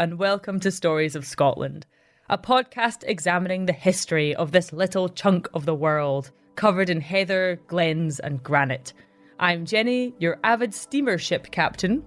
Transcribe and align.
and 0.00 0.18
welcome 0.18 0.58
to 0.58 0.70
Stories 0.70 1.14
of 1.14 1.26
Scotland, 1.26 1.84
a 2.30 2.38
podcast 2.38 3.04
examining 3.06 3.66
the 3.66 3.74
history 3.74 4.34
of 4.34 4.50
this 4.50 4.72
little 4.72 5.10
chunk 5.10 5.46
of 5.52 5.66
the 5.66 5.74
world, 5.74 6.30
covered 6.56 6.88
in 6.88 7.02
heather, 7.02 7.60
glens, 7.66 8.18
and 8.18 8.42
granite. 8.42 8.94
I'm 9.38 9.66
Jenny, 9.66 10.14
your 10.18 10.40
avid 10.42 10.72
steamer 10.72 11.18
ship 11.18 11.50
captain. 11.50 12.02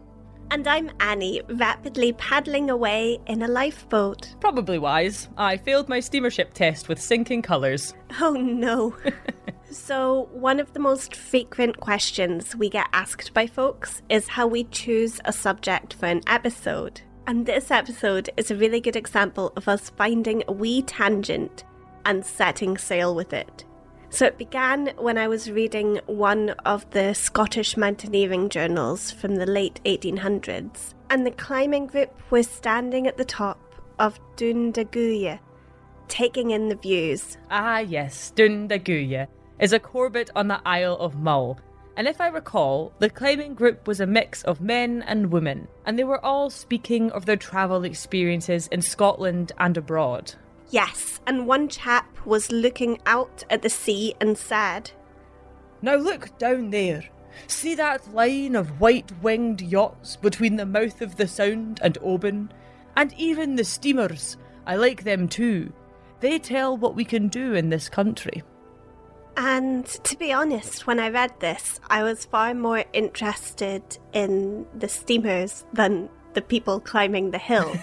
And 0.50 0.68
I'm 0.68 0.90
Annie, 1.02 1.44
rapidly 1.48 2.14
paddling 2.14 2.72
away 2.72 3.20
in 3.28 3.44
a 3.44 3.48
lifeboat. 3.48 4.38
Probably 4.40 4.80
wise. 4.80 5.30
I 5.38 5.58
failed 5.58 5.88
my 5.88 6.00
steamership 6.00 6.54
test 6.54 6.90
with 6.90 7.00
sinking 7.00 7.44
colours. 7.44 7.94
Oh 8.20 8.34
no. 8.34 8.98
so, 9.72 10.30
one 10.32 10.60
of 10.60 10.74
the 10.74 10.80
most 10.80 11.16
frequent 11.16 11.80
questions 11.80 12.56
we 12.56 12.70
get 12.70 12.88
asked 12.92 13.36
by 13.36 13.46
folks 13.46 14.02
is 14.10 14.30
how 14.30 14.48
we 14.48 14.64
choose 14.64 15.20
a 15.26 15.32
subject 15.32 15.94
for 15.94 16.08
an 16.08 16.22
episode. 16.26 17.00
And 17.26 17.46
this 17.46 17.72
episode 17.72 18.30
is 18.36 18.52
a 18.52 18.56
really 18.56 18.82
good 18.82 18.98
example 18.98 19.54
of 19.56 19.70
us 19.70 19.90
finding 19.92 20.44
a 20.48 20.52
wee 20.52 20.82
tangent 20.82 21.64
and 22.06 22.26
setting 22.26 22.78
sail 22.78 23.16
with 23.16 23.32
it. 23.32 23.64
So 24.10 24.26
it 24.26 24.38
began 24.38 24.92
when 24.98 25.18
I 25.18 25.30
was 25.30 25.50
reading 25.50 26.02
one 26.06 26.50
of 26.66 26.88
the 26.92 27.14
Scottish 27.14 27.78
mountaineering 27.78 28.50
journals 28.50 29.10
from 29.10 29.36
the 29.36 29.46
late 29.46 29.80
1800s, 29.86 30.94
and 31.10 31.26
the 31.26 31.32
climbing 31.32 31.88
group 31.88 32.12
was 32.30 32.48
standing 32.48 33.08
at 33.08 33.18
the 33.18 33.26
top 33.26 33.58
of 34.00 34.20
de 34.36 35.40
taking 36.10 36.52
in 36.52 36.68
the 36.68 36.76
views. 36.76 37.38
Ah, 37.50 37.80
yes, 37.80 38.32
de 38.32 39.28
is 39.60 39.72
a 39.72 39.80
Corbett 39.80 40.30
on 40.36 40.50
the 40.50 40.62
Isle 40.66 40.98
of 40.98 41.16
Mull. 41.16 41.58
And 41.96 42.08
if 42.08 42.20
I 42.20 42.28
recall, 42.28 42.92
the 43.00 43.10
climbing 43.10 43.54
group 43.54 43.88
was 43.88 44.00
a 44.00 44.08
mix 44.08 44.42
of 44.44 44.62
men 44.62 45.04
and 45.06 45.32
women, 45.32 45.68
and 45.86 45.98
they 45.98 46.04
were 46.04 46.24
all 46.24 46.50
speaking 46.50 47.12
of 47.12 47.26
their 47.26 47.38
travel 47.38 47.84
experiences 47.84 48.68
in 48.68 48.82
Scotland 48.82 49.52
and 49.60 49.78
abroad. 49.78 50.34
Yes, 50.72 51.22
and 51.28 51.46
one 51.46 51.70
chap 51.70 52.26
was 52.26 52.52
looking 52.52 53.00
out 53.06 53.44
at 53.50 53.62
the 53.62 53.70
sea 53.70 54.16
and 54.20 54.36
said, 54.36 54.90
Now 55.84 55.96
look 55.96 56.36
down 56.40 56.72
there. 56.72 57.04
See 57.48 57.76
that 57.76 58.14
line 58.14 58.56
of 58.56 58.80
white 58.80 59.12
winged 59.22 59.62
yachts 59.62 60.16
between 60.16 60.56
the 60.56 60.66
mouth 60.66 61.02
of 61.02 61.16
the 61.18 61.28
Sound 61.28 61.80
and 61.84 61.98
Oban? 62.02 62.52
And 62.96 63.14
even 63.14 63.56
the 63.56 63.64
steamers. 63.64 64.38
I 64.66 64.76
like 64.76 65.04
them 65.04 65.28
too. 65.28 65.74
They 66.22 66.40
tell 66.40 66.78
what 66.78 66.96
we 66.96 67.06
can 67.06 67.28
do 67.28 67.54
in 67.54 67.70
this 67.70 67.90
country. 67.90 68.44
And 69.36 69.86
to 69.86 70.18
be 70.18 70.32
honest, 70.32 70.86
when 70.86 71.00
I 71.00 71.10
read 71.10 71.40
this, 71.40 71.80
I 71.90 72.04
was 72.04 72.26
far 72.26 72.54
more 72.54 72.84
interested 72.94 73.82
in 74.14 74.68
the 74.78 74.88
steamers 74.88 75.66
than 75.74 76.10
the 76.34 76.42
people 76.42 76.80
climbing 76.80 77.32
the 77.32 77.40
hill. 77.40 77.76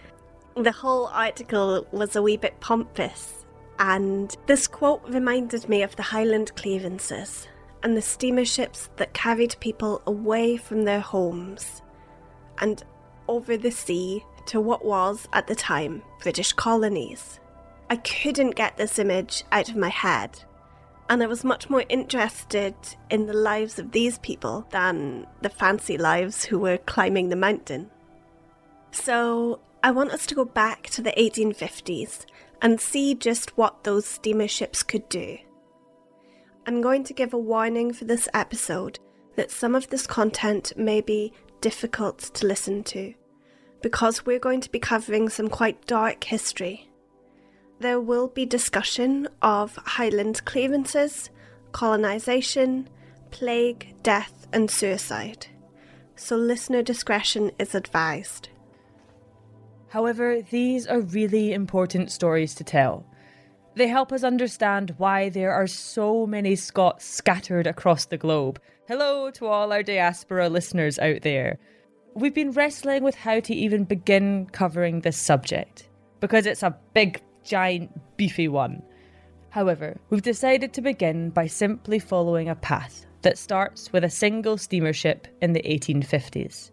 the 0.56 0.72
whole 0.72 1.06
article 1.06 1.86
was 1.90 2.16
a 2.16 2.22
wee 2.22 2.36
bit 2.36 2.60
pompous, 2.60 3.46
and 3.78 4.36
this 4.46 4.66
quote 4.66 5.02
reminded 5.08 5.68
me 5.68 5.82
of 5.82 5.96
the 5.96 6.02
Highland 6.02 6.54
clearances 6.54 7.48
and 7.82 7.96
the 7.96 8.02
steamer 8.02 8.44
ships 8.44 8.90
that 8.96 9.14
carried 9.14 9.56
people 9.60 10.02
away 10.06 10.56
from 10.58 10.84
their 10.84 11.00
homes 11.00 11.82
and 12.58 12.84
over 13.26 13.56
the 13.56 13.70
sea 13.70 14.22
to 14.46 14.60
what 14.60 14.84
was, 14.84 15.28
at 15.32 15.46
the 15.46 15.54
time, 15.54 16.02
British 16.22 16.52
colonies. 16.52 17.40
I 17.88 17.96
couldn't 17.96 18.54
get 18.54 18.76
this 18.76 18.98
image 18.98 19.44
out 19.52 19.68
of 19.68 19.76
my 19.76 19.88
head, 19.88 20.44
and 21.10 21.24
I 21.24 21.26
was 21.26 21.42
much 21.42 21.68
more 21.68 21.82
interested 21.88 22.74
in 23.10 23.26
the 23.26 23.34
lives 23.34 23.80
of 23.80 23.90
these 23.90 24.18
people 24.18 24.64
than 24.70 25.26
the 25.42 25.50
fancy 25.50 25.98
lives 25.98 26.44
who 26.44 26.60
were 26.60 26.78
climbing 26.78 27.28
the 27.28 27.36
mountain. 27.36 27.90
So 28.92 29.58
I 29.82 29.90
want 29.90 30.12
us 30.12 30.24
to 30.26 30.36
go 30.36 30.44
back 30.44 30.84
to 30.90 31.02
the 31.02 31.12
1850s 31.18 32.26
and 32.62 32.80
see 32.80 33.16
just 33.16 33.58
what 33.58 33.82
those 33.82 34.06
steamer 34.06 34.46
ships 34.46 34.84
could 34.84 35.08
do. 35.08 35.38
I'm 36.64 36.80
going 36.80 37.02
to 37.04 37.12
give 37.12 37.34
a 37.34 37.38
warning 37.38 37.92
for 37.92 38.04
this 38.04 38.28
episode 38.32 39.00
that 39.34 39.50
some 39.50 39.74
of 39.74 39.88
this 39.88 40.06
content 40.06 40.72
may 40.76 41.00
be 41.00 41.32
difficult 41.60 42.18
to 42.34 42.46
listen 42.46 42.84
to 42.84 43.14
because 43.82 44.24
we're 44.24 44.38
going 44.38 44.60
to 44.60 44.70
be 44.70 44.78
covering 44.78 45.28
some 45.28 45.48
quite 45.48 45.86
dark 45.86 46.22
history. 46.22 46.89
There 47.80 47.98
will 47.98 48.28
be 48.28 48.44
discussion 48.44 49.26
of 49.40 49.74
Highland 49.76 50.44
clearances, 50.44 51.30
colonisation, 51.72 52.90
plague, 53.30 53.94
death, 54.02 54.46
and 54.52 54.70
suicide. 54.70 55.46
So 56.14 56.36
listener 56.36 56.82
discretion 56.82 57.52
is 57.58 57.74
advised. 57.74 58.50
However, 59.88 60.42
these 60.42 60.86
are 60.86 61.00
really 61.00 61.54
important 61.54 62.12
stories 62.12 62.54
to 62.56 62.64
tell. 62.64 63.06
They 63.76 63.88
help 63.88 64.12
us 64.12 64.24
understand 64.24 64.94
why 64.98 65.30
there 65.30 65.52
are 65.52 65.66
so 65.66 66.26
many 66.26 66.56
Scots 66.56 67.06
scattered 67.06 67.66
across 67.66 68.04
the 68.04 68.18
globe. 68.18 68.60
Hello 68.88 69.30
to 69.30 69.46
all 69.46 69.72
our 69.72 69.82
diaspora 69.82 70.50
listeners 70.50 70.98
out 70.98 71.22
there. 71.22 71.58
We've 72.14 72.34
been 72.34 72.50
wrestling 72.50 73.04
with 73.04 73.14
how 73.14 73.40
to 73.40 73.54
even 73.54 73.84
begin 73.84 74.48
covering 74.52 75.00
this 75.00 75.16
subject, 75.16 75.88
because 76.20 76.44
it's 76.44 76.62
a 76.62 76.76
big, 76.92 77.22
giant, 77.50 77.90
beefy 78.16 78.46
one. 78.46 78.80
However, 79.48 79.98
we've 80.08 80.22
decided 80.22 80.72
to 80.72 80.80
begin 80.80 81.30
by 81.30 81.48
simply 81.48 81.98
following 81.98 82.48
a 82.48 82.54
path 82.54 83.06
that 83.22 83.38
starts 83.38 83.92
with 83.92 84.04
a 84.04 84.08
single 84.08 84.56
steamer 84.56 84.92
ship 84.92 85.26
in 85.42 85.52
the 85.52 85.62
1850s. 85.62 86.70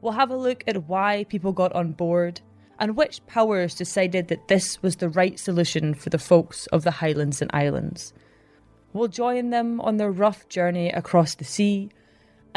We'll 0.00 0.14
have 0.14 0.30
a 0.30 0.36
look 0.36 0.64
at 0.66 0.88
why 0.88 1.24
people 1.28 1.52
got 1.52 1.72
on 1.72 1.92
board 1.92 2.40
and 2.80 2.96
which 2.96 3.24
powers 3.26 3.76
decided 3.76 4.26
that 4.26 4.48
this 4.48 4.82
was 4.82 4.96
the 4.96 5.08
right 5.08 5.38
solution 5.38 5.94
for 5.94 6.10
the 6.10 6.18
folks 6.18 6.66
of 6.66 6.82
the 6.82 6.90
Highlands 6.90 7.40
and 7.40 7.50
Islands. 7.54 8.12
We'll 8.92 9.06
join 9.06 9.50
them 9.50 9.80
on 9.80 9.98
their 9.98 10.10
rough 10.10 10.48
journey 10.48 10.90
across 10.90 11.36
the 11.36 11.44
sea 11.44 11.90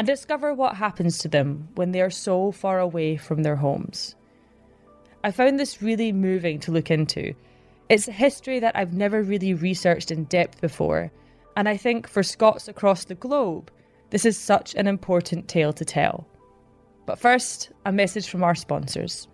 and 0.00 0.04
discover 0.04 0.52
what 0.52 0.74
happens 0.74 1.18
to 1.18 1.28
them 1.28 1.68
when 1.76 1.92
they 1.92 2.00
are 2.00 2.10
so 2.10 2.50
far 2.50 2.80
away 2.80 3.16
from 3.16 3.44
their 3.44 3.56
homes. 3.56 4.16
I 5.26 5.32
found 5.32 5.58
this 5.58 5.82
really 5.82 6.12
moving 6.12 6.60
to 6.60 6.70
look 6.70 6.88
into. 6.88 7.34
It's 7.88 8.06
a 8.06 8.12
history 8.12 8.60
that 8.60 8.76
I've 8.76 8.92
never 8.92 9.24
really 9.24 9.54
researched 9.54 10.12
in 10.12 10.22
depth 10.26 10.60
before, 10.60 11.10
and 11.56 11.68
I 11.68 11.76
think 11.76 12.06
for 12.06 12.22
Scots 12.22 12.68
across 12.68 13.06
the 13.06 13.16
globe, 13.16 13.72
this 14.10 14.24
is 14.24 14.38
such 14.38 14.76
an 14.76 14.86
important 14.86 15.48
tale 15.48 15.72
to 15.72 15.84
tell. 15.84 16.28
But 17.06 17.18
first, 17.18 17.72
a 17.84 17.90
message 17.90 18.28
from 18.28 18.44
our 18.44 18.54
sponsors. 18.54 19.26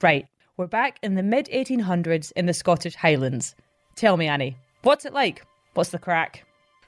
Right, 0.02 0.26
we're 0.56 0.66
back 0.66 0.98
in 1.02 1.14
the 1.14 1.22
mid 1.22 1.46
1800s 1.46 2.32
in 2.36 2.46
the 2.46 2.54
Scottish 2.54 2.94
Highlands. 2.94 3.54
Tell 3.94 4.16
me, 4.16 4.28
Annie, 4.28 4.56
what's 4.82 5.04
it 5.04 5.12
like? 5.12 5.44
What's 5.74 5.90
the 5.90 5.98
crack? 5.98 6.44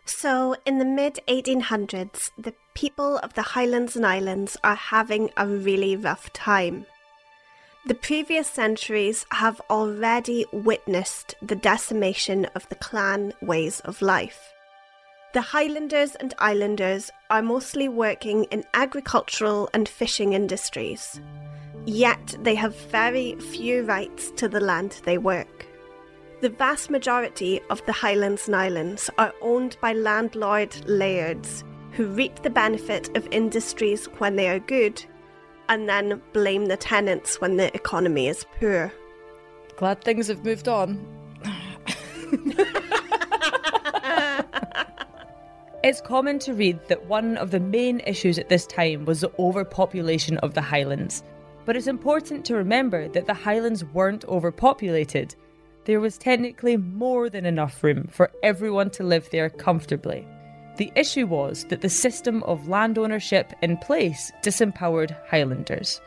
So, 0.07 0.57
in 0.65 0.79
the 0.79 0.87
mid 0.87 1.21
1800s, 1.29 2.31
the 2.39 2.55
people 2.75 3.19
of 3.19 3.35
the 3.35 3.43
Highlands 3.43 3.97
and 3.97 4.07
Islands 4.07 4.57
are 4.65 4.75
having 4.75 5.29
a 5.37 5.47
really 5.47 5.97
rough 5.97 6.33
time. 6.33 6.87
The 7.89 7.95
previous 7.95 8.47
centuries 8.47 9.25
have 9.31 9.63
already 9.71 10.45
witnessed 10.53 11.35
the 11.41 11.57
decimation 11.57 12.45
of 12.55 12.69
the 12.69 12.75
clan 12.75 13.33
ways 13.41 13.81
of 13.81 14.03
life. 14.03 14.53
The 15.33 15.41
Highlanders 15.41 16.15
and 16.17 16.35
Islanders 16.39 17.11
are 17.31 17.41
mostly 17.41 17.89
working 17.89 18.45
in 18.51 18.67
agricultural 18.75 19.71
and 19.73 19.89
fishing 19.89 20.35
industries, 20.35 21.23
yet 21.87 22.37
they 22.43 22.57
have 22.57 22.77
very 22.77 23.37
few 23.37 23.85
rights 23.85 24.33
to 24.33 24.51
the 24.51 24.61
land 24.61 25.01
they 25.07 25.17
work. 25.17 25.65
The 26.43 26.51
vast 26.51 26.91
majority 26.91 27.59
of 27.71 27.83
the 27.87 27.93
Highlands 27.93 28.49
and 28.49 28.57
Islands 28.57 29.09
are 29.17 29.33
owned 29.41 29.79
by 29.81 29.95
landlord 29.95 30.77
lairds 30.87 31.65
who 31.93 32.09
reap 32.09 32.43
the 32.43 32.51
benefit 32.51 33.17
of 33.17 33.27
industries 33.31 34.05
when 34.19 34.37
they 34.37 34.51
are 34.51 34.59
good 34.59 35.03
and 35.69 35.89
then 35.89 36.21
blame 36.33 36.67
the 36.67 36.77
tenants 36.77 37.41
when 37.41 37.57
the 37.57 37.75
economy 37.75 38.29
is 38.29 38.45
poor. 38.59 38.93
Glad 39.77 40.03
things 40.03 40.29
have 40.29 40.45
moved 40.45 40.69
on. 40.69 41.07
it's 45.85 46.01
common 46.01 46.39
to 46.41 46.55
read 46.55 46.79
that 46.89 47.07
one 47.07 47.37
of 47.37 47.51
the 47.51 47.61
main 47.61 48.01
issues 48.01 48.39
at 48.39 48.49
this 48.49 48.67
time 48.67 49.05
was 49.05 49.21
the 49.21 49.33
overpopulation 49.39 50.39
of 50.39 50.55
the 50.55 50.63
Highlands. 50.63 51.23
But 51.65 51.77
it's 51.77 51.87
important 51.87 52.45
to 52.47 52.55
remember 52.55 53.09
that 53.09 53.27
the 53.27 53.35
Highlands 53.35 53.85
weren't 53.85 54.25
overpopulated. 54.25 55.35
There 55.85 56.01
was 56.01 56.19
technically 56.19 56.77
more 56.77 57.31
than 57.31 57.47
enough 57.47 57.85
room 57.85 58.09
for 58.11 58.31
everyone 58.43 58.91
to 58.91 59.03
live 59.03 59.29
there 59.31 59.51
comfortably. 59.51 60.27
The 60.79 60.93
issue 60.95 61.27
was 61.27 61.65
that 61.65 61.81
the 61.81 61.89
system 61.89 62.45
of 62.45 62.69
land 62.69 62.99
ownership 62.99 63.53
in 63.63 63.77
place 63.79 64.31
disempowered 64.45 65.15
Highlanders. 65.29 66.01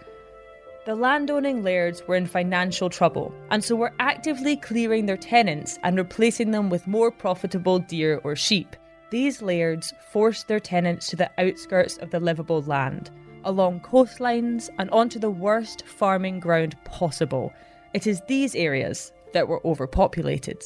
The 0.86 0.96
landowning 0.96 1.62
lairds 1.62 2.08
were 2.08 2.16
in 2.16 2.26
financial 2.26 2.90
trouble, 2.90 3.34
and 3.50 3.62
so 3.62 3.76
were 3.76 3.94
actively 4.00 4.56
clearing 4.56 5.06
their 5.06 5.18
tenants 5.18 5.78
and 5.84 5.98
replacing 5.98 6.52
them 6.52 6.70
with 6.70 6.88
more 6.88 7.12
profitable 7.12 7.80
deer 7.80 8.22
or 8.24 8.38
sheep. 8.38 8.78
These 9.10 9.42
lairds 9.42 9.94
forced 10.10 10.48
their 10.48 10.62
tenants 10.62 11.08
to 11.08 11.18
the 11.18 11.30
outskirts 11.38 11.98
of 11.98 12.10
the 12.10 12.22
livable 12.22 12.62
land, 12.62 13.12
along 13.44 13.82
coastlines 13.82 14.70
and 14.80 14.90
onto 14.92 15.20
the 15.20 15.30
worst 15.30 15.86
farming 15.86 16.40
ground 16.40 16.78
possible. 16.86 17.52
It 17.94 18.08
is 18.08 18.22
these 18.22 18.56
areas 18.56 19.12
that 19.34 19.50
were 19.50 19.62
overpopulated. 19.68 20.64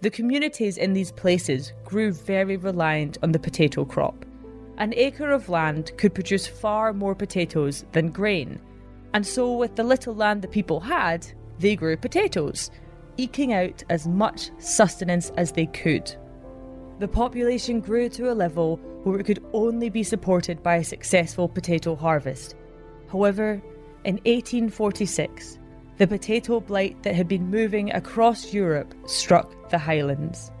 The 0.00 0.10
communities 0.10 0.78
in 0.78 0.92
these 0.92 1.10
places 1.10 1.72
grew 1.84 2.12
very 2.12 2.56
reliant 2.56 3.18
on 3.22 3.32
the 3.32 3.38
potato 3.38 3.84
crop. 3.84 4.24
An 4.76 4.94
acre 4.94 5.32
of 5.32 5.48
land 5.48 5.90
could 5.96 6.14
produce 6.14 6.46
far 6.46 6.92
more 6.92 7.16
potatoes 7.16 7.84
than 7.90 8.10
grain, 8.10 8.60
and 9.12 9.26
so, 9.26 9.56
with 9.56 9.74
the 9.74 9.82
little 9.82 10.14
land 10.14 10.42
the 10.42 10.48
people 10.48 10.78
had, 10.78 11.26
they 11.58 11.74
grew 11.74 11.96
potatoes, 11.96 12.70
eking 13.16 13.52
out 13.52 13.82
as 13.88 14.06
much 14.06 14.50
sustenance 14.58 15.32
as 15.36 15.50
they 15.50 15.66
could. 15.66 16.14
The 17.00 17.08
population 17.08 17.80
grew 17.80 18.08
to 18.10 18.30
a 18.30 18.34
level 18.34 18.76
where 19.02 19.18
it 19.18 19.24
could 19.24 19.44
only 19.52 19.88
be 19.88 20.02
supported 20.02 20.62
by 20.62 20.76
a 20.76 20.84
successful 20.84 21.48
potato 21.48 21.96
harvest. 21.96 22.54
However, 23.10 23.62
in 24.04 24.16
1846, 24.26 25.57
the 25.98 26.06
potato 26.06 26.60
blight 26.60 27.02
that 27.02 27.16
had 27.16 27.26
been 27.26 27.50
moving 27.50 27.90
across 27.90 28.54
Europe 28.54 28.94
struck 29.06 29.68
the 29.70 29.78
Highlands. 29.78 30.52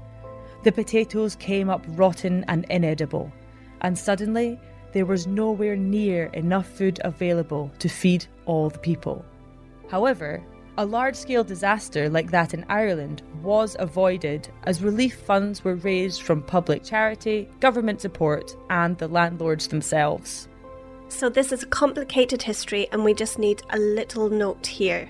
The 0.64 0.72
potatoes 0.72 1.36
came 1.36 1.70
up 1.70 1.84
rotten 1.90 2.44
and 2.48 2.66
inedible, 2.70 3.32
and 3.80 3.96
suddenly 3.96 4.58
there 4.92 5.06
was 5.06 5.28
nowhere 5.28 5.76
near 5.76 6.24
enough 6.32 6.66
food 6.66 6.98
available 7.04 7.70
to 7.78 7.88
feed 7.88 8.26
all 8.46 8.68
the 8.68 8.80
people. 8.80 9.24
However, 9.88 10.42
a 10.76 10.84
large 10.84 11.14
scale 11.14 11.44
disaster 11.44 12.08
like 12.08 12.32
that 12.32 12.52
in 12.52 12.64
Ireland 12.68 13.22
was 13.40 13.76
avoided 13.78 14.48
as 14.64 14.82
relief 14.82 15.20
funds 15.20 15.62
were 15.62 15.76
raised 15.76 16.22
from 16.22 16.42
public 16.42 16.82
charity, 16.82 17.48
government 17.60 18.00
support, 18.00 18.56
and 18.70 18.98
the 18.98 19.08
landlords 19.08 19.68
themselves. 19.68 20.48
So, 21.08 21.28
this 21.28 21.52
is 21.52 21.62
a 21.62 21.66
complicated 21.66 22.42
history, 22.42 22.88
and 22.92 23.02
we 23.02 23.14
just 23.14 23.38
need 23.38 23.62
a 23.70 23.78
little 23.78 24.28
note 24.28 24.66
here 24.66 25.08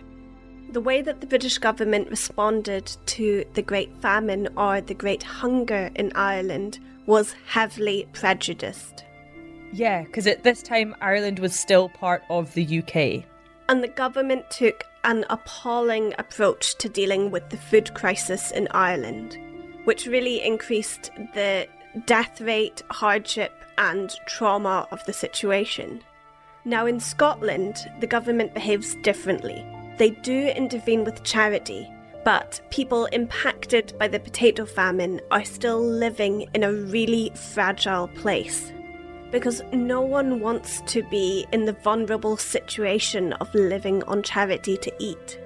the 0.70 0.80
way 0.80 1.02
that 1.02 1.20
the 1.20 1.26
British 1.26 1.58
government 1.58 2.10
responded 2.10 2.96
to 3.06 3.44
the 3.54 3.62
Great 3.62 3.90
Famine 4.00 4.48
or 4.56 4.80
the 4.80 4.94
Great 4.94 5.22
Hunger 5.22 5.90
in 5.94 6.12
Ireland 6.14 6.78
was 7.06 7.34
heavily 7.46 8.06
prejudiced. 8.12 9.04
Yeah, 9.72 10.02
because 10.02 10.26
at 10.26 10.42
this 10.42 10.62
time 10.62 10.94
Ireland 11.00 11.38
was 11.38 11.58
still 11.58 11.88
part 11.88 12.22
of 12.28 12.52
the 12.54 12.78
UK. 12.80 13.24
And 13.68 13.82
the 13.82 13.88
government 13.88 14.50
took 14.50 14.84
an 15.04 15.24
appalling 15.30 16.14
approach 16.18 16.76
to 16.78 16.88
dealing 16.88 17.30
with 17.30 17.48
the 17.50 17.56
food 17.56 17.94
crisis 17.94 18.50
in 18.50 18.68
Ireland, 18.70 19.38
which 19.84 20.06
really 20.06 20.42
increased 20.42 21.10
the 21.34 21.66
death 22.06 22.40
rate, 22.40 22.82
hardship, 22.90 23.52
and 23.78 24.14
trauma 24.26 24.86
of 24.90 25.04
the 25.04 25.12
situation. 25.12 26.02
Now, 26.64 26.86
in 26.86 27.00
Scotland, 27.00 27.76
the 28.00 28.06
government 28.06 28.52
behaves 28.52 28.94
differently. 28.96 29.64
They 29.98 30.10
do 30.10 30.46
intervene 30.46 31.02
with 31.02 31.24
charity, 31.24 31.92
but 32.24 32.60
people 32.70 33.06
impacted 33.06 33.98
by 33.98 34.06
the 34.06 34.20
potato 34.20 34.64
famine 34.64 35.20
are 35.32 35.44
still 35.44 35.80
living 35.80 36.48
in 36.54 36.62
a 36.62 36.72
really 36.72 37.32
fragile 37.34 38.06
place. 38.06 38.72
Because 39.32 39.60
no 39.72 40.00
one 40.00 40.38
wants 40.38 40.82
to 40.82 41.02
be 41.10 41.46
in 41.52 41.64
the 41.64 41.72
vulnerable 41.72 42.36
situation 42.36 43.32
of 43.34 43.52
living 43.56 44.04
on 44.04 44.22
charity 44.22 44.76
to 44.76 44.92
eat. 45.00 45.40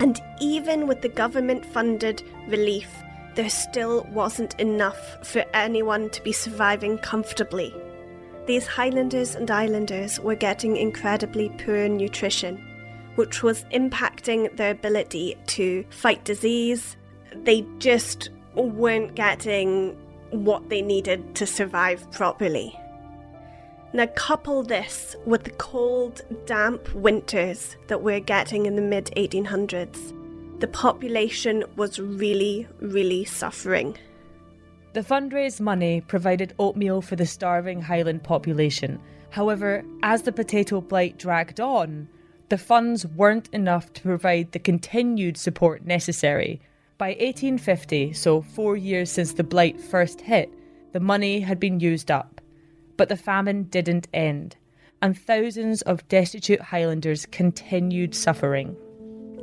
And 0.00 0.20
even 0.40 0.88
with 0.88 1.00
the 1.00 1.08
government 1.08 1.64
funded 1.64 2.24
relief, 2.48 2.90
there 3.36 3.48
still 3.48 4.04
wasn't 4.10 4.58
enough 4.58 5.24
for 5.24 5.44
anyone 5.54 6.10
to 6.10 6.22
be 6.24 6.32
surviving 6.32 6.98
comfortably. 6.98 7.72
These 8.46 8.66
Highlanders 8.66 9.36
and 9.36 9.48
Islanders 9.48 10.18
were 10.18 10.34
getting 10.34 10.76
incredibly 10.76 11.50
poor 11.50 11.88
nutrition 11.88 12.67
which 13.18 13.42
was 13.42 13.64
impacting 13.72 14.56
their 14.56 14.70
ability 14.70 15.36
to 15.44 15.84
fight 15.90 16.24
disease. 16.24 16.96
They 17.34 17.66
just 17.80 18.30
weren't 18.54 19.16
getting 19.16 19.96
what 20.30 20.68
they 20.68 20.82
needed 20.82 21.34
to 21.34 21.44
survive 21.44 22.08
properly. 22.12 22.78
Now, 23.92 24.06
couple 24.06 24.62
this 24.62 25.16
with 25.26 25.42
the 25.42 25.50
cold, 25.50 26.20
damp 26.46 26.94
winters 26.94 27.76
that 27.88 28.02
we're 28.02 28.20
getting 28.20 28.66
in 28.66 28.76
the 28.76 28.82
mid 28.82 29.06
1800s. 29.16 30.14
The 30.60 30.68
population 30.68 31.64
was 31.74 31.98
really, 31.98 32.68
really 32.78 33.24
suffering. 33.24 33.98
The 34.92 35.00
fundraised 35.00 35.60
money 35.60 36.02
provided 36.02 36.54
oatmeal 36.60 37.02
for 37.02 37.16
the 37.16 37.26
starving 37.26 37.82
Highland 37.82 38.22
population. 38.22 39.00
However, 39.30 39.84
as 40.04 40.22
the 40.22 40.30
potato 40.30 40.80
blight 40.80 41.18
dragged 41.18 41.58
on, 41.58 42.08
the 42.48 42.58
funds 42.58 43.06
weren't 43.06 43.48
enough 43.52 43.92
to 43.92 44.02
provide 44.02 44.52
the 44.52 44.58
continued 44.58 45.36
support 45.36 45.84
necessary. 45.84 46.60
By 46.96 47.10
1850, 47.10 48.12
so 48.14 48.40
four 48.42 48.76
years 48.76 49.10
since 49.10 49.32
the 49.32 49.44
blight 49.44 49.80
first 49.80 50.22
hit, 50.22 50.52
the 50.92 51.00
money 51.00 51.40
had 51.40 51.60
been 51.60 51.80
used 51.80 52.10
up. 52.10 52.40
But 52.96 53.08
the 53.08 53.16
famine 53.16 53.64
didn't 53.64 54.08
end, 54.12 54.56
and 55.00 55.16
thousands 55.16 55.82
of 55.82 56.08
destitute 56.08 56.60
Highlanders 56.60 57.26
continued 57.26 58.14
suffering. 58.14 58.76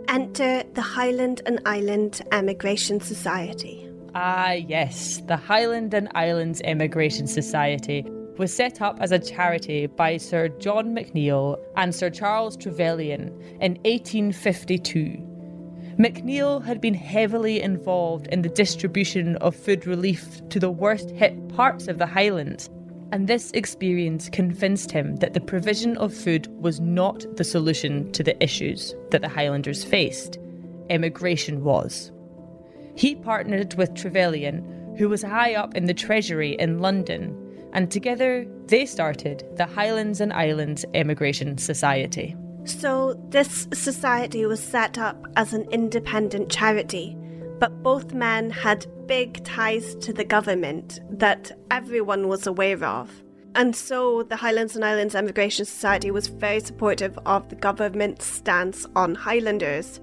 Enter 0.07 0.63
the 0.73 0.81
Highland 0.81 1.41
and 1.45 1.61
Island 1.65 2.21
Emigration 2.31 2.99
Society. 2.99 3.89
Ah, 4.13 4.51
yes, 4.51 5.21
the 5.27 5.37
Highland 5.37 5.93
and 5.93 6.09
Islands 6.15 6.61
Emigration 6.63 7.27
Society, 7.27 8.05
was 8.37 8.53
set 8.53 8.81
up 8.81 8.97
as 8.99 9.11
a 9.11 9.19
charity 9.19 9.87
by 9.87 10.17
Sir 10.17 10.49
John 10.49 10.95
McNeill 10.95 11.57
and 11.75 11.93
Sir 11.93 12.09
Charles 12.09 12.57
Trevelyan 12.57 13.29
in 13.61 13.75
1852. 13.83 15.25
McNeill 15.97 16.63
had 16.63 16.81
been 16.81 16.93
heavily 16.93 17.61
involved 17.61 18.27
in 18.27 18.41
the 18.41 18.49
distribution 18.49 19.37
of 19.37 19.55
food 19.55 19.87
relief 19.87 20.41
to 20.49 20.59
the 20.59 20.69
worst 20.69 21.09
hit 21.11 21.47
parts 21.55 21.87
of 21.87 21.97
the 21.97 22.05
Highlands. 22.05 22.69
And 23.13 23.27
this 23.27 23.51
experience 23.51 24.27
convinced 24.27 24.91
him 24.91 25.15
that 25.17 25.33
the 25.33 25.39
provision 25.39 25.95
of 25.97 26.13
food 26.13 26.47
was 26.61 26.81
not 26.81 27.25
the 27.37 27.45
solution 27.45 28.11
to 28.11 28.23
the 28.23 28.41
issues 28.43 28.93
that 29.11 29.21
the 29.21 29.29
Highlanders 29.29 29.85
faced. 29.85 30.37
Immigration 30.89 31.63
was. 31.63 32.11
He 32.95 33.15
partnered 33.15 33.75
with 33.75 33.93
Trevelyan, 33.93 34.95
who 34.97 35.07
was 35.07 35.21
high 35.21 35.55
up 35.55 35.75
in 35.75 35.85
the 35.85 35.93
Treasury 35.93 36.55
in 36.59 36.79
London, 36.79 37.37
and 37.75 37.91
together 37.91 38.47
they 38.67 38.85
started 38.85 39.45
the 39.57 39.65
Highlands 39.65 40.21
and 40.21 40.31
Islands 40.31 40.85
Emigration 40.93 41.57
Society. 41.57 42.35
So, 42.63 43.13
this 43.29 43.67
society 43.73 44.45
was 44.45 44.63
set 44.63 44.97
up 44.97 45.27
as 45.35 45.53
an 45.53 45.69
independent 45.69 46.49
charity, 46.49 47.15
but 47.59 47.83
both 47.83 48.13
men 48.13 48.49
had 48.49 48.87
big 49.07 49.43
ties 49.43 49.93
to 49.95 50.13
the 50.13 50.23
government 50.23 51.01
that 51.11 51.51
everyone 51.69 52.27
was 52.27 52.47
aware 52.47 52.83
of. 52.83 53.11
And 53.53 53.75
so, 53.75 54.23
the 54.23 54.37
Highlands 54.37 54.75
and 54.75 54.83
Islands 54.83 55.13
Emigration 55.13 55.65
Society 55.65 56.11
was 56.11 56.27
very 56.27 56.61
supportive 56.61 57.19
of 57.25 57.49
the 57.49 57.55
government's 57.55 58.25
stance 58.25 58.87
on 58.95 59.15
Highlanders. 59.15 59.99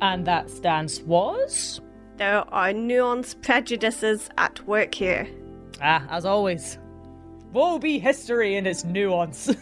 And 0.00 0.24
that 0.26 0.48
stance 0.48 1.00
was? 1.00 1.80
There 2.18 2.44
are 2.54 2.70
nuanced 2.70 3.42
prejudices 3.42 4.30
at 4.38 4.64
work 4.66 4.94
here. 4.94 5.28
Ah, 5.82 6.06
as 6.08 6.24
always. 6.24 6.78
Woe 7.52 7.78
be 7.78 7.98
history 7.98 8.56
in 8.56 8.66
its 8.66 8.84
nuance. 8.84 9.50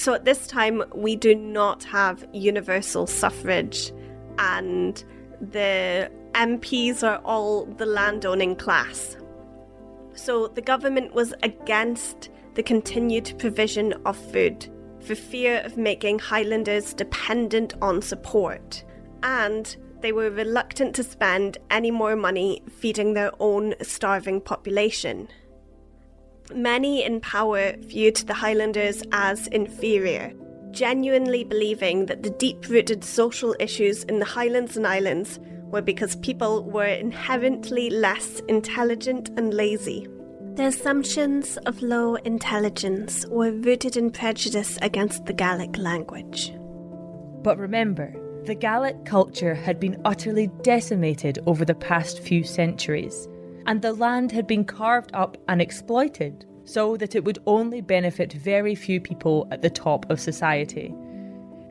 So 0.00 0.14
at 0.14 0.24
this 0.24 0.46
time, 0.46 0.82
we 0.94 1.14
do 1.14 1.34
not 1.34 1.84
have 1.84 2.26
universal 2.32 3.06
suffrage, 3.06 3.92
and 4.38 5.04
the 5.42 6.10
MPs 6.32 7.06
are 7.06 7.18
all 7.18 7.66
the 7.66 7.84
landowning 7.84 8.56
class. 8.56 9.18
So 10.14 10.46
the 10.46 10.62
government 10.62 11.12
was 11.12 11.34
against 11.42 12.30
the 12.54 12.62
continued 12.62 13.34
provision 13.38 13.92
of 14.06 14.16
food 14.16 14.68
for 15.00 15.14
fear 15.14 15.60
of 15.66 15.76
making 15.76 16.20
Highlanders 16.20 16.94
dependent 16.94 17.74
on 17.82 18.00
support, 18.00 18.82
and 19.22 19.76
they 20.00 20.12
were 20.12 20.30
reluctant 20.30 20.94
to 20.94 21.02
spend 21.02 21.58
any 21.70 21.90
more 21.90 22.16
money 22.16 22.62
feeding 22.78 23.12
their 23.12 23.32
own 23.38 23.74
starving 23.82 24.40
population. 24.40 25.28
Many 26.54 27.04
in 27.04 27.20
power 27.20 27.74
viewed 27.78 28.16
the 28.16 28.34
Highlanders 28.34 29.02
as 29.12 29.46
inferior, 29.48 30.32
genuinely 30.72 31.44
believing 31.44 32.06
that 32.06 32.22
the 32.22 32.30
deep 32.30 32.68
rooted 32.68 33.04
social 33.04 33.54
issues 33.60 34.04
in 34.04 34.18
the 34.18 34.24
Highlands 34.24 34.76
and 34.76 34.86
Islands 34.86 35.38
were 35.64 35.82
because 35.82 36.16
people 36.16 36.64
were 36.64 36.86
inherently 36.86 37.90
less 37.90 38.40
intelligent 38.48 39.28
and 39.36 39.54
lazy. 39.54 40.08
The 40.54 40.66
assumptions 40.66 41.56
of 41.58 41.80
low 41.80 42.16
intelligence 42.16 43.24
were 43.28 43.52
rooted 43.52 43.96
in 43.96 44.10
prejudice 44.10 44.76
against 44.82 45.26
the 45.26 45.32
Gaelic 45.32 45.78
language. 45.78 46.52
But 47.42 47.58
remember, 47.58 48.12
the 48.44 48.56
Gaelic 48.56 49.04
culture 49.04 49.54
had 49.54 49.78
been 49.78 50.00
utterly 50.04 50.48
decimated 50.62 51.38
over 51.46 51.64
the 51.64 51.74
past 51.74 52.18
few 52.18 52.42
centuries 52.42 53.28
and 53.70 53.82
the 53.82 53.92
land 53.92 54.32
had 54.32 54.48
been 54.48 54.64
carved 54.64 55.12
up 55.14 55.36
and 55.46 55.62
exploited 55.62 56.44
so 56.64 56.96
that 56.96 57.14
it 57.14 57.24
would 57.24 57.38
only 57.46 57.80
benefit 57.80 58.32
very 58.32 58.74
few 58.74 59.00
people 59.00 59.46
at 59.52 59.62
the 59.62 59.70
top 59.70 60.10
of 60.10 60.18
society. 60.18 60.92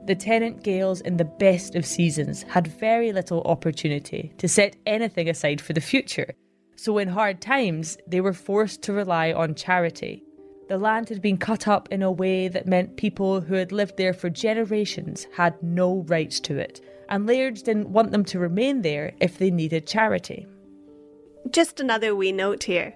The 0.06 0.15
tenant 0.15 0.63
Gaels 0.63 1.01
in 1.01 1.18
the 1.18 1.25
best 1.25 1.75
of 1.75 1.86
seasons 1.86 2.44
had 2.44 2.68
very 2.68 3.12
little 3.12 3.41
opportunity 3.41 4.32
to 4.38 4.48
set 4.48 4.77
anything 4.86 5.27
aside 5.27 5.60
for 5.60 5.74
the 5.74 5.82
future, 5.82 6.34
so 6.77 7.00
in 7.00 7.10
hard 7.10 7.41
times 7.41 7.98
they 8.08 8.22
were 8.22 8.32
forced 8.32 8.82
to 8.84 8.94
rely 8.94 9.34
on 9.34 9.53
charity. 9.53 10.24
The 10.70 10.77
land 10.77 11.10
had 11.10 11.22
been 11.22 11.38
cut 11.38 11.68
up 11.68 11.89
in 11.91 12.01
a 12.01 12.13
way 12.13 12.48
that 12.48 12.65
meant 12.65 12.96
people 12.96 13.41
who 13.41 13.56
had 13.56 13.74
lived 13.74 13.98
there 13.98 14.13
for 14.13 14.29
generations 14.29 15.27
had 15.36 15.62
no 15.62 16.06
rights 16.08 16.39
to 16.41 16.58
it, 16.58 16.79
and 17.10 17.27
lairds 17.27 17.62
didn't 17.62 17.89
want 17.89 18.12
them 18.12 18.24
to 18.24 18.39
remain 18.39 18.84
there 18.84 19.12
if 19.20 19.38
they 19.38 19.51
needed 19.51 19.86
charity. 19.86 20.48
Just 21.50 21.79
another 21.79 22.15
wee 22.15 22.31
note 22.31 22.63
here. 22.63 22.93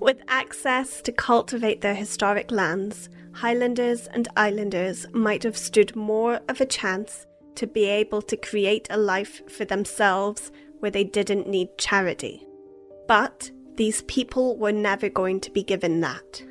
With 0.00 0.22
access 0.26 1.02
to 1.02 1.12
cultivate 1.12 1.82
their 1.82 1.94
historic 1.94 2.50
lands, 2.50 3.08
Highlanders 3.32 4.08
and 4.08 4.28
Islanders 4.36 5.06
might 5.12 5.42
have 5.42 5.56
stood 5.56 5.94
more 5.94 6.40
of 6.48 6.60
a 6.60 6.66
chance 6.66 7.26
to 7.54 7.66
be 7.66 7.84
able 7.84 8.22
to 8.22 8.36
create 8.36 8.88
a 8.90 8.96
life 8.96 9.48
for 9.48 9.64
themselves 9.64 10.50
where 10.80 10.90
they 10.90 11.04
didn't 11.04 11.46
need 11.46 11.78
charity. 11.78 12.46
But 13.06 13.50
these 13.76 14.02
people 14.02 14.56
were 14.56 14.72
never 14.72 15.08
going 15.08 15.40
to 15.40 15.50
be 15.50 15.62
given 15.62 16.00
that. 16.00 16.42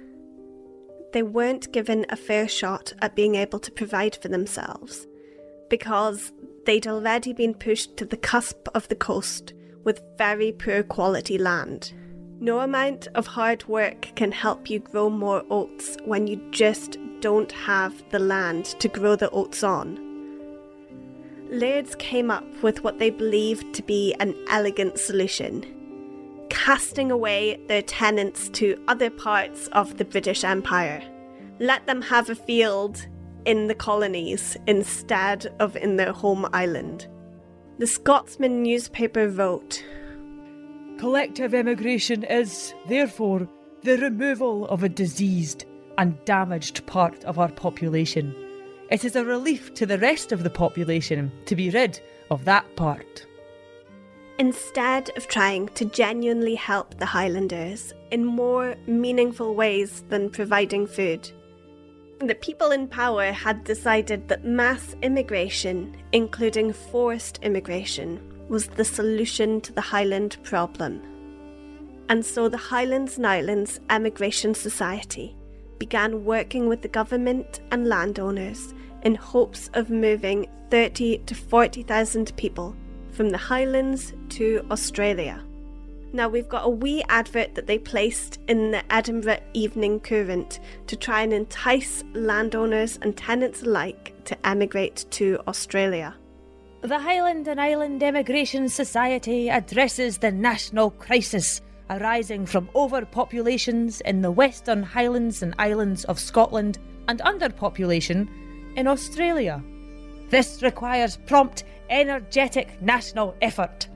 They 1.11 1.23
weren't 1.23 1.73
given 1.73 2.05
a 2.09 2.15
fair 2.15 2.47
shot 2.47 2.93
at 3.01 3.15
being 3.15 3.35
able 3.35 3.59
to 3.59 3.71
provide 3.71 4.15
for 4.15 4.27
themselves 4.27 5.07
because 5.69 6.31
they'd 6.65 6.87
already 6.87 7.33
been 7.33 7.53
pushed 7.53 7.97
to 7.97 8.05
the 8.05 8.17
cusp 8.17 8.67
of 8.73 8.87
the 8.87 8.95
coast 8.95 9.53
with 9.83 10.01
very 10.17 10.51
poor 10.51 10.83
quality 10.83 11.37
land. 11.37 11.93
No 12.39 12.59
amount 12.59 13.07
of 13.15 13.27
hard 13.27 13.67
work 13.67 14.11
can 14.15 14.31
help 14.31 14.69
you 14.69 14.79
grow 14.79 15.09
more 15.09 15.43
oats 15.49 15.97
when 16.05 16.27
you 16.27 16.41
just 16.51 16.97
don't 17.19 17.51
have 17.51 18.03
the 18.09 18.19
land 18.19 18.65
to 18.79 18.87
grow 18.87 19.15
the 19.15 19.29
oats 19.29 19.63
on. 19.63 19.99
Lairds 21.49 21.95
came 21.95 22.31
up 22.31 22.45
with 22.63 22.83
what 22.83 22.97
they 22.97 23.09
believed 23.09 23.73
to 23.75 23.83
be 23.83 24.15
an 24.19 24.35
elegant 24.49 24.97
solution 24.97 25.65
casting 26.51 27.09
away 27.09 27.57
their 27.67 27.81
tenants 27.81 28.49
to 28.49 28.77
other 28.89 29.09
parts 29.09 29.67
of 29.69 29.97
the 29.97 30.05
British 30.05 30.43
Empire. 30.43 31.01
Let 31.59 31.87
them 31.87 32.01
have 32.01 32.29
a 32.29 32.35
field 32.35 33.07
in 33.45 33.67
the 33.67 33.73
colonies 33.73 34.57
instead 34.67 35.47
of 35.59 35.75
in 35.77 35.95
their 35.95 36.11
home 36.11 36.47
island. 36.51 37.07
The 37.81 37.87
Scotsman 37.87 38.61
newspaper 38.61 39.27
wrote 39.27 39.83
Collective 40.99 41.55
emigration 41.55 42.23
is, 42.23 42.75
therefore, 42.87 43.49
the 43.81 43.97
removal 43.97 44.67
of 44.67 44.83
a 44.83 44.87
diseased 44.87 45.65
and 45.97 46.15
damaged 46.23 46.85
part 46.85 47.23
of 47.23 47.39
our 47.39 47.49
population. 47.49 48.35
It 48.91 49.03
is 49.03 49.15
a 49.15 49.25
relief 49.25 49.73
to 49.73 49.87
the 49.87 49.97
rest 49.97 50.31
of 50.31 50.43
the 50.43 50.49
population 50.51 51.31
to 51.47 51.55
be 51.55 51.71
rid 51.71 51.99
of 52.29 52.45
that 52.45 52.75
part. 52.75 53.25
Instead 54.37 55.09
of 55.17 55.27
trying 55.27 55.69
to 55.69 55.85
genuinely 55.85 56.53
help 56.53 56.99
the 56.99 57.07
Highlanders 57.07 57.95
in 58.11 58.23
more 58.23 58.75
meaningful 58.85 59.55
ways 59.55 60.03
than 60.07 60.29
providing 60.29 60.85
food, 60.85 61.31
the 62.29 62.35
people 62.35 62.71
in 62.71 62.87
power 62.87 63.31
had 63.31 63.63
decided 63.63 64.27
that 64.27 64.45
mass 64.45 64.95
immigration, 65.01 65.95
including 66.11 66.73
forced 66.73 67.39
immigration, 67.41 68.19
was 68.49 68.67
the 68.67 68.85
solution 68.85 69.61
to 69.61 69.71
the 69.71 69.81
Highland 69.81 70.37
problem. 70.43 71.01
And 72.09 72.25
so 72.25 72.49
the 72.49 72.57
Highlands 72.57 73.17
and 73.17 73.25
Islands 73.25 73.79
Emigration 73.89 74.53
Society 74.53 75.35
began 75.79 76.25
working 76.25 76.67
with 76.67 76.81
the 76.81 76.87
government 76.87 77.61
and 77.71 77.87
landowners 77.87 78.73
in 79.03 79.15
hopes 79.15 79.69
of 79.73 79.89
moving 79.89 80.47
30 80.69 81.19
to 81.19 81.33
40,000 81.33 82.35
people 82.35 82.75
from 83.11 83.29
the 83.29 83.37
Highlands 83.37 84.13
to 84.29 84.65
Australia. 84.69 85.43
Now, 86.13 86.27
we've 86.27 86.49
got 86.49 86.65
a 86.65 86.69
wee 86.69 87.03
advert 87.07 87.55
that 87.55 87.67
they 87.67 87.77
placed 87.77 88.39
in 88.49 88.71
the 88.71 88.83
Edinburgh 88.93 89.39
Evening 89.53 90.01
Courant 90.01 90.59
to 90.87 90.97
try 90.97 91.21
and 91.21 91.31
entice 91.31 92.03
landowners 92.13 92.99
and 93.01 93.15
tenants 93.15 93.63
alike 93.63 94.13
to 94.25 94.45
emigrate 94.45 95.05
to 95.11 95.39
Australia. 95.47 96.15
The 96.81 96.99
Highland 96.99 97.47
and 97.47 97.61
Island 97.61 98.03
Emigration 98.03 98.67
Society 98.67 99.49
addresses 99.49 100.17
the 100.17 100.31
national 100.31 100.91
crisis 100.91 101.61
arising 101.89 102.45
from 102.45 102.67
overpopulations 102.75 104.01
in 104.01 104.21
the 104.21 104.31
Western 104.31 104.83
Highlands 104.83 105.41
and 105.41 105.55
Islands 105.59 106.03
of 106.05 106.19
Scotland 106.19 106.77
and 107.07 107.21
underpopulation 107.21 108.27
in 108.75 108.85
Australia. 108.85 109.63
This 110.29 110.61
requires 110.61 111.17
prompt, 111.25 111.63
energetic 111.89 112.81
national 112.81 113.35
effort 113.41 113.87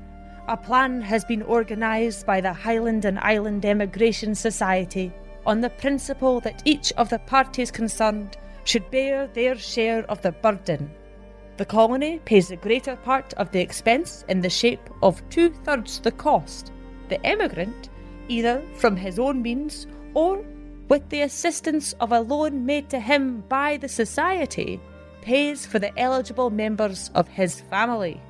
a 0.47 0.55
plan 0.55 1.01
has 1.01 1.25
been 1.25 1.41
organised 1.41 2.25
by 2.25 2.39
the 2.39 2.53
Highland 2.53 3.03
and 3.05 3.17
Island 3.19 3.65
Emigration 3.65 4.35
Society 4.35 5.11
on 5.45 5.61
the 5.61 5.71
principle 5.71 6.39
that 6.41 6.61
each 6.65 6.91
of 6.93 7.09
the 7.09 7.19
parties 7.19 7.71
concerned 7.71 8.37
should 8.63 8.89
bear 8.91 9.27
their 9.27 9.55
share 9.55 10.03
of 10.03 10.21
the 10.21 10.31
burden. 10.31 10.91
The 11.57 11.65
colony 11.65 12.19
pays 12.25 12.49
the 12.49 12.57
greater 12.57 12.95
part 12.95 13.33
of 13.35 13.51
the 13.51 13.59
expense 13.59 14.23
in 14.29 14.41
the 14.41 14.49
shape 14.49 14.87
of 15.01 15.27
two 15.29 15.49
thirds 15.49 15.99
the 15.99 16.11
cost. 16.11 16.71
The 17.09 17.23
emigrant, 17.25 17.89
either 18.27 18.61
from 18.75 18.95
his 18.95 19.17
own 19.17 19.41
means 19.41 19.87
or 20.13 20.43
with 20.89 21.09
the 21.09 21.21
assistance 21.21 21.93
of 21.93 22.11
a 22.11 22.19
loan 22.19 22.65
made 22.65 22.89
to 22.89 22.99
him 22.99 23.43
by 23.49 23.77
the 23.77 23.87
society, 23.87 24.79
pays 25.21 25.65
for 25.65 25.79
the 25.79 25.97
eligible 25.97 26.51
members 26.51 27.09
of 27.15 27.27
his 27.27 27.61
family 27.61 28.21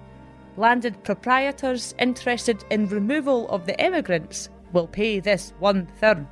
landed 0.57 1.03
proprietors 1.03 1.93
interested 1.99 2.63
in 2.69 2.87
removal 2.87 3.49
of 3.49 3.65
the 3.65 3.79
emigrants 3.79 4.49
will 4.73 4.87
pay 4.87 5.19
this 5.19 5.53
one 5.59 5.85
third. 5.99 6.27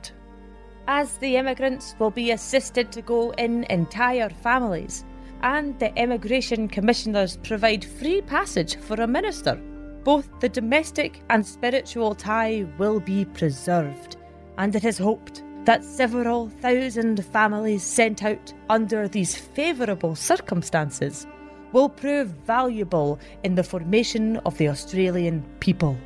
as 0.87 1.17
the 1.17 1.37
emigrants 1.37 1.95
will 1.99 2.11
be 2.11 2.31
assisted 2.31 2.91
to 2.91 3.01
go 3.01 3.31
in 3.31 3.63
entire 3.65 4.29
families, 4.29 5.05
and 5.41 5.77
the 5.79 5.93
immigration 5.95 6.67
commissioners 6.67 7.37
provide 7.37 7.83
free 7.83 8.21
passage 8.21 8.75
for 8.77 8.95
a 8.95 9.07
minister. 9.07 9.55
Both 10.03 10.27
the 10.41 10.49
domestic 10.49 11.21
and 11.29 11.45
spiritual 11.45 12.15
tie 12.15 12.65
will 12.77 12.99
be 12.99 13.25
preserved, 13.25 14.17
and 14.57 14.75
it 14.75 14.83
is 14.83 14.97
hoped 14.97 15.43
that 15.65 15.83
several 15.83 16.49
thousand 16.49 17.23
families 17.25 17.83
sent 17.83 18.23
out 18.23 18.53
under 18.69 19.07
these 19.07 19.35
favourable 19.37 20.15
circumstances 20.15 21.25
will 21.73 21.89
prove 21.89 22.27
valuable 22.45 23.19
in 23.43 23.55
the 23.55 23.63
formation 23.63 24.37
of 24.45 24.57
the 24.57 24.69
Australian 24.69 25.43
people. 25.59 25.97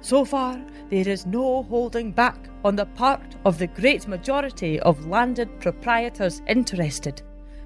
So 0.00 0.24
far, 0.24 0.60
there 0.90 1.08
is 1.08 1.26
no 1.26 1.62
holding 1.64 2.12
back 2.12 2.38
on 2.64 2.76
the 2.76 2.86
part 2.86 3.36
of 3.44 3.58
the 3.58 3.66
great 3.66 4.06
majority 4.06 4.78
of 4.80 5.06
landed 5.06 5.60
proprietors 5.60 6.40
interested, 6.46 7.22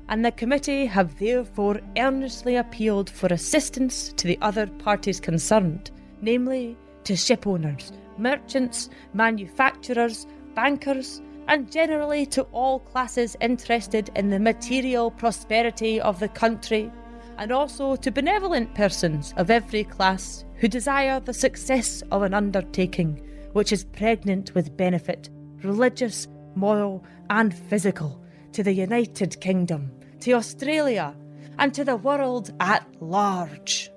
and 0.09 0.25
the 0.25 0.33
committee 0.33 0.87
have 0.87 1.19
therefore 1.19 1.81
earnestly 1.97 2.57
appealed 2.57 3.11
for 3.11 3.27
assistance 3.27 4.13
to 4.15 4.27
the 4.27 4.39
other 4.41 4.67
parties 4.67 5.21
concerned, 5.21 5.91
namely 6.23 6.77
to 7.05 7.13
shipowners, 7.13 7.93
merchants, 8.17 8.89
manufacturers, 9.13 10.27
bankers, 10.55 11.21
and 11.49 11.71
generally 11.73 12.27
to 12.27 12.43
all 12.53 12.81
classes 12.81 13.37
interested 13.41 14.11
in 14.17 14.31
the 14.31 14.39
material 14.39 15.11
prosperity 15.11 16.01
of 16.01 16.21
the 16.21 16.29
country, 16.29 16.91
and 17.39 17.53
also 17.53 17.97
to 17.97 18.11
benevolent 18.11 18.75
persons 18.75 19.33
of 19.37 19.51
every 19.51 19.85
class 19.85 20.45
who 20.57 20.69
desire 20.69 21.21
the 21.21 21.33
success 21.33 22.03
of 22.11 22.23
an 22.23 22.35
undertaking 22.35 23.23
which 23.53 23.73
is 23.73 23.85
pregnant 23.85 24.55
with 24.55 24.77
benefit, 24.77 25.31
religious, 25.63 26.29
moral, 26.55 27.05
and 27.31 27.57
physical, 27.57 28.21
to 28.53 28.63
the 28.63 28.73
United 28.73 29.41
Kingdom, 29.41 29.91
to 30.21 30.33
Australia, 30.33 31.15
and 31.59 31.73
to 31.75 31.85
the 31.85 31.97
world 31.97 32.53
at 32.61 32.87
large. 33.01 33.91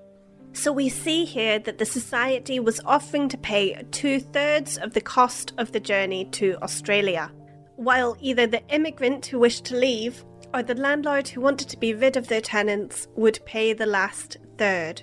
So 0.54 0.72
we 0.72 0.90
see 0.90 1.26
here 1.26 1.60
that 1.60 1.78
the 1.78 1.86
Society 1.86 2.60
was 2.60 2.82
offering 2.86 3.30
to 3.30 3.38
pay 3.38 3.84
two 3.92 4.20
thirds 4.20 4.78
of 4.78 4.94
the 4.94 5.02
cost 5.02 5.54
of 5.58 5.72
the 5.72 5.80
journey 5.80 6.26
to 6.32 6.58
Australia, 6.62 7.32
while 7.76 8.18
either 8.20 8.48
the 8.48 8.66
immigrant 8.70 9.26
who 9.26 9.40
wished 9.40 9.66
to 9.66 9.78
leave 9.78 10.24
or 10.54 10.64
the 10.64 10.76
landlord 10.76 11.28
who 11.28 11.42
wanted 11.42 11.70
to 11.70 11.78
be 11.78 11.94
rid 11.94 12.18
of 12.18 12.28
their 12.28 12.42
tenants 12.42 13.08
would 13.16 13.40
pay 13.46 13.74
the 13.74 13.86
last 13.86 14.38
third. 14.58 15.02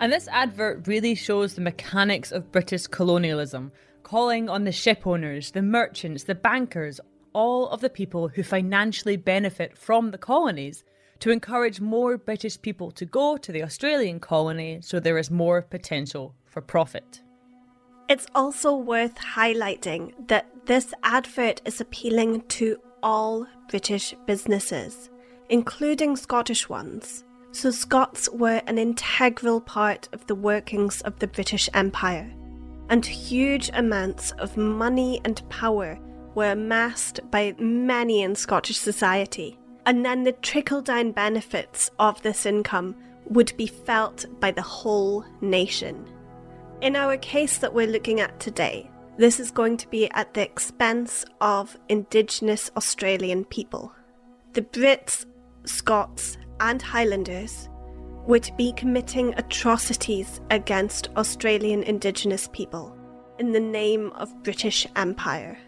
And 0.00 0.12
this 0.12 0.28
advert 0.28 0.86
really 0.86 1.14
shows 1.14 1.54
the 1.54 1.60
mechanics 1.60 2.32
of 2.32 2.50
British 2.50 2.86
colonialism, 2.86 3.70
calling 4.02 4.48
on 4.48 4.64
the 4.64 4.72
ship 4.72 5.06
owners, 5.06 5.50
the 5.50 5.62
merchants, 5.62 6.24
the 6.24 6.34
bankers, 6.34 7.00
all 7.32 7.68
of 7.68 7.80
the 7.80 7.90
people 7.90 8.28
who 8.28 8.42
financially 8.42 9.16
benefit 9.16 9.76
from 9.76 10.10
the 10.10 10.18
colonies 10.18 10.84
to 11.20 11.30
encourage 11.30 11.80
more 11.80 12.16
British 12.16 12.60
people 12.60 12.90
to 12.92 13.04
go 13.04 13.36
to 13.36 13.52
the 13.52 13.62
Australian 13.62 14.18
colony 14.20 14.80
so 14.80 14.98
there 14.98 15.18
is 15.18 15.30
more 15.30 15.62
potential 15.62 16.34
for 16.46 16.62
profit. 16.62 17.22
It's 18.08 18.26
also 18.34 18.74
worth 18.74 19.14
highlighting 19.16 20.28
that 20.28 20.46
this 20.66 20.92
advert 21.04 21.60
is 21.64 21.80
appealing 21.80 22.40
to 22.48 22.80
all 23.02 23.46
British 23.68 24.14
businesses, 24.26 25.10
including 25.48 26.16
Scottish 26.16 26.68
ones. 26.68 27.24
So, 27.52 27.70
Scots 27.70 28.28
were 28.30 28.62
an 28.66 28.78
integral 28.78 29.60
part 29.60 30.08
of 30.12 30.26
the 30.26 30.34
workings 30.34 31.00
of 31.02 31.18
the 31.18 31.26
British 31.26 31.68
Empire, 31.74 32.32
and 32.88 33.04
huge 33.04 33.70
amounts 33.74 34.30
of 34.32 34.56
money 34.56 35.20
and 35.24 35.48
power 35.48 35.98
were 36.34 36.52
amassed 36.52 37.20
by 37.30 37.54
many 37.58 38.22
in 38.22 38.34
Scottish 38.34 38.78
society 38.78 39.58
and 39.86 40.04
then 40.04 40.24
the 40.24 40.32
trickle 40.32 40.82
down 40.82 41.12
benefits 41.12 41.90
of 41.98 42.20
this 42.22 42.46
income 42.46 42.94
would 43.26 43.56
be 43.56 43.66
felt 43.66 44.24
by 44.40 44.50
the 44.50 44.62
whole 44.62 45.24
nation. 45.40 46.06
In 46.80 46.96
our 46.96 47.16
case 47.18 47.58
that 47.58 47.72
we're 47.72 47.86
looking 47.86 48.20
at 48.20 48.38
today, 48.40 48.89
this 49.20 49.38
is 49.38 49.50
going 49.50 49.76
to 49.76 49.86
be 49.88 50.10
at 50.12 50.32
the 50.32 50.40
expense 50.40 51.26
of 51.42 51.76
Indigenous 51.90 52.70
Australian 52.74 53.44
people. 53.44 53.92
The 54.54 54.62
Brits, 54.62 55.26
Scots, 55.66 56.38
and 56.58 56.80
Highlanders 56.80 57.68
would 58.26 58.50
be 58.56 58.72
committing 58.72 59.34
atrocities 59.34 60.40
against 60.50 61.10
Australian 61.18 61.82
Indigenous 61.82 62.48
people 62.50 62.96
in 63.38 63.52
the 63.52 63.60
name 63.60 64.10
of 64.12 64.42
British 64.42 64.86
Empire 64.96 65.58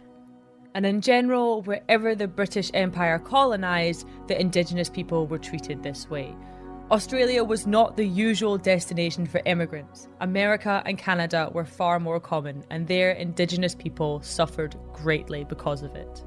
and 0.75 0.87
in 0.87 1.03
general, 1.03 1.61
wherever 1.63 2.15
the 2.15 2.29
British 2.29 2.71
Empire 2.73 3.19
colonised, 3.19 4.07
the 4.27 4.41
indigenous 4.41 4.89
people 4.89 5.27
were 5.27 5.39
treated 5.39 5.83
this 5.83 6.09
way. 6.09 6.35
Australia 6.93 7.43
was 7.43 7.67
not 7.67 7.97
the 7.97 8.05
usual 8.05 8.59
destination 8.59 9.25
for 9.25 9.41
immigrants. 9.47 10.09
America 10.21 10.83
and 10.85 10.99
Canada 10.99 11.51
were 11.55 11.65
far 11.65 11.99
more 11.99 12.21
common, 12.21 12.63
and 12.69 12.87
their 12.87 13.13
indigenous 13.13 13.75
people 13.75 14.21
suffered 14.21 14.77
greatly 14.93 15.43
because 15.45 15.83
of 15.83 15.97
it. 15.97 16.23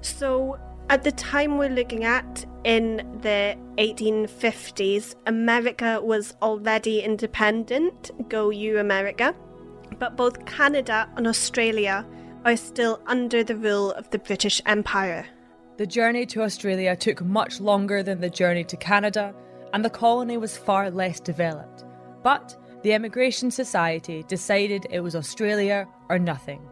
So, 0.00 0.58
at 0.88 1.04
the 1.04 1.12
time 1.12 1.58
we're 1.58 1.68
looking 1.68 2.04
at, 2.04 2.46
in 2.64 3.18
the 3.20 3.58
1850s, 3.76 5.16
America 5.26 6.00
was 6.02 6.34
already 6.40 7.02
independent. 7.02 8.10
Go 8.30 8.48
you, 8.48 8.78
America. 8.78 9.34
But 9.98 10.16
both 10.16 10.46
Canada 10.46 11.10
and 11.16 11.26
Australia 11.26 12.06
are 12.46 12.56
still 12.56 13.02
under 13.06 13.44
the 13.44 13.56
rule 13.56 13.92
of 13.92 14.08
the 14.08 14.18
British 14.18 14.62
Empire. 14.64 15.26
The 15.76 15.86
journey 15.86 16.24
to 16.26 16.42
Australia 16.42 16.96
took 16.96 17.22
much 17.22 17.60
longer 17.60 18.02
than 18.02 18.20
the 18.20 18.30
journey 18.30 18.64
to 18.64 18.78
Canada, 18.78 19.34
and 19.72 19.84
the 19.84 19.90
colony 19.90 20.36
was 20.36 20.56
far 20.56 20.90
less 20.90 21.20
developed. 21.20 21.84
But 22.22 22.56
the 22.82 22.92
Emigration 22.92 23.50
Society 23.50 24.24
decided 24.28 24.86
it 24.90 25.00
was 25.00 25.14
Australia 25.14 25.86
or 26.08 26.18
nothing. 26.18 26.66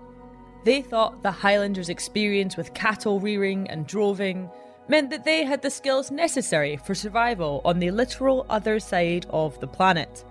They 0.64 0.82
thought 0.82 1.22
the 1.22 1.30
Highlanders' 1.30 1.88
experience 1.88 2.56
with 2.56 2.74
cattle 2.74 3.20
rearing 3.20 3.68
and 3.70 3.86
droving 3.86 4.50
meant 4.88 5.10
that 5.10 5.24
they 5.24 5.44
had 5.44 5.62
the 5.62 5.70
skills 5.70 6.10
necessary 6.10 6.76
for 6.76 6.94
survival 6.94 7.60
on 7.64 7.78
the 7.78 7.90
literal 7.90 8.46
other 8.48 8.80
side 8.80 9.26
of 9.30 9.58
the 9.60 9.66
planet. 9.66 10.24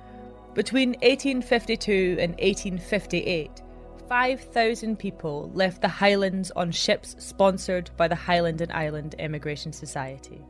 Between 0.54 0.90
1852 1.02 2.18
and 2.20 2.32
1858, 2.34 3.62
5,000 4.10 4.98
people 4.98 5.52
left 5.54 5.82
the 5.82 5.88
Highlands 5.88 6.50
on 6.52 6.72
ships 6.72 7.16
sponsored 7.20 7.92
by 7.98 8.08
the 8.08 8.16
Highland 8.16 8.62
and 8.62 8.72
Island 8.72 9.16
Emigration 9.20 9.72
Society. 9.72 10.44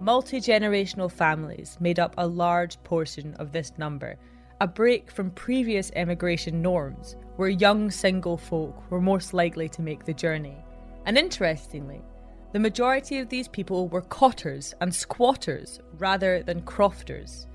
Multi 0.00 0.40
generational 0.40 1.10
families 1.10 1.78
made 1.80 1.98
up 1.98 2.14
a 2.18 2.26
large 2.26 2.82
portion 2.82 3.34
of 3.34 3.52
this 3.52 3.72
number, 3.78 4.16
a 4.60 4.66
break 4.66 5.10
from 5.10 5.30
previous 5.30 5.92
emigration 5.94 6.60
norms, 6.60 7.16
where 7.36 7.48
young 7.48 7.90
single 7.90 8.36
folk 8.36 8.90
were 8.90 9.00
most 9.00 9.32
likely 9.32 9.68
to 9.68 9.82
make 9.82 10.04
the 10.04 10.12
journey. 10.14 10.56
And 11.06 11.16
interestingly, 11.16 12.02
the 12.52 12.58
majority 12.58 13.18
of 13.18 13.28
these 13.28 13.48
people 13.48 13.88
were 13.88 14.02
cotters 14.02 14.74
and 14.80 14.94
squatters 14.94 15.80
rather 15.98 16.42
than 16.42 16.62
crofters. 16.62 17.46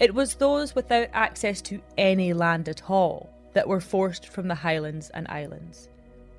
It 0.00 0.14
was 0.14 0.34
those 0.34 0.74
without 0.74 1.08
access 1.12 1.60
to 1.62 1.80
any 1.96 2.32
land 2.32 2.68
at 2.68 2.90
all 2.90 3.30
that 3.54 3.68
were 3.68 3.80
forced 3.80 4.26
from 4.26 4.48
the 4.48 4.54
Highlands 4.54 5.10
and 5.10 5.26
Islands. 5.28 5.88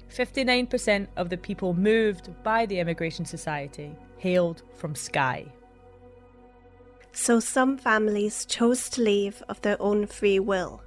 59% 0.09 1.07
of 1.17 1.29
the 1.29 1.37
people 1.37 1.73
moved 1.73 2.29
by 2.43 2.65
the 2.65 2.79
Immigration 2.79 3.25
Society 3.25 3.95
hailed 4.19 4.61
from 4.75 4.95
Skye. 4.95 5.47
So 7.11 7.39
some 7.39 7.77
families 7.77 8.45
chose 8.45 8.89
to 8.91 9.01
leave 9.01 9.43
of 9.49 9.61
their 9.61 9.81
own 9.81 10.05
free 10.05 10.39
will, 10.39 10.81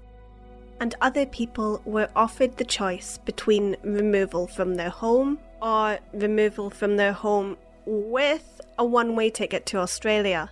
and 0.80 0.94
other 1.00 1.26
people 1.26 1.82
were 1.84 2.08
offered 2.14 2.56
the 2.56 2.64
choice 2.64 3.18
between 3.18 3.76
removal 3.82 4.46
from 4.46 4.76
their 4.76 4.90
home 4.90 5.38
or 5.60 5.98
removal 6.12 6.70
from 6.70 6.96
their 6.96 7.12
home 7.12 7.56
with 7.86 8.60
a 8.78 8.84
one 8.84 9.16
way 9.16 9.30
ticket 9.30 9.66
to 9.66 9.78
Australia. 9.78 10.50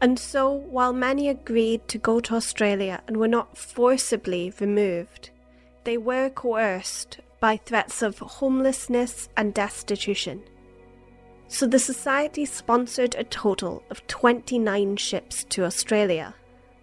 And 0.00 0.18
so, 0.18 0.50
while 0.50 0.92
many 0.92 1.28
agreed 1.28 1.86
to 1.88 1.98
go 1.98 2.20
to 2.20 2.34
Australia 2.34 3.02
and 3.06 3.16
were 3.18 3.28
not 3.28 3.58
forcibly 3.58 4.52
removed, 4.58 5.30
they 5.84 5.98
were 5.98 6.30
coerced 6.30 7.20
by 7.38 7.56
threats 7.56 8.02
of 8.02 8.18
homelessness 8.18 9.28
and 9.36 9.52
destitution. 9.54 10.42
So 11.52 11.66
the 11.66 11.80
Society 11.80 12.44
sponsored 12.44 13.16
a 13.16 13.24
total 13.24 13.82
of 13.90 14.06
29 14.06 14.96
ships 14.96 15.42
to 15.50 15.64
Australia. 15.64 16.32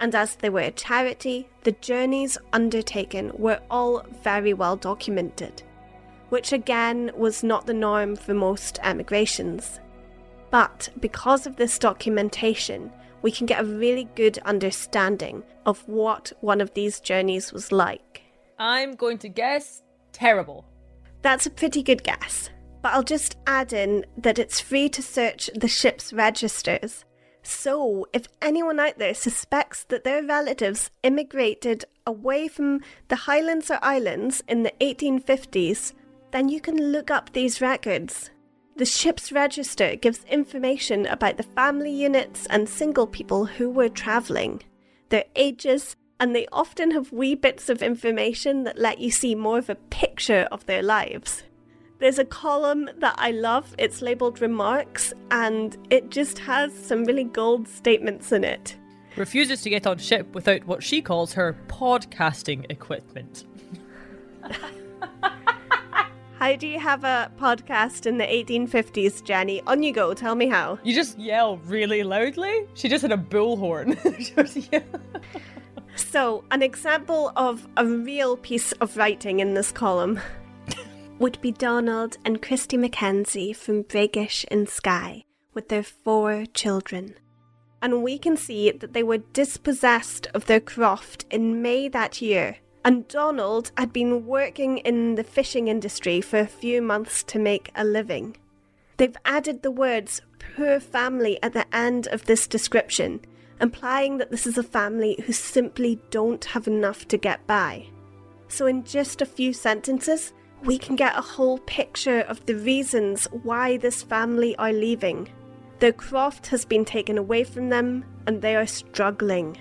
And 0.01 0.13
as 0.13 0.35
they 0.35 0.49
were 0.49 0.59
a 0.59 0.71
charity, 0.71 1.47
the 1.63 1.71
journeys 1.71 2.37
undertaken 2.51 3.31
were 3.35 3.61
all 3.71 4.05
very 4.21 4.53
well 4.53 4.75
documented, 4.75 5.63
which 6.29 6.51
again 6.51 7.11
was 7.15 7.43
not 7.43 7.65
the 7.65 7.73
norm 7.73 8.17
for 8.17 8.33
most 8.33 8.77
emigrations. 8.83 9.79
But 10.51 10.89
because 10.99 11.47
of 11.47 11.55
this 11.55 11.79
documentation, 11.79 12.91
we 13.21 13.31
can 13.31 13.47
get 13.47 13.61
a 13.61 13.65
really 13.65 14.09
good 14.15 14.37
understanding 14.39 15.43
of 15.65 15.87
what 15.87 16.33
one 16.41 16.59
of 16.59 16.73
these 16.73 16.99
journeys 16.99 17.53
was 17.53 17.71
like. 17.71 18.21
I'm 18.59 18.95
going 18.95 19.17
to 19.19 19.29
guess 19.29 19.81
terrible. 20.11 20.65
That's 21.21 21.45
a 21.45 21.51
pretty 21.51 21.81
good 21.81 22.03
guess. 22.03 22.49
But 22.81 22.93
I'll 22.93 23.03
just 23.03 23.37
add 23.47 23.73
in 23.73 24.05
that 24.17 24.39
it's 24.39 24.59
free 24.59 24.89
to 24.89 25.01
search 25.01 25.49
the 25.55 25.67
ship's 25.67 26.13
registers. 26.13 27.05
So, 27.43 28.07
if 28.11 28.27
anyone 28.41 28.79
out 28.79 28.97
there 28.97 29.13
suspects 29.13 29.85
that 29.85 30.03
their 30.03 30.21
relatives 30.21 30.91
immigrated 31.01 31.85
away 32.05 32.47
from 32.49 32.81
the 33.07 33.15
Highlands 33.15 33.71
or 33.71 33.79
Islands 33.81 34.43
in 34.47 34.63
the 34.63 34.73
1850s, 34.81 35.93
then 36.31 36.49
you 36.49 36.59
can 36.59 36.91
look 36.91 37.09
up 37.09 37.31
these 37.31 37.61
records. 37.61 38.31
The 38.75 38.85
ship's 38.85 39.31
register 39.31 39.95
gives 39.95 40.23
information 40.25 41.07
about 41.07 41.37
the 41.37 41.43
family 41.43 41.91
units 41.91 42.45
and 42.47 42.67
single 42.69 43.07
people 43.07 43.45
who 43.45 43.69
were 43.69 43.89
travelling, 43.89 44.61
their 45.09 45.25
ages, 45.35 45.95
and 46.19 46.35
they 46.35 46.47
often 46.51 46.91
have 46.91 47.11
wee 47.11 47.33
bits 47.33 47.69
of 47.69 47.81
information 47.81 48.65
that 48.65 48.77
let 48.77 48.99
you 48.99 49.09
see 49.09 49.35
more 49.35 49.57
of 49.57 49.69
a 49.69 49.75
picture 49.75 50.47
of 50.51 50.65
their 50.65 50.83
lives. 50.83 51.43
There's 51.99 52.19
a 52.19 52.25
column 52.25 52.91
that 52.99 53.15
I 53.17 53.31
love, 53.31 53.73
it's 53.79 54.03
labeled 54.03 54.39
Remarks, 54.39 55.13
and 55.31 55.75
it 55.89 56.11
just 56.11 56.37
has 56.39 56.71
some 56.71 57.05
really 57.05 57.23
gold 57.23 57.67
statements 57.67 58.31
in 58.31 58.43
it. 58.43 58.77
Refuses 59.15 59.63
to 59.63 59.71
get 59.71 59.87
on 59.87 59.97
ship 59.97 60.31
without 60.35 60.63
what 60.67 60.83
she 60.83 61.01
calls 61.01 61.33
her 61.33 61.57
podcasting 61.67 62.69
equipment. 62.69 63.45
How 66.39 66.55
do 66.55 66.67
you 66.67 66.79
have 66.79 67.03
a 67.03 67.31
podcast 67.39 68.05
in 68.05 68.19
the 68.19 68.25
1850s, 68.25 69.23
Jenny? 69.23 69.63
On 69.65 69.81
you 69.81 69.91
go, 69.91 70.13
tell 70.13 70.35
me 70.35 70.45
how. 70.47 70.77
You 70.83 70.93
just 70.93 71.17
yell 71.17 71.57
really 71.65 72.03
loudly? 72.03 72.67
She 72.75 72.89
just 72.89 73.01
had 73.01 73.11
a 73.11 73.17
bullhorn. 73.17 73.97
so, 75.95 76.43
an 76.51 76.61
example 76.61 77.31
of 77.35 77.67
a 77.75 77.87
real 77.87 78.37
piece 78.37 78.71
of 78.73 78.95
writing 78.97 79.39
in 79.39 79.55
this 79.55 79.71
column 79.71 80.19
would 81.19 81.39
be 81.41 81.51
Donald 81.51 82.17
and 82.23 82.41
Christy 82.41 82.77
Mackenzie 82.77 83.53
from 83.53 83.81
Breakish 83.81 84.45
in 84.51 84.67
Skye 84.67 85.23
with 85.53 85.69
their 85.69 85.83
four 85.83 86.45
children. 86.53 87.15
And 87.81 88.03
we 88.03 88.17
can 88.17 88.37
see 88.37 88.71
that 88.71 88.93
they 88.93 89.03
were 89.03 89.17
dispossessed 89.17 90.27
of 90.33 90.45
their 90.45 90.59
croft 90.59 91.25
in 91.31 91.61
May 91.61 91.87
that 91.89 92.21
year. 92.21 92.57
And 92.85 93.07
Donald 93.07 93.71
had 93.77 93.91
been 93.91 94.25
working 94.25 94.77
in 94.79 95.15
the 95.15 95.23
fishing 95.23 95.67
industry 95.67 96.21
for 96.21 96.39
a 96.39 96.47
few 96.47 96.81
months 96.81 97.23
to 97.23 97.39
make 97.39 97.71
a 97.75 97.83
living. 97.83 98.37
They've 98.97 99.17
added 99.25 99.61
the 99.61 99.71
words 99.71 100.21
poor 100.55 100.79
family 100.79 101.41
at 101.43 101.53
the 101.53 101.65
end 101.75 102.07
of 102.07 102.25
this 102.25 102.47
description, 102.47 103.21
implying 103.59 104.17
that 104.17 104.31
this 104.31 104.47
is 104.47 104.57
a 104.57 104.63
family 104.63 105.21
who 105.25 105.33
simply 105.33 105.99
don't 106.09 106.45
have 106.45 106.67
enough 106.67 107.07
to 107.09 107.17
get 107.17 107.45
by. 107.47 107.87
So, 108.47 108.65
in 108.65 108.83
just 108.83 109.21
a 109.21 109.25
few 109.25 109.53
sentences, 109.53 110.33
we 110.63 110.77
can 110.77 110.95
get 110.95 111.17
a 111.17 111.21
whole 111.21 111.59
picture 111.59 112.21
of 112.21 112.45
the 112.45 112.55
reasons 112.55 113.27
why 113.43 113.77
this 113.77 114.03
family 114.03 114.55
are 114.57 114.73
leaving. 114.73 115.29
Their 115.79 115.93
craft 115.93 116.47
has 116.47 116.65
been 116.65 116.85
taken 116.85 117.17
away 117.17 117.43
from 117.43 117.69
them 117.69 118.03
and 118.25 118.41
they 118.41 118.55
are 118.55 118.65
struggling. 118.65 119.57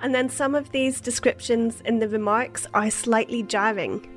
And 0.00 0.14
then 0.14 0.28
some 0.28 0.54
of 0.54 0.70
these 0.70 1.00
descriptions 1.00 1.80
in 1.84 1.98
the 1.98 2.08
remarks 2.08 2.66
are 2.74 2.90
slightly 2.90 3.42
jarring. 3.42 4.08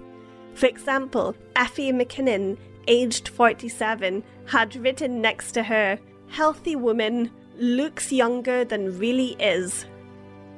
For 0.53 0.67
example, 0.67 1.35
Effie 1.55 1.91
McKinnon, 1.91 2.57
aged 2.87 3.27
47, 3.27 4.23
had 4.45 4.75
written 4.75 5.21
next 5.21 5.51
to 5.53 5.63
her, 5.63 5.99
Healthy 6.27 6.75
woman, 6.75 7.31
looks 7.57 8.11
younger 8.11 8.65
than 8.65 8.97
really 8.97 9.35
is. 9.39 9.85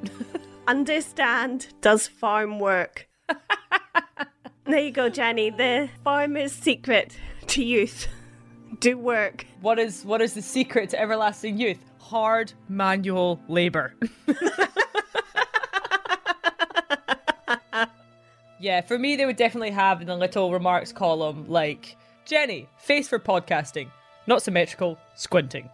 Understand, 0.66 1.68
does 1.80 2.06
farm 2.06 2.58
work. 2.58 3.08
There 4.68 4.80
you 4.80 4.90
go, 4.90 5.08
Jenny. 5.08 5.48
The 5.48 5.88
farmer's 6.04 6.52
secret 6.52 7.16
to 7.46 7.64
youth. 7.64 8.06
Do 8.80 8.98
work. 8.98 9.46
What 9.62 9.78
is 9.78 10.04
what 10.04 10.20
is 10.20 10.34
the 10.34 10.42
secret 10.42 10.90
to 10.90 11.00
everlasting 11.00 11.56
youth? 11.56 11.78
Hard 11.98 12.52
manual 12.68 13.40
labor. 13.48 13.94
yeah, 18.60 18.82
for 18.82 18.98
me 18.98 19.16
they 19.16 19.24
would 19.24 19.36
definitely 19.36 19.70
have 19.70 20.02
in 20.02 20.06
the 20.06 20.16
little 20.16 20.52
remarks 20.52 20.92
column 20.92 21.48
like 21.48 21.96
Jenny, 22.26 22.68
face 22.76 23.08
for 23.08 23.18
podcasting, 23.18 23.88
not 24.26 24.42
symmetrical, 24.42 24.98
squinting. 25.14 25.70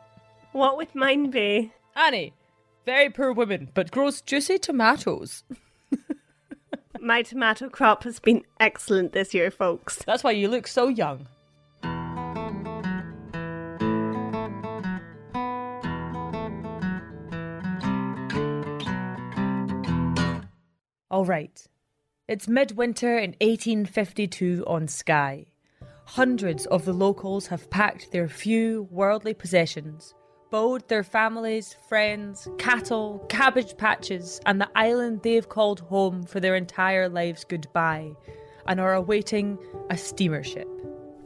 What 0.53 0.77
would 0.77 0.95
mine 0.95 1.31
be? 1.31 1.73
Annie, 1.97 2.33
very 2.87 3.11
poor 3.11 3.33
woman, 3.33 3.71
but 3.75 3.91
grows 3.91 4.21
juicy 4.21 4.59
tomatoes. 4.59 5.43
My 7.05 7.21
tomato 7.21 7.69
crop 7.69 8.05
has 8.05 8.19
been 8.19 8.47
excellent 8.59 9.13
this 9.13 9.35
year, 9.35 9.51
folks. 9.51 10.03
That's 10.07 10.25
why 10.25 10.31
you 10.31 10.49
look 10.49 10.67
so 10.67 10.89
young. 10.89 11.27
All 21.11 21.27
right. 21.27 21.63
It's 22.27 22.49
midwinter 22.49 23.19
in 23.19 23.33
1852 23.33 24.65
on 24.67 24.89
Skye. 24.89 25.45
Hundreds 26.07 26.65
of 26.65 26.87
the 26.87 26.95
locals 26.95 27.49
have 27.49 27.69
packed 27.69 28.13
their 28.13 28.29
few 28.29 28.89
worldly 28.91 29.35
possessions 29.35 30.15
bowed 30.55 30.87
their 30.87 31.03
families, 31.03 31.77
friends, 31.89 32.47
cattle, 32.59 33.27
cabbage 33.29 33.77
patches, 33.77 34.41
and 34.47 34.61
the 34.61 34.69
island 34.77 35.21
they've 35.25 35.49
called 35.49 35.81
home 35.81 36.23
for 36.23 36.39
their 36.39 36.55
entire 36.55 37.09
lives 37.09 37.43
goodbye, 37.43 38.13
and 38.69 38.81
are 38.81 38.95
awaiting 38.95 39.59
a 39.91 39.97
steamer 39.97 40.45
ship. 40.45 40.69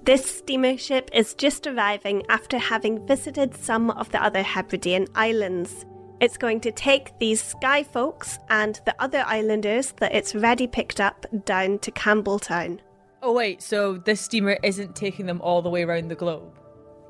This 0.05 0.25
steamer 0.25 0.79
ship 0.79 1.11
is 1.13 1.35
just 1.35 1.67
arriving 1.67 2.23
after 2.31 2.57
having 2.57 3.07
visited 3.07 3.55
some 3.55 3.91
of 3.91 4.11
the 4.13 4.23
other 4.25 4.43
Hebridean 4.43 5.07
islands. 5.15 5.85
It's 6.23 6.39
going 6.39 6.61
to 6.63 6.73
take 6.73 7.13
these 7.19 7.45
Skye 7.45 7.83
folks 7.83 8.39
and 8.49 8.81
the 8.87 8.95
other 8.99 9.25
islanders 9.27 9.93
that 9.99 10.15
it's 10.15 10.35
ready 10.35 10.67
picked 10.67 11.03
up 11.03 11.27
down 11.45 11.81
to 11.81 11.91
Campbeltown. 11.91 12.81
Oh, 13.23 13.35
wait, 13.35 13.61
so 13.61 13.99
this 13.99 14.23
steamer 14.23 14.57
isn't 14.63 14.97
taking 14.97 15.27
them 15.27 15.43
all 15.43 15.61
the 15.61 15.69
way 15.69 15.83
around 15.83 16.09
the 16.09 16.15
globe? 16.15 16.59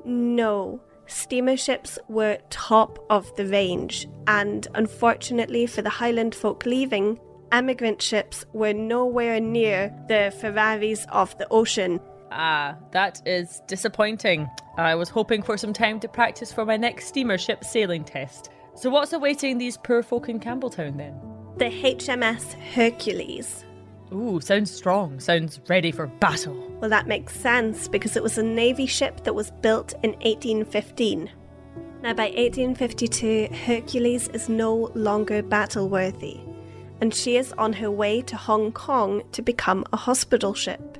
No 0.03 0.81
steamer 1.09 1.57
ships 1.57 1.99
were 2.07 2.37
top 2.49 3.03
of 3.09 3.35
the 3.35 3.45
range, 3.45 4.07
and 4.27 4.67
unfortunately 4.75 5.65
for 5.65 5.81
the 5.81 5.89
Highland 5.89 6.33
folk 6.35 6.65
leaving, 6.65 7.19
emigrant 7.51 8.01
ships 8.01 8.45
were 8.53 8.73
nowhere 8.73 9.39
near 9.39 9.93
the 10.07 10.33
Ferraris 10.39 11.05
of 11.11 11.37
the 11.37 11.47
ocean. 11.49 11.99
Ah, 12.31 12.77
that 12.91 13.21
is 13.25 13.61
disappointing. 13.67 14.47
I 14.77 14.95
was 14.95 15.09
hoping 15.09 15.41
for 15.41 15.57
some 15.57 15.73
time 15.73 15.99
to 16.01 16.07
practice 16.07 16.53
for 16.53 16.65
my 16.65 16.77
next 16.77 17.07
steamer 17.07 17.37
ship 17.37 17.63
sailing 17.63 18.03
test. 18.03 18.49
So, 18.75 18.89
what's 18.89 19.13
awaiting 19.13 19.57
these 19.57 19.77
poor 19.77 20.03
folk 20.03 20.29
in 20.29 20.39
Campbeltown 20.39 20.97
then? 20.97 21.19
The 21.57 21.65
HMS 21.65 22.53
Hercules. 22.73 23.65
Ooh, 24.13 24.39
sounds 24.41 24.71
strong. 24.71 25.19
Sounds 25.19 25.59
ready 25.67 25.91
for 25.91 26.07
battle. 26.07 26.55
Well, 26.79 26.89
that 26.89 27.07
makes 27.07 27.35
sense 27.35 27.87
because 27.87 28.15
it 28.15 28.23
was 28.23 28.37
a 28.37 28.43
Navy 28.43 28.85
ship 28.85 29.23
that 29.23 29.35
was 29.35 29.51
built 29.61 29.93
in 30.03 30.11
1815. 30.11 31.29
Now, 32.01 32.13
by 32.13 32.27
1852, 32.29 33.49
Hercules 33.65 34.29
is 34.29 34.47
no 34.47 34.89
longer 34.95 35.43
battle 35.43 35.89
worthy, 35.89 36.39
and 37.01 37.13
she 37.13 37.35
is 37.35 37.51
on 37.57 37.73
her 37.73 37.91
way 37.91 38.21
to 38.21 38.37
Hong 38.37 38.71
Kong 38.71 39.21
to 39.33 39.41
become 39.41 39.83
a 39.91 39.97
hospital 39.97 40.53
ship. 40.53 40.97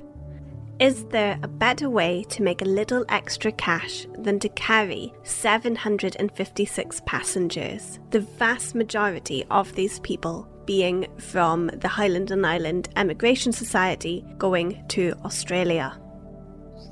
Is 0.78 1.04
there 1.06 1.38
a 1.42 1.48
better 1.48 1.90
way 1.90 2.24
to 2.30 2.42
make 2.42 2.62
a 2.62 2.66
little 2.66 3.04
extra 3.08 3.52
cash 3.52 4.06
than 4.18 4.38
to 4.40 4.48
carry 4.50 5.12
756 5.24 7.02
passengers? 7.04 7.98
The 8.10 8.20
vast 8.20 8.74
majority 8.74 9.44
of 9.50 9.74
these 9.74 10.00
people 10.00 10.48
being 10.70 11.04
from 11.18 11.66
the 11.66 11.88
Highland 11.88 12.30
and 12.30 12.46
Island 12.46 12.90
Emigration 12.94 13.50
Society 13.50 14.24
going 14.38 14.80
to 14.86 15.12
Australia. 15.24 16.00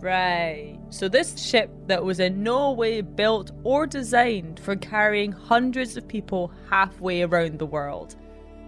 Right. 0.00 0.76
So, 0.90 1.08
this 1.08 1.40
ship 1.40 1.70
that 1.86 2.02
was 2.02 2.18
in 2.18 2.42
no 2.42 2.72
way 2.72 3.02
built 3.02 3.52
or 3.62 3.86
designed 3.86 4.58
for 4.58 4.74
carrying 4.74 5.30
hundreds 5.30 5.96
of 5.96 6.08
people 6.08 6.50
halfway 6.68 7.22
around 7.22 7.60
the 7.60 7.66
world. 7.66 8.16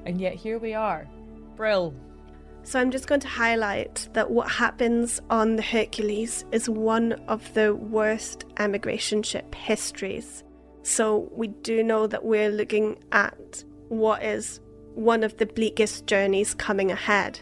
And 0.06 0.20
yet, 0.20 0.34
here 0.34 0.60
we 0.60 0.74
are. 0.74 1.08
Brill. 1.56 1.92
So, 2.62 2.78
I'm 2.78 2.92
just 2.92 3.08
going 3.08 3.22
to 3.22 3.34
highlight 3.44 4.08
that 4.12 4.30
what 4.30 4.48
happens 4.48 5.20
on 5.28 5.56
the 5.56 5.62
Hercules 5.62 6.44
is 6.52 6.70
one 6.70 7.14
of 7.26 7.52
the 7.54 7.74
worst 7.74 8.44
emigration 8.60 9.24
ship 9.24 9.56
histories. 9.56 10.44
So, 10.84 11.28
we 11.32 11.48
do 11.48 11.82
know 11.82 12.06
that 12.06 12.24
we're 12.24 12.52
looking 12.52 12.96
at 13.10 13.64
what 13.88 14.22
is 14.22 14.60
one 15.00 15.24
of 15.24 15.38
the 15.38 15.46
bleakest 15.46 16.06
journeys 16.06 16.52
coming 16.52 16.90
ahead. 16.92 17.40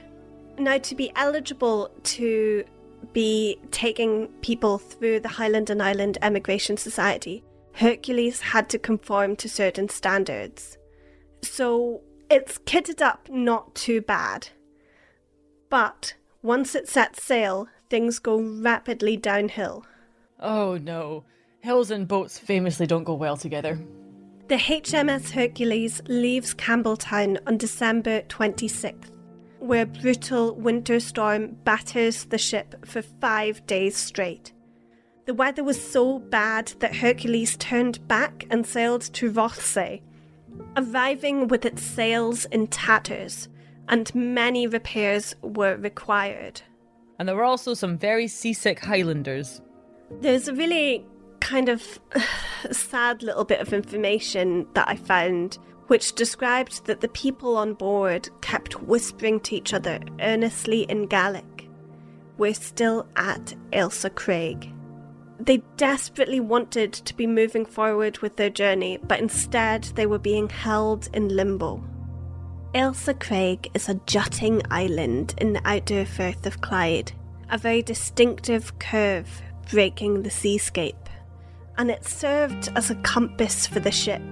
Now, 0.58 0.78
to 0.78 0.94
be 0.94 1.10
eligible 1.16 1.90
to 2.04 2.64
be 3.12 3.58
taking 3.72 4.28
people 4.42 4.78
through 4.78 5.20
the 5.20 5.28
Highland 5.28 5.68
and 5.68 5.82
Island 5.82 6.18
Emigration 6.22 6.76
Society, 6.76 7.42
Hercules 7.72 8.40
had 8.40 8.68
to 8.70 8.78
conform 8.78 9.34
to 9.36 9.48
certain 9.48 9.88
standards. 9.88 10.78
So 11.42 12.02
it's 12.30 12.58
kitted 12.58 13.02
up 13.02 13.28
not 13.28 13.74
too 13.74 14.02
bad. 14.02 14.48
But 15.68 16.14
once 16.42 16.76
it 16.76 16.88
sets 16.88 17.24
sail, 17.24 17.66
things 17.90 18.20
go 18.20 18.40
rapidly 18.40 19.16
downhill. 19.16 19.84
Oh 20.38 20.76
no. 20.76 21.24
Hills 21.60 21.90
and 21.90 22.06
boats 22.06 22.38
famously 22.38 22.86
don't 22.86 23.04
go 23.04 23.14
well 23.14 23.36
together. 23.36 23.80
The 24.48 24.54
HMS 24.54 25.32
Hercules 25.32 26.00
leaves 26.08 26.54
Campbeltown 26.54 27.36
on 27.46 27.58
December 27.58 28.22
26th, 28.22 29.10
where 29.58 29.82
a 29.82 29.86
brutal 29.86 30.54
winter 30.54 31.00
storm 31.00 31.58
batters 31.64 32.24
the 32.24 32.38
ship 32.38 32.86
for 32.86 33.02
five 33.02 33.66
days 33.66 33.94
straight. 33.94 34.54
The 35.26 35.34
weather 35.34 35.62
was 35.62 35.78
so 35.78 36.18
bad 36.18 36.72
that 36.78 36.96
Hercules 36.96 37.58
turned 37.58 38.08
back 38.08 38.46
and 38.48 38.66
sailed 38.66 39.02
to 39.02 39.30
Rothesay, 39.30 40.00
arriving 40.78 41.48
with 41.48 41.66
its 41.66 41.82
sails 41.82 42.46
in 42.46 42.68
tatters, 42.68 43.50
and 43.86 44.14
many 44.14 44.66
repairs 44.66 45.36
were 45.42 45.76
required. 45.76 46.62
And 47.18 47.28
there 47.28 47.36
were 47.36 47.44
also 47.44 47.74
some 47.74 47.98
very 47.98 48.28
seasick 48.28 48.80
Highlanders. 48.80 49.60
There's 50.22 50.48
a 50.48 50.54
really 50.54 51.04
kind 51.48 51.70
of 51.70 51.98
sad 52.70 53.22
little 53.22 53.44
bit 53.44 53.60
of 53.60 53.72
information 53.72 54.66
that 54.74 54.86
I 54.86 54.96
found 54.96 55.56
which 55.86 56.14
described 56.14 56.84
that 56.84 57.00
the 57.00 57.08
people 57.08 57.56
on 57.56 57.72
board 57.72 58.28
kept 58.42 58.82
whispering 58.82 59.40
to 59.40 59.56
each 59.56 59.72
other 59.72 59.98
earnestly 60.20 60.82
in 60.82 61.06
Gaelic. 61.06 61.66
We're 62.36 62.52
still 62.52 63.06
at 63.16 63.54
Ailsa 63.72 64.14
Craig. 64.14 64.70
They 65.40 65.62
desperately 65.78 66.40
wanted 66.40 66.92
to 66.92 67.16
be 67.16 67.26
moving 67.26 67.64
forward 67.64 68.18
with 68.18 68.36
their 68.36 68.50
journey, 68.50 68.98
but 69.02 69.20
instead 69.20 69.84
they 69.94 70.04
were 70.04 70.18
being 70.18 70.50
held 70.50 71.08
in 71.14 71.34
limbo. 71.34 71.82
Ailsa 72.74 73.18
Craig 73.18 73.70
is 73.72 73.88
a 73.88 74.00
jutting 74.06 74.60
island 74.70 75.34
in 75.38 75.54
the 75.54 75.66
outdoor 75.66 76.04
Firth 76.04 76.44
of 76.44 76.60
Clyde, 76.60 77.12
a 77.48 77.56
very 77.56 77.80
distinctive 77.80 78.78
curve 78.78 79.40
breaking 79.70 80.22
the 80.22 80.30
seascape, 80.30 81.07
and 81.78 81.90
it 81.90 82.04
served 82.04 82.70
as 82.76 82.90
a 82.90 82.96
compass 82.96 83.66
for 83.66 83.80
the 83.80 83.90
ship, 83.90 84.22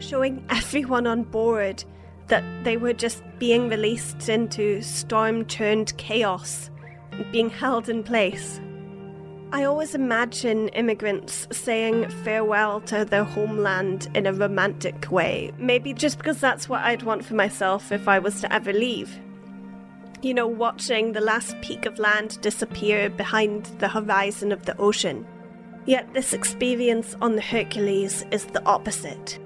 showing 0.00 0.44
everyone 0.50 1.06
on 1.06 1.22
board 1.22 1.84
that 2.26 2.44
they 2.64 2.76
were 2.76 2.92
just 2.92 3.22
being 3.38 3.68
released 3.68 4.28
into 4.28 4.82
storm 4.82 5.46
churned 5.46 5.96
chaos 5.96 6.70
being 7.32 7.50
held 7.50 7.88
in 7.88 8.02
place. 8.02 8.60
I 9.52 9.64
always 9.64 9.94
imagine 9.94 10.68
immigrants 10.68 11.48
saying 11.50 12.08
farewell 12.22 12.80
to 12.82 13.04
their 13.04 13.24
homeland 13.24 14.08
in 14.14 14.26
a 14.26 14.32
romantic 14.32 15.10
way, 15.10 15.52
maybe 15.58 15.92
just 15.92 16.18
because 16.18 16.40
that's 16.40 16.68
what 16.68 16.82
I'd 16.82 17.02
want 17.02 17.24
for 17.24 17.34
myself 17.34 17.90
if 17.90 18.06
I 18.06 18.20
was 18.20 18.40
to 18.42 18.52
ever 18.52 18.72
leave. 18.72 19.18
You 20.22 20.34
know, 20.34 20.46
watching 20.46 21.12
the 21.12 21.20
last 21.20 21.60
peak 21.62 21.86
of 21.86 21.98
land 21.98 22.40
disappear 22.42 23.10
behind 23.10 23.64
the 23.78 23.88
horizon 23.88 24.52
of 24.52 24.66
the 24.66 24.76
ocean. 24.76 25.26
Yet 25.86 26.12
this 26.12 26.32
experience 26.32 27.16
on 27.20 27.36
the 27.36 27.42
Hercules 27.42 28.24
is 28.30 28.44
the 28.46 28.64
opposite. 28.64 29.38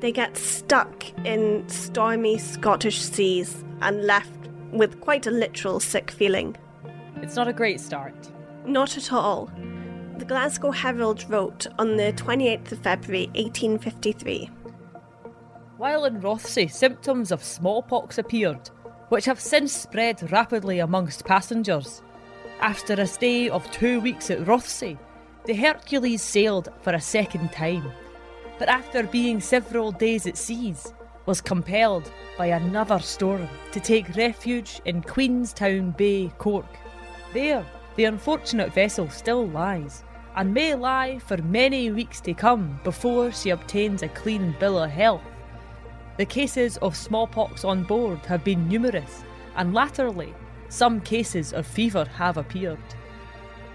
They 0.00 0.12
get 0.12 0.36
stuck 0.36 1.04
in 1.26 1.68
stormy 1.68 2.38
Scottish 2.38 3.00
seas 3.00 3.64
and 3.80 4.04
left 4.04 4.48
with 4.72 5.00
quite 5.00 5.26
a 5.26 5.30
literal 5.30 5.80
sick 5.80 6.10
feeling. 6.10 6.56
It's 7.16 7.36
not 7.36 7.48
a 7.48 7.52
great 7.52 7.80
start. 7.80 8.14
Not 8.64 8.96
at 8.96 9.12
all. 9.12 9.50
The 10.18 10.24
Glasgow 10.24 10.70
Herald 10.70 11.28
wrote 11.28 11.66
on 11.78 11.96
the 11.96 12.12
28th 12.12 12.72
of 12.72 12.78
February 12.78 13.26
1853 13.34 14.50
While 15.78 16.04
in 16.04 16.20
Rothesay, 16.20 16.70
symptoms 16.70 17.32
of 17.32 17.42
smallpox 17.42 18.18
appeared, 18.18 18.70
which 19.08 19.24
have 19.24 19.40
since 19.40 19.72
spread 19.72 20.30
rapidly 20.30 20.78
amongst 20.78 21.24
passengers. 21.24 22.02
After 22.60 22.94
a 22.94 23.06
stay 23.06 23.48
of 23.48 23.68
two 23.72 24.00
weeks 24.00 24.30
at 24.30 24.44
Rothesay, 24.46 24.96
the 25.44 25.54
Hercules 25.54 26.22
sailed 26.22 26.68
for 26.82 26.92
a 26.92 27.00
second 27.00 27.50
time, 27.50 27.90
but 28.58 28.68
after 28.68 29.02
being 29.02 29.40
several 29.40 29.90
days 29.90 30.26
at 30.26 30.36
seas, 30.36 30.92
was 31.26 31.40
compelled 31.40 32.10
by 32.38 32.46
another 32.46 33.00
storm 33.00 33.48
to 33.72 33.80
take 33.80 34.14
refuge 34.16 34.80
in 34.84 35.02
Queenstown 35.02 35.90
Bay, 35.92 36.32
Cork. 36.38 36.78
There, 37.32 37.66
the 37.96 38.04
unfortunate 38.04 38.72
vessel 38.72 39.08
still 39.10 39.48
lies, 39.48 40.04
and 40.36 40.54
may 40.54 40.74
lie 40.74 41.18
for 41.18 41.36
many 41.38 41.90
weeks 41.90 42.20
to 42.22 42.34
come 42.34 42.80
before 42.84 43.32
she 43.32 43.50
obtains 43.50 44.02
a 44.02 44.08
clean 44.08 44.54
bill 44.60 44.78
of 44.78 44.90
health. 44.90 45.22
The 46.18 46.26
cases 46.26 46.76
of 46.78 46.96
smallpox 46.96 47.64
on 47.64 47.82
board 47.82 48.24
have 48.26 48.44
been 48.44 48.68
numerous, 48.68 49.24
and 49.56 49.74
latterly, 49.74 50.34
some 50.68 51.00
cases 51.00 51.52
of 51.52 51.66
fever 51.66 52.04
have 52.16 52.36
appeared. 52.36 52.78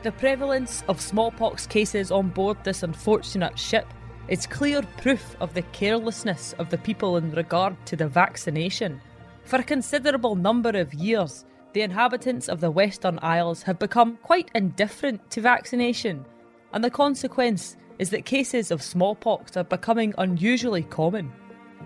The 0.08 0.14
prevalence 0.14 0.86
of 0.88 1.02
smallpox 1.02 1.68
cases 1.68 2.12
on 2.14 2.30
board 2.30 2.64
this 2.64 2.82
unfortunate 2.82 3.60
ship 3.60 3.86
is 4.30 4.48
clear 4.48 4.82
proof 5.02 5.36
of 5.42 5.54
the 5.54 5.64
carelessness 5.74 6.56
of 6.60 6.70
the 6.70 6.78
people 6.78 7.18
in 7.18 7.32
regard 7.32 7.76
to 7.88 7.98
the 7.98 8.08
vaccination. 8.08 9.02
For 9.44 9.58
a 9.60 9.64
considerable 9.64 10.38
number 10.38 10.70
of 10.70 10.94
years, 10.94 11.44
the 11.74 11.82
inhabitants 11.82 12.48
of 12.48 12.62
the 12.62 12.72
Western 12.72 13.20
Isles 13.22 13.64
have 13.64 13.80
become 13.80 14.18
quite 14.24 14.50
indifferent 14.56 15.30
to 15.32 15.42
vaccination, 15.42 16.24
and 16.72 16.82
the 16.82 16.90
consequence 16.90 17.76
is 18.00 18.10
that 18.12 18.24
cases 18.24 18.72
of 18.72 18.82
smallpox 18.82 19.58
are 19.58 19.66
becoming 19.66 20.14
unusually 20.20 20.84
common. 20.84 21.34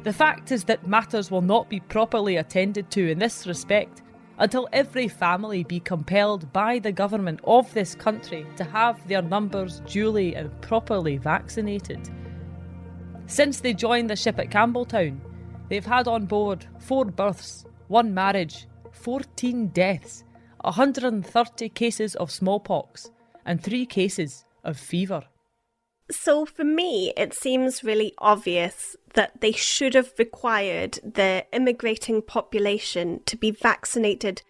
The 0.03 0.13
fact 0.13 0.51
is 0.51 0.63
that 0.65 0.85
matters 0.85 1.31
will 1.31 1.41
not 1.41 1.71
be 1.71 1.79
properly 1.79 2.35
attended 2.35 2.91
to 2.91 3.09
in 3.09 3.17
this 3.17 3.47
respect 3.47 4.03
until 4.41 4.67
every 4.73 5.07
family 5.07 5.63
be 5.63 5.79
compelled 5.79 6.51
by 6.51 6.79
the 6.79 6.91
government 6.91 7.39
of 7.43 7.71
this 7.75 7.93
country 7.93 8.43
to 8.55 8.63
have 8.63 9.07
their 9.07 9.21
numbers 9.21 9.81
duly 9.81 10.35
and 10.35 10.49
properly 10.61 11.17
vaccinated. 11.17 12.09
Since 13.27 13.59
they 13.59 13.75
joined 13.75 14.09
the 14.09 14.15
ship 14.15 14.39
at 14.39 14.49
Campbeltown, 14.49 15.19
they've 15.69 15.85
had 15.85 16.07
on 16.07 16.25
board 16.25 16.65
four 16.79 17.05
births, 17.05 17.65
one 17.87 18.15
marriage, 18.15 18.67
14 18.91 19.67
deaths, 19.67 20.23
130 20.61 21.69
cases 21.69 22.15
of 22.15 22.31
smallpox, 22.31 23.11
and 23.45 23.61
three 23.61 23.85
cases 23.85 24.43
of 24.63 24.75
fever. 24.75 25.21
So, 26.11 26.45
for 26.45 26.65
me, 26.65 27.13
it 27.15 27.33
seems 27.33 27.85
really 27.85 28.13
obvious 28.17 28.97
that 29.13 29.39
they 29.39 29.53
should 29.53 29.93
have 29.93 30.11
required 30.19 30.99
the 31.03 31.45
immigrating 31.53 32.21
population 32.21 33.21
to 33.25 33.37
be 33.37 33.51
vaccinated 33.51 34.41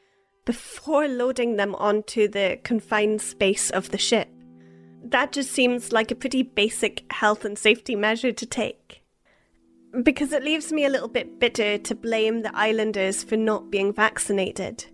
before 0.43 1.07
loading 1.07 1.57
them 1.57 1.75
onto 1.75 2.27
the 2.27 2.59
confined 2.63 3.21
space 3.21 3.69
of 3.69 3.91
the 3.91 3.99
ship. 3.99 4.27
That 5.03 5.31
just 5.31 5.51
seems 5.51 5.91
like 5.91 6.09
a 6.09 6.15
pretty 6.15 6.41
basic 6.41 7.11
health 7.13 7.45
and 7.45 7.57
safety 7.57 7.95
measure 7.95 8.31
to 8.31 8.45
take. 8.45 9.03
Because 10.03 10.33
it 10.33 10.43
leaves 10.43 10.71
me 10.71 10.85
a 10.85 10.89
little 10.89 11.09
bit 11.09 11.39
bitter 11.39 11.77
to 11.77 11.95
blame 11.95 12.41
the 12.41 12.55
islanders 12.55 13.23
for 13.23 13.37
not 13.37 13.69
being 13.69 13.93
vaccinated. 13.93 14.85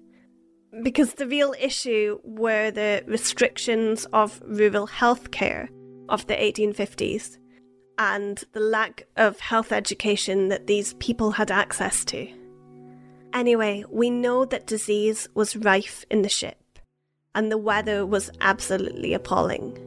Because 0.83 1.13
the 1.13 1.27
real 1.27 1.55
issue 1.59 2.19
were 2.23 2.71
the 2.71 3.03
restrictions 3.07 4.05
of 4.11 4.41
rural 4.45 4.87
healthcare 4.87 5.69
of 6.09 6.27
the 6.27 6.35
1850s 6.35 7.37
and 7.97 8.43
the 8.53 8.59
lack 8.59 9.07
of 9.15 9.39
health 9.39 9.71
education 9.71 10.49
that 10.49 10.67
these 10.67 10.93
people 10.95 11.31
had 11.31 11.51
access 11.51 12.05
to. 12.05 12.27
Anyway, 13.33 13.83
we 13.89 14.09
know 14.09 14.45
that 14.45 14.67
disease 14.67 15.27
was 15.33 15.55
rife 15.57 16.05
in 16.09 16.21
the 16.21 16.29
ship, 16.29 16.79
and 17.35 17.51
the 17.51 17.57
weather 17.57 18.05
was 18.05 18.31
absolutely 18.41 19.13
appalling. 19.13 19.77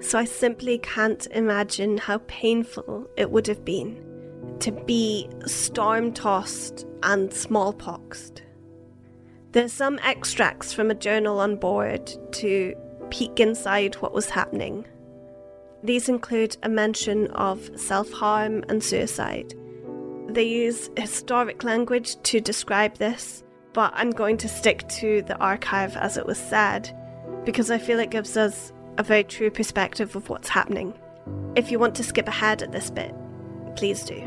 So 0.00 0.18
I 0.18 0.24
simply 0.24 0.78
can't 0.78 1.26
imagine 1.30 1.98
how 1.98 2.18
painful 2.26 3.08
it 3.16 3.30
would 3.30 3.46
have 3.46 3.64
been 3.64 4.02
to 4.60 4.72
be 4.72 5.28
storm 5.46 6.12
tossed 6.12 6.86
and 7.02 7.32
smallpoxed. 7.32 8.42
There's 9.52 9.72
some 9.72 9.98
extracts 10.02 10.72
from 10.72 10.90
a 10.90 10.94
journal 10.94 11.40
on 11.40 11.56
board 11.56 12.12
to 12.32 12.74
peek 13.10 13.40
inside 13.40 13.94
what 13.96 14.12
was 14.12 14.28
happening. 14.28 14.86
These 15.86 16.08
include 16.08 16.56
a 16.64 16.68
mention 16.68 17.28
of 17.28 17.70
self 17.76 18.10
harm 18.10 18.64
and 18.68 18.82
suicide. 18.82 19.54
They 20.26 20.42
use 20.42 20.90
historic 20.96 21.62
language 21.62 22.20
to 22.24 22.40
describe 22.40 22.96
this, 22.96 23.44
but 23.72 23.92
I'm 23.94 24.10
going 24.10 24.36
to 24.38 24.48
stick 24.48 24.88
to 24.88 25.22
the 25.22 25.38
archive 25.38 25.96
as 25.96 26.16
it 26.16 26.26
was 26.26 26.38
said 26.38 26.90
because 27.44 27.70
I 27.70 27.78
feel 27.78 28.00
it 28.00 28.10
gives 28.10 28.36
us 28.36 28.72
a 28.98 29.04
very 29.04 29.22
true 29.22 29.48
perspective 29.48 30.16
of 30.16 30.28
what's 30.28 30.48
happening. 30.48 30.92
If 31.54 31.70
you 31.70 31.78
want 31.78 31.94
to 31.96 32.02
skip 32.02 32.26
ahead 32.26 32.64
at 32.64 32.72
this 32.72 32.90
bit, 32.90 33.14
please 33.76 34.02
do. 34.02 34.20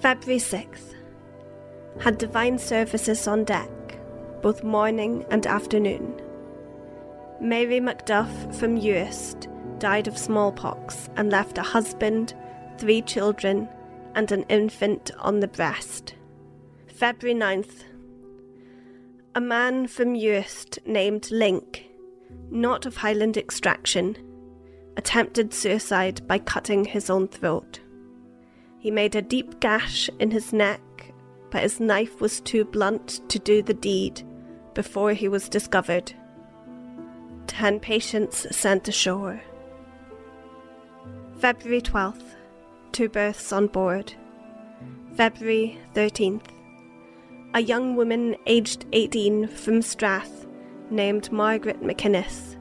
February 0.00 0.40
6th. 0.40 0.94
Had 2.00 2.16
divine 2.16 2.58
services 2.58 3.28
on 3.28 3.44
deck, 3.44 3.70
both 4.40 4.64
morning 4.64 5.26
and 5.30 5.46
afternoon. 5.46 6.18
Mary 7.42 7.78
Macduff 7.78 8.54
from 8.54 8.80
Uist 8.80 9.52
died 9.78 10.08
of 10.08 10.18
smallpox 10.18 11.08
and 11.16 11.30
left 11.30 11.58
a 11.58 11.62
husband, 11.62 12.34
three 12.78 13.02
children, 13.02 13.68
and 14.14 14.32
an 14.32 14.44
infant 14.48 15.10
on 15.18 15.40
the 15.40 15.48
breast. 15.48 16.14
February 16.86 17.38
9th. 17.38 17.84
A 19.34 19.40
man 19.40 19.86
from 19.86 20.14
Uist 20.14 20.78
named 20.86 21.30
Link, 21.30 21.84
not 22.50 22.86
of 22.86 22.96
Highland 22.96 23.36
extraction, 23.36 24.16
attempted 24.96 25.52
suicide 25.52 26.26
by 26.26 26.38
cutting 26.38 26.86
his 26.86 27.10
own 27.10 27.28
throat. 27.28 27.80
He 28.78 28.90
made 28.90 29.14
a 29.14 29.22
deep 29.22 29.60
gash 29.60 30.08
in 30.18 30.30
his 30.30 30.52
neck, 30.52 30.80
but 31.50 31.62
his 31.62 31.80
knife 31.80 32.20
was 32.20 32.40
too 32.40 32.64
blunt 32.64 33.20
to 33.28 33.38
do 33.38 33.62
the 33.62 33.74
deed 33.74 34.22
before 34.74 35.12
he 35.12 35.28
was 35.28 35.48
discovered. 35.48 36.12
Ten 37.46 37.78
patients 37.78 38.46
sent 38.56 38.88
ashore. 38.88 39.42
February 41.38 41.82
12th, 41.82 42.34
two 42.92 43.10
births 43.10 43.52
on 43.52 43.66
board. 43.66 44.14
February 45.16 45.78
13th, 45.94 46.46
a 47.52 47.60
young 47.60 47.94
woman 47.94 48.34
aged 48.46 48.86
18 48.92 49.46
from 49.48 49.82
Strath, 49.82 50.46
named 50.88 51.30
Margaret 51.30 51.82
McInnes, 51.82 52.56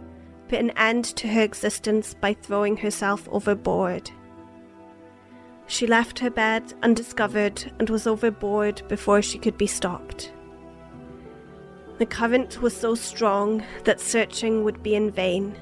put 0.49 0.59
an 0.59 0.71
end 0.71 1.05
to 1.05 1.27
her 1.29 1.41
existence 1.41 2.13
by 2.15 2.33
throwing 2.33 2.75
herself 2.75 3.29
overboard. 3.31 4.11
She 5.67 5.88
left 5.88 6.19
her 6.19 6.29
bed 6.29 6.73
undiscovered 6.83 7.71
and 7.79 7.89
was 7.89 8.05
overboard 8.05 8.81
before 8.89 9.21
she 9.21 9.39
could 9.39 9.57
be 9.57 9.67
stopped. 9.67 10.33
The 11.97 12.05
current 12.05 12.61
was 12.61 12.75
so 12.75 12.93
strong 12.93 13.63
that 13.85 14.01
searching 14.01 14.65
would 14.65 14.83
be 14.83 14.95
in 14.95 15.11
vain. 15.11 15.55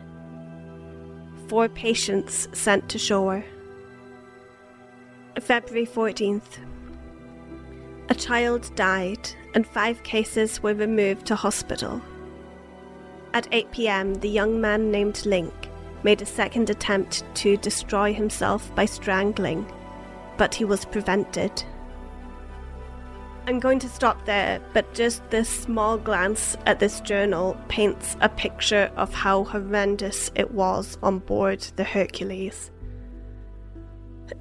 Four 1.48 1.70
patients 1.70 2.48
sent 2.54 2.90
to 2.90 2.98
shore. 2.98 3.44
February 5.40 5.86
14th. 5.86 6.60
A 8.10 8.16
child 8.16 8.74
died 8.76 9.30
and 9.54 9.66
five 9.68 10.04
cases 10.04 10.62
were 10.64 10.74
removed 10.74 11.26
to 11.28 11.36
hospital. 11.36 12.02
At 13.34 13.48
8 13.52 13.72
pm, 13.72 14.14
the 14.16 14.30
young 14.30 14.62
man 14.62 14.92
named 14.92 15.26
Link 15.26 15.54
made 16.04 16.22
a 16.22 16.26
second 16.26 16.70
attempt 16.70 17.24
to 17.36 17.58
destroy 17.58 18.14
himself 18.14 18.74
by 18.76 18.86
strangling, 18.86 19.66
but 20.38 20.54
he 20.54 20.66
was 20.66 20.86
prevented. 20.86 21.64
I'm 23.46 23.60
going 23.60 23.80
to 23.80 23.90
stop 23.90 24.26
there, 24.26 24.62
but 24.72 24.94
just 24.94 25.30
this 25.30 25.50
small 25.50 25.98
glance 25.98 26.56
at 26.66 26.80
this 26.80 27.02
journal 27.02 27.58
paints 27.68 28.16
a 28.22 28.30
picture 28.30 28.90
of 28.96 29.14
how 29.14 29.44
horrendous 29.44 30.32
it 30.36 30.52
was 30.52 30.98
on 31.04 31.20
board 31.20 31.60
the 31.76 31.84
Hercules. 31.84 32.72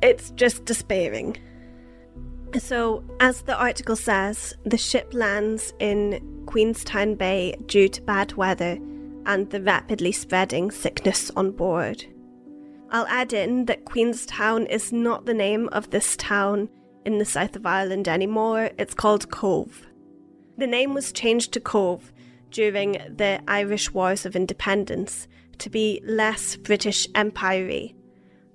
It's 0.03 0.31
just 0.31 0.65
despairing. 0.67 1.37
So, 2.59 3.03
as 3.19 3.43
the 3.43 3.57
article 3.57 3.97
says, 3.97 4.55
the 4.65 4.79
ship 4.79 5.13
lands 5.13 5.73
in 5.81 6.45
Queenstown 6.47 7.17
Bay 7.17 7.57
due 7.67 7.89
to 7.89 8.03
bad 8.03 8.35
weather 8.35 8.79
and 9.27 9.51
the 9.51 9.63
rapidly 9.63 10.13
spreading 10.13 10.71
sickness 10.71 11.29
on 11.35 11.51
board. 11.51 12.05
I'll 12.91 13.07
add 13.07 13.33
in 13.33 13.65
that 13.65 13.85
Queenstown 13.85 14.67
is 14.67 14.93
not 14.93 15.27
the 15.27 15.35
name 15.35 15.69
of 15.73 15.91
this 15.91 16.17
town 16.17 16.69
in 17.05 17.19
the 17.19 17.25
south 17.25 17.57
of 17.57 17.67
Ireland 17.67 18.09
anymore, 18.09 18.71
it's 18.79 18.95
called 18.95 19.31
Cobh. 19.31 19.87
The 20.59 20.67
name 20.67 20.95
was 20.95 21.13
changed 21.13 21.53
to 21.53 21.61
Cobh 21.61 22.13
during 22.51 22.93
the 22.93 23.41
Irish 23.49 23.93
Wars 23.93 24.27
of 24.27 24.37
Independence 24.37 25.27
to 25.59 25.71
be 25.71 26.03
less 26.05 26.57
British 26.57 27.07
Empire. 27.15 27.89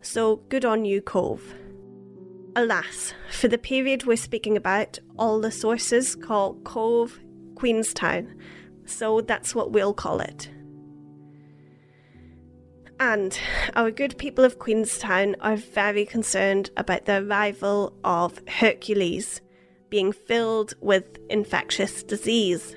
So 0.01 0.37
good 0.49 0.65
on 0.65 0.85
you, 0.85 1.01
Cobh. 1.01 1.41
Alas, 2.55 3.13
for 3.31 3.47
the 3.47 3.57
period 3.57 4.05
we're 4.05 4.17
speaking 4.17 4.57
about, 4.57 4.99
all 5.17 5.39
the 5.39 5.51
sources 5.51 6.15
call 6.15 6.55
Cobh 6.63 7.19
Queenstown, 7.55 8.35
so 8.85 9.21
that's 9.21 9.53
what 9.53 9.71
we'll 9.71 9.93
call 9.93 10.19
it. 10.19 10.49
And 12.99 13.37
our 13.75 13.91
good 13.91 14.17
people 14.17 14.43
of 14.43 14.59
Queenstown 14.59 15.35
are 15.39 15.55
very 15.55 16.05
concerned 16.05 16.71
about 16.75 17.05
the 17.05 17.21
arrival 17.23 17.93
of 18.03 18.41
Hercules 18.47 19.41
being 19.89 20.11
filled 20.11 20.73
with 20.81 21.19
infectious 21.29 22.03
disease. 22.03 22.75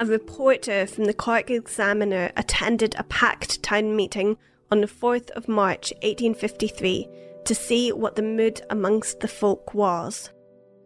A 0.00 0.06
reporter 0.06 0.86
from 0.86 1.04
the 1.04 1.14
Cork 1.14 1.50
Examiner 1.50 2.30
attended 2.36 2.94
a 2.98 3.04
packed 3.04 3.62
town 3.62 3.94
meeting 3.94 4.36
on 4.70 4.80
the 4.80 4.86
4th 4.86 5.30
of 5.30 5.48
March 5.48 5.92
1853 6.02 7.08
to 7.44 7.54
see 7.54 7.92
what 7.92 8.16
the 8.16 8.22
mood 8.22 8.62
amongst 8.70 9.20
the 9.20 9.28
folk 9.28 9.74
was. 9.74 10.30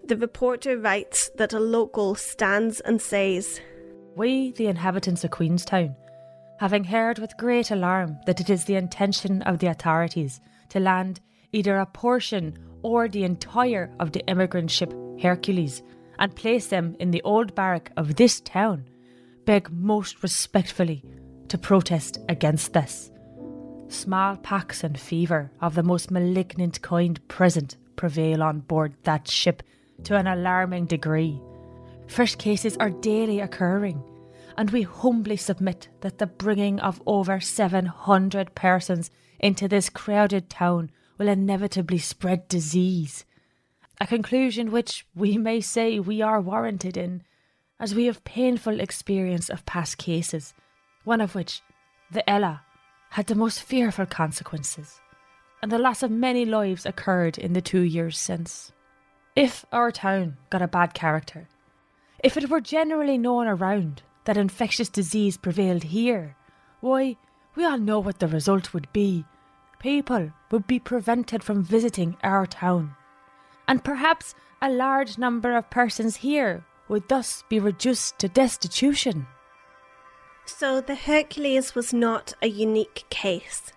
The 0.05 0.17
reporter 0.17 0.79
writes 0.79 1.31
that 1.37 1.53
a 1.53 1.61
local 1.61 2.15
stands 2.15 2.81
and 2.81 3.01
says, 3.01 3.61
We, 4.17 4.53
the 4.53 4.67
inhabitants 4.67 5.25
of 5.25 5.31
Queenstown, 5.31 5.95
having 6.59 6.85
heard 6.85 7.19
with 7.19 7.37
great 7.37 7.71
alarm 7.71 8.19
that 8.27 8.41
it 8.41 8.51
is 8.51 8.65
the 8.65 8.77
intention 8.77 9.43
of 9.43 9.59
the 9.59 9.69
authorities 9.69 10.41
to 10.69 10.81
land 10.81 11.21
either 11.53 11.79
a 11.79 11.87
portion 11.87 12.57
or 12.83 13.09
the 13.09 13.25
entire 13.25 13.91
of 13.99 14.13
the 14.13 14.25
immigrant 14.27 14.71
ship 14.71 14.93
Hercules 15.21 15.83
and 16.19 16.35
place 16.35 16.67
them 16.67 16.97
in 16.99 17.11
the 17.11 17.23
old 17.23 17.55
barrack 17.55 17.93
of 17.97 18.17
this 18.17 18.41
town, 18.41 18.89
beg 19.45 19.71
most 19.71 20.23
respectfully 20.23 21.05
to 21.49 21.59
protest 21.59 22.19
against 22.29 22.73
this. 22.73 23.11
Smallpox 23.89 24.85
and 24.85 24.99
fever 24.99 25.51
of 25.61 25.75
the 25.75 25.83
most 25.83 26.11
malignant 26.11 26.83
kind 26.83 27.27
present 27.29 27.77
prevail 27.97 28.43
on 28.43 28.61
board 28.61 28.95
that 29.05 29.29
ship 29.29 29.63
to 30.05 30.17
an 30.17 30.27
alarming 30.27 30.87
degree. 30.87 31.41
Fresh 32.07 32.37
cases 32.37 32.77
are 32.79 32.91
daily 32.91 33.41
occurring, 33.41 34.03
and 34.59 34.73
we 34.73 34.83
humbly 34.83 35.37
submit 35.37 35.89
that 36.01 36.19
the 36.19 36.27
bringing 36.27 36.81
of 36.81 37.01
over 37.07 37.39
700 37.39 38.57
persons 38.57 39.09
into 39.39 39.69
this 39.69 39.89
crowded 39.89 40.51
town 40.51 40.91
will 41.17 41.29
inevitably 41.29 41.99
spread 41.99 42.49
disease. 42.49 43.25
A 44.01 44.07
conclusion 44.07 44.73
which 44.73 45.07
we 45.15 45.39
may 45.39 45.61
say 45.61 46.01
we 46.01 46.21
are 46.23 46.41
warranted 46.41 46.97
in, 46.97 47.23
as 47.79 47.95
we 47.95 48.07
have 48.07 48.25
painful 48.25 48.81
experience 48.81 49.49
of 49.49 49.65
past 49.65 49.97
cases, 49.97 50.55
one 51.05 51.21
of 51.21 51.37
which, 51.37 51.63
the 52.11 52.29
Ella, 52.29 52.63
had 53.11 53.29
the 53.29 53.37
most 53.37 53.63
fearful 53.63 54.07
consequences, 54.07 55.01
and 55.63 55.71
the 55.71 55.79
loss 55.79 56.03
of 56.03 56.11
many 56.11 56.45
lives 56.45 56.85
occurred 56.85 57.39
in 57.39 57.53
the 57.53 57.63
two 57.63 57.83
years 57.83 58.19
since. 58.19 58.73
If 59.37 59.65
our 59.71 59.93
town 59.93 60.37
got 60.51 60.63
a 60.63 60.67
bad 60.67 60.95
character, 60.95 61.49
if 62.25 62.37
it 62.37 62.51
were 62.51 62.61
generally 62.61 63.19
known 63.19 63.47
around 63.47 64.03
that 64.29 64.37
infectious 64.37 64.91
disease 64.91 65.39
prevailed 65.39 65.85
here, 65.85 66.37
why, 66.81 67.17
we 67.55 67.65
all 67.65 67.79
know 67.79 67.99
what 67.99 68.19
the 68.19 68.29
result 68.29 68.75
would 68.75 68.87
be. 68.93 69.25
People 69.79 70.31
would 70.51 70.67
be 70.67 70.79
prevented 70.79 71.43
from 71.43 71.65
visiting 71.65 72.15
our 72.23 72.45
town. 72.45 72.95
And 73.67 73.83
perhaps 73.83 74.35
a 74.61 74.69
large 74.69 75.17
number 75.17 75.57
of 75.57 75.71
persons 75.71 76.17
here 76.17 76.67
would 76.89 77.09
thus 77.09 77.43
be 77.49 77.59
reduced 77.59 78.19
to 78.19 78.29
destitution. 78.29 79.27
So 80.45 80.83
the 80.83 80.95
Hercules 80.95 81.75
was 81.75 81.95
not 81.95 82.35
a 82.43 82.49
unique 82.49 83.07
case. 83.09 83.73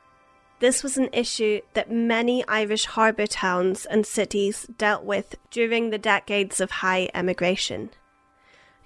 This 0.59 0.83
was 0.83 0.97
an 0.97 1.07
issue 1.13 1.61
that 1.75 1.89
many 1.89 2.45
Irish 2.49 2.87
harbour 2.87 3.25
towns 3.25 3.85
and 3.85 4.05
cities 4.05 4.67
dealt 4.77 5.05
with 5.05 5.35
during 5.49 5.91
the 5.91 5.97
decades 5.97 6.59
of 6.59 6.71
high 6.71 7.09
emigration. 7.13 7.91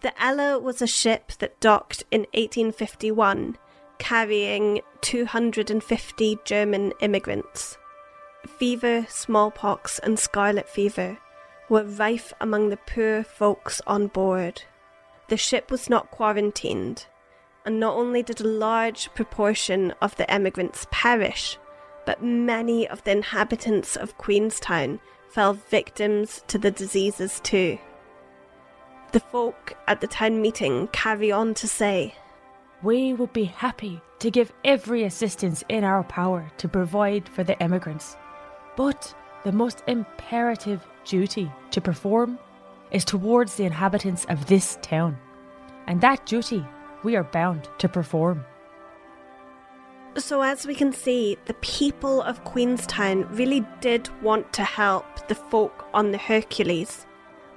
The 0.01 0.13
Ella 0.21 0.59
was 0.59 0.81
a 0.81 0.87
ship 0.87 1.31
that 1.39 1.59
docked 1.59 2.03
in 2.11 2.21
1851, 2.33 3.57
carrying 3.97 4.81
250 5.01 6.39
German 6.43 6.93
immigrants. 6.99 7.77
Fever, 8.45 9.05
smallpox, 9.09 9.99
and 9.99 10.19
scarlet 10.19 10.69
fever 10.69 11.17
were 11.69 11.83
rife 11.83 12.33
among 12.39 12.69
the 12.69 12.77
poor 12.77 13.23
folks 13.23 13.81
on 13.87 14.07
board. 14.07 14.63
The 15.29 15.37
ship 15.37 15.71
was 15.71 15.89
not 15.89 16.11
quarantined, 16.11 17.07
and 17.65 17.79
not 17.79 17.95
only 17.95 18.21
did 18.21 18.39
a 18.39 18.47
large 18.47 19.11
proportion 19.15 19.93
of 20.01 20.15
the 20.17 20.29
emigrants 20.31 20.85
perish, 20.91 21.57
but 22.05 22.23
many 22.23 22.87
of 22.87 23.03
the 23.03 23.11
inhabitants 23.11 23.95
of 23.95 24.17
Queenstown 24.17 24.99
fell 25.29 25.53
victims 25.53 26.43
to 26.47 26.59
the 26.59 26.69
diseases 26.69 27.39
too. 27.43 27.79
The 29.15 29.21
folk 29.21 29.77
at 29.87 30.01
the 30.01 30.07
town 30.07 30.41
meeting 30.41 30.89
carry 30.89 31.31
on 31.31 31.53
to 31.53 31.69
say, 31.69 32.15
We 32.83 33.13
would 33.13 33.31
be 33.31 33.45
happy 33.45 34.01
to 34.19 34.29
give 34.29 34.51
every 34.65 35.05
assistance 35.05 35.63
in 35.69 35.85
our 35.85 36.03
power 36.03 36.51
to 36.57 36.67
provide 36.67 37.29
for 37.29 37.41
the 37.45 37.55
emigrants, 37.63 38.17
but 38.75 39.15
the 39.45 39.53
most 39.53 39.83
imperative 39.87 40.85
duty 41.05 41.49
to 41.71 41.79
perform 41.79 42.37
is 42.91 43.05
towards 43.05 43.55
the 43.55 43.63
inhabitants 43.63 44.25
of 44.25 44.47
this 44.47 44.77
town, 44.81 45.17
and 45.87 46.01
that 46.01 46.25
duty 46.25 46.65
we 47.03 47.15
are 47.15 47.23
bound 47.23 47.69
to 47.77 47.87
perform. 47.87 48.43
So, 50.17 50.41
as 50.41 50.67
we 50.67 50.75
can 50.75 50.91
see, 50.91 51.37
the 51.45 51.53
people 51.61 52.21
of 52.21 52.43
Queenstown 52.43 53.33
really 53.33 53.65
did 53.79 54.09
want 54.21 54.51
to 54.51 54.65
help 54.65 55.29
the 55.29 55.35
folk 55.35 55.85
on 55.93 56.11
the 56.11 56.17
Hercules, 56.17 57.05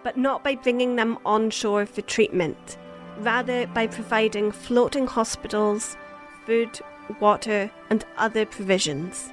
but 0.03 0.17
not 0.17 0.43
by 0.45 0.55
bringing 0.55 0.97
them 0.97 1.19
onshore 1.25 1.87
for 1.87 2.03
treatment. 2.03 2.79
rather 3.21 3.67
by 3.69 3.87
providing 3.87 4.53
floating 4.53 5.07
hospitals, 5.07 5.97
food, 6.47 6.81
water, 7.21 7.71
and 7.91 8.05
other 8.17 8.47
provisions. 8.47 9.33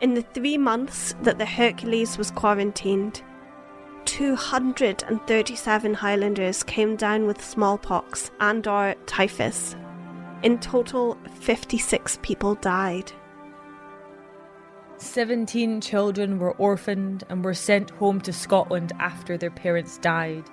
In 0.00 0.14
the 0.14 0.22
three 0.22 0.58
months 0.58 1.14
that 1.22 1.38
the 1.38 1.46
Hercules 1.46 2.18
was 2.18 2.30
quarantined, 2.30 3.22
237 4.04 5.94
Highlanders 5.94 6.62
came 6.62 6.94
down 6.94 7.26
with 7.26 7.42
smallpox 7.42 8.30
and 8.40 8.66
or 8.66 8.94
typhus. 9.06 9.76
In 10.42 10.58
total, 10.58 11.16
56 11.40 12.18
people 12.22 12.54
died. 12.56 13.10
17 15.04 15.80
children 15.80 16.38
were 16.38 16.52
orphaned 16.52 17.24
and 17.28 17.44
were 17.44 17.54
sent 17.54 17.90
home 17.90 18.20
to 18.22 18.32
Scotland 18.32 18.92
after 18.98 19.36
their 19.36 19.50
parents 19.50 19.98
died. 19.98 20.44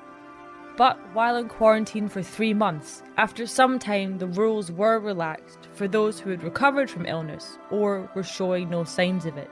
But 0.78 0.98
while 1.14 1.36
in 1.36 1.48
quarantine 1.48 2.08
for 2.08 2.22
three 2.22 2.54
months, 2.54 3.04
after 3.18 3.46
some 3.46 3.80
time 3.80 4.18
the 4.18 4.28
rules 4.28 4.72
were 4.72 5.00
relaxed 5.00 5.68
for 5.74 5.88
those 5.88 6.20
who 6.20 6.30
had 6.30 6.44
recovered 6.44 6.90
from 6.90 7.06
illness 7.06 7.58
or 7.70 8.10
were 8.16 8.24
showing 8.24 8.70
no 8.70 8.84
signs 8.84 9.26
of 9.26 9.38
it. 9.38 9.52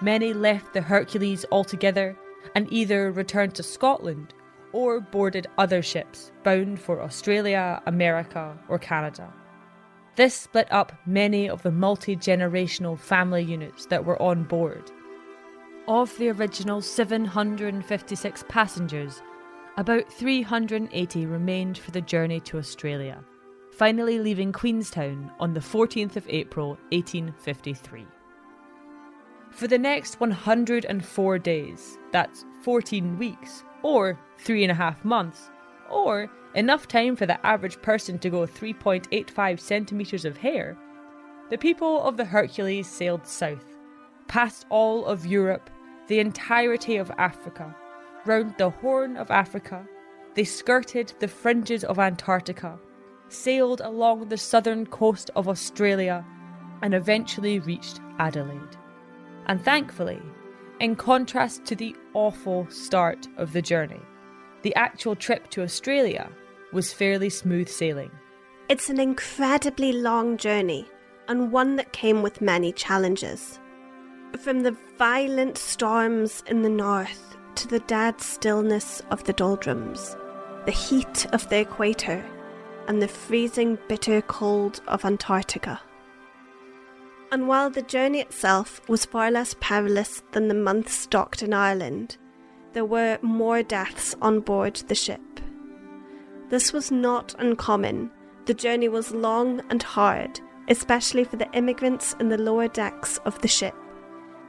Many 0.00 0.32
left 0.32 0.74
the 0.74 0.82
Hercules 0.82 1.44
altogether 1.50 2.16
and 2.54 2.72
either 2.72 3.10
returned 3.10 3.54
to 3.56 3.62
Scotland 3.62 4.34
or 4.72 5.00
boarded 5.00 5.46
other 5.58 5.82
ships 5.82 6.32
bound 6.44 6.80
for 6.80 7.02
Australia, 7.02 7.82
America, 7.86 8.58
or 8.68 8.78
Canada. 8.78 9.32
This 10.18 10.34
split 10.34 10.66
up 10.72 10.92
many 11.06 11.48
of 11.48 11.62
the 11.62 11.70
multi 11.70 12.16
generational 12.16 12.98
family 12.98 13.44
units 13.44 13.86
that 13.86 14.04
were 14.04 14.20
on 14.20 14.42
board. 14.42 14.90
Of 15.86 16.18
the 16.18 16.30
original 16.30 16.80
756 16.80 18.44
passengers, 18.48 19.22
about 19.76 20.12
380 20.12 21.26
remained 21.26 21.78
for 21.78 21.92
the 21.92 22.00
journey 22.00 22.40
to 22.40 22.58
Australia, 22.58 23.22
finally 23.70 24.18
leaving 24.18 24.50
Queenstown 24.50 25.30
on 25.38 25.54
the 25.54 25.60
14th 25.60 26.16
of 26.16 26.26
April 26.28 26.70
1853. 26.90 28.04
For 29.52 29.68
the 29.68 29.78
next 29.78 30.18
104 30.18 31.38
days, 31.38 31.96
that's 32.10 32.44
14 32.64 33.18
weeks, 33.18 33.62
or 33.84 34.18
three 34.36 34.64
and 34.64 34.72
a 34.72 34.74
half 34.74 35.04
months, 35.04 35.48
or 35.88 36.28
enough 36.58 36.88
time 36.88 37.14
for 37.14 37.24
the 37.24 37.46
average 37.46 37.80
person 37.82 38.18
to 38.18 38.28
go 38.28 38.40
3.85 38.40 39.60
centimetres 39.60 40.24
of 40.24 40.36
hair, 40.36 40.76
the 41.50 41.56
people 41.56 42.02
of 42.02 42.16
the 42.16 42.24
Hercules 42.24 42.88
sailed 42.88 43.24
south, 43.24 43.64
past 44.26 44.66
all 44.68 45.06
of 45.06 45.24
Europe, 45.24 45.70
the 46.08 46.18
entirety 46.18 46.96
of 46.96 47.12
Africa, 47.16 47.74
round 48.26 48.54
the 48.58 48.70
Horn 48.70 49.16
of 49.16 49.30
Africa, 49.30 49.86
they 50.34 50.42
skirted 50.42 51.12
the 51.20 51.28
fringes 51.28 51.84
of 51.84 52.00
Antarctica, 52.00 52.76
sailed 53.28 53.80
along 53.80 54.28
the 54.28 54.36
southern 54.36 54.84
coast 54.84 55.30
of 55.36 55.48
Australia, 55.48 56.24
and 56.82 56.92
eventually 56.92 57.60
reached 57.60 58.00
Adelaide. 58.18 58.76
And 59.46 59.64
thankfully, 59.64 60.20
in 60.80 60.96
contrast 60.96 61.64
to 61.66 61.76
the 61.76 61.94
awful 62.14 62.66
start 62.68 63.28
of 63.36 63.52
the 63.52 63.62
journey, 63.62 64.00
the 64.62 64.74
actual 64.74 65.14
trip 65.14 65.50
to 65.50 65.62
Australia 65.62 66.28
was 66.72 66.92
fairly 66.92 67.30
smooth 67.30 67.68
sailing. 67.68 68.10
It's 68.68 68.90
an 68.90 69.00
incredibly 69.00 69.92
long 69.92 70.36
journey, 70.36 70.86
and 71.28 71.52
one 71.52 71.76
that 71.76 71.92
came 71.92 72.22
with 72.22 72.40
many 72.40 72.72
challenges. 72.72 73.58
From 74.38 74.62
the 74.62 74.76
violent 74.98 75.56
storms 75.56 76.42
in 76.46 76.62
the 76.62 76.68
north 76.68 77.36
to 77.54 77.68
the 77.68 77.80
dead 77.80 78.20
stillness 78.20 79.00
of 79.10 79.24
the 79.24 79.32
doldrums, 79.32 80.16
the 80.66 80.72
heat 80.72 81.26
of 81.32 81.48
the 81.48 81.60
equator, 81.60 82.24
and 82.86 83.00
the 83.00 83.08
freezing 83.08 83.78
bitter 83.88 84.20
cold 84.22 84.80
of 84.86 85.04
Antarctica. 85.04 85.80
And 87.30 87.48
while 87.48 87.68
the 87.68 87.82
journey 87.82 88.20
itself 88.20 88.80
was 88.88 89.04
far 89.04 89.30
less 89.30 89.54
perilous 89.60 90.22
than 90.32 90.48
the 90.48 90.54
months 90.54 91.06
docked 91.06 91.42
in 91.42 91.52
Ireland, 91.52 92.16
there 92.72 92.86
were 92.86 93.18
more 93.22 93.62
deaths 93.62 94.14
on 94.22 94.40
board 94.40 94.76
the 94.88 94.94
ship. 94.94 95.20
This 96.48 96.72
was 96.72 96.90
not 96.90 97.34
uncommon. 97.38 98.10
The 98.46 98.54
journey 98.54 98.88
was 98.88 99.12
long 99.12 99.60
and 99.68 99.82
hard, 99.82 100.40
especially 100.68 101.24
for 101.24 101.36
the 101.36 101.50
immigrants 101.52 102.14
in 102.20 102.28
the 102.28 102.38
lower 102.38 102.68
decks 102.68 103.18
of 103.24 103.38
the 103.42 103.48
ship, 103.48 103.74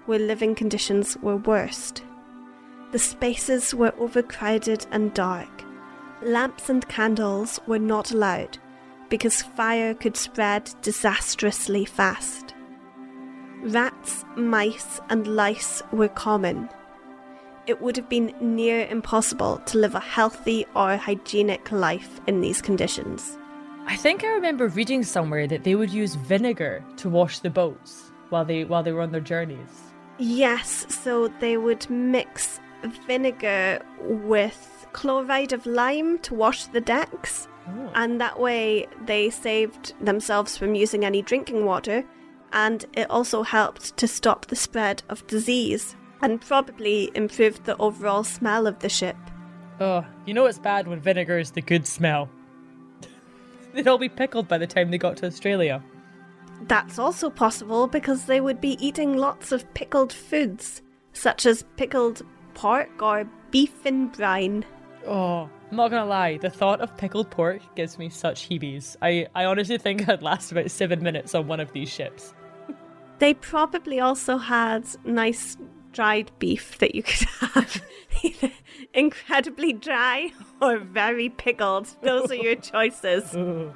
where 0.05 0.19
living 0.19 0.55
conditions 0.55 1.17
were 1.21 1.37
worst. 1.37 2.03
The 2.91 2.99
spaces 2.99 3.75
were 3.75 3.93
overcrowded 3.99 4.87
and 4.91 5.13
dark. 5.13 5.63
Lamps 6.21 6.69
and 6.69 6.87
candles 6.87 7.59
were 7.67 7.79
not 7.79 8.11
allowed 8.11 8.57
because 9.09 9.41
fire 9.41 9.93
could 9.93 10.15
spread 10.15 10.71
disastrously 10.81 11.85
fast. 11.85 12.55
Rats, 13.61 14.23
mice, 14.37 15.01
and 15.09 15.27
lice 15.27 15.81
were 15.91 16.07
common. 16.07 16.69
It 17.69 17.79
would 17.83 17.97
have 17.97 18.09
been 18.09 18.33
near 18.41 18.87
impossible 18.87 19.59
to 19.67 19.77
live 19.77 19.93
a 19.93 19.99
healthy 19.99 20.65
or 20.75 20.97
hygienic 20.97 21.71
life 21.71 22.19
in 22.25 22.41
these 22.41 22.63
conditions. 22.63 23.37
I 23.85 23.95
think 23.95 24.23
I 24.23 24.29
remember 24.29 24.69
reading 24.69 25.03
somewhere 25.03 25.45
that 25.45 25.63
they 25.65 25.75
would 25.75 25.91
use 25.91 26.15
vinegar 26.15 26.83
to 26.97 27.09
wash 27.09 27.37
the 27.39 27.51
boats 27.51 28.11
while 28.29 28.43
they 28.43 28.63
while 28.63 28.81
they 28.81 28.91
were 28.91 29.03
on 29.03 29.11
their 29.11 29.21
journeys. 29.21 29.69
Yes, 30.17 30.87
so 30.89 31.27
they 31.39 31.57
would 31.57 31.87
mix 31.91 32.59
vinegar 33.05 33.85
with 34.01 34.87
chloride 34.93 35.53
of 35.53 35.67
lime 35.67 36.17
to 36.19 36.33
wash 36.33 36.65
the 36.65 36.81
decks, 36.81 37.47
Oh. 37.67 37.91
and 37.93 38.19
that 38.19 38.39
way 38.39 38.87
they 39.05 39.29
saved 39.29 39.93
themselves 40.01 40.57
from 40.57 40.73
using 40.73 41.05
any 41.05 41.21
drinking 41.21 41.65
water, 41.65 42.03
and 42.51 42.83
it 42.93 43.07
also 43.11 43.43
helped 43.43 43.95
to 43.97 44.07
stop 44.07 44.47
the 44.47 44.55
spread 44.55 45.03
of 45.07 45.27
disease 45.27 45.95
and 46.21 46.41
probably 46.41 47.11
improved 47.15 47.65
the 47.65 47.77
overall 47.77 48.23
smell 48.23 48.67
of 48.67 48.79
the 48.79 48.89
ship. 48.89 49.17
Oh, 49.79 50.05
you 50.25 50.33
know 50.33 50.45
it's 50.45 50.59
bad 50.59 50.87
when 50.87 50.99
vinegar 50.99 51.39
is 51.39 51.51
the 51.51 51.61
good 51.61 51.87
smell. 51.87 52.29
They'd 53.73 53.87
all 53.87 53.97
be 53.97 54.09
pickled 54.09 54.47
by 54.47 54.57
the 54.57 54.67
time 54.67 54.91
they 54.91 54.97
got 54.97 55.17
to 55.17 55.27
Australia. 55.27 55.83
That's 56.63 56.99
also 56.99 57.29
possible 57.29 57.87
because 57.87 58.25
they 58.25 58.41
would 58.41 58.59
be 58.59 58.83
eating 58.85 59.15
lots 59.15 59.51
of 59.51 59.73
pickled 59.73 60.11
foods, 60.11 60.81
such 61.13 61.45
as 61.45 61.63
pickled 61.77 62.21
pork 62.53 63.01
or 63.01 63.25
beef 63.51 63.85
in 63.85 64.07
brine. 64.07 64.65
Oh, 65.05 65.49
I'm 65.71 65.77
not 65.77 65.91
gonna 65.91 66.05
lie, 66.05 66.37
the 66.37 66.49
thought 66.49 66.81
of 66.81 66.97
pickled 66.97 67.29
pork 67.29 67.61
gives 67.75 67.97
me 67.97 68.09
such 68.09 68.47
heebies. 68.49 68.97
I, 69.01 69.27
I 69.33 69.45
honestly 69.45 69.77
think 69.77 70.09
I'd 70.09 70.21
last 70.21 70.51
about 70.51 70.69
seven 70.71 71.01
minutes 71.01 71.33
on 71.33 71.47
one 71.47 71.59
of 71.59 71.71
these 71.71 71.89
ships. 71.89 72.33
They 73.19 73.33
probably 73.33 73.99
also 73.99 74.37
had 74.37 74.85
nice 75.05 75.57
dried 75.99 76.31
beef 76.39 76.77
that 76.77 76.95
you 76.95 77.03
could 77.03 77.27
have. 77.53 77.83
Either 78.23 78.51
incredibly 78.93 79.73
dry 79.73 80.31
or 80.61 80.77
very 80.77 81.27
pickled. 81.27 81.89
Those 82.01 82.31
are 82.31 82.35
your 82.35 82.55
choices. 82.55 83.25
Mm. 83.33 83.73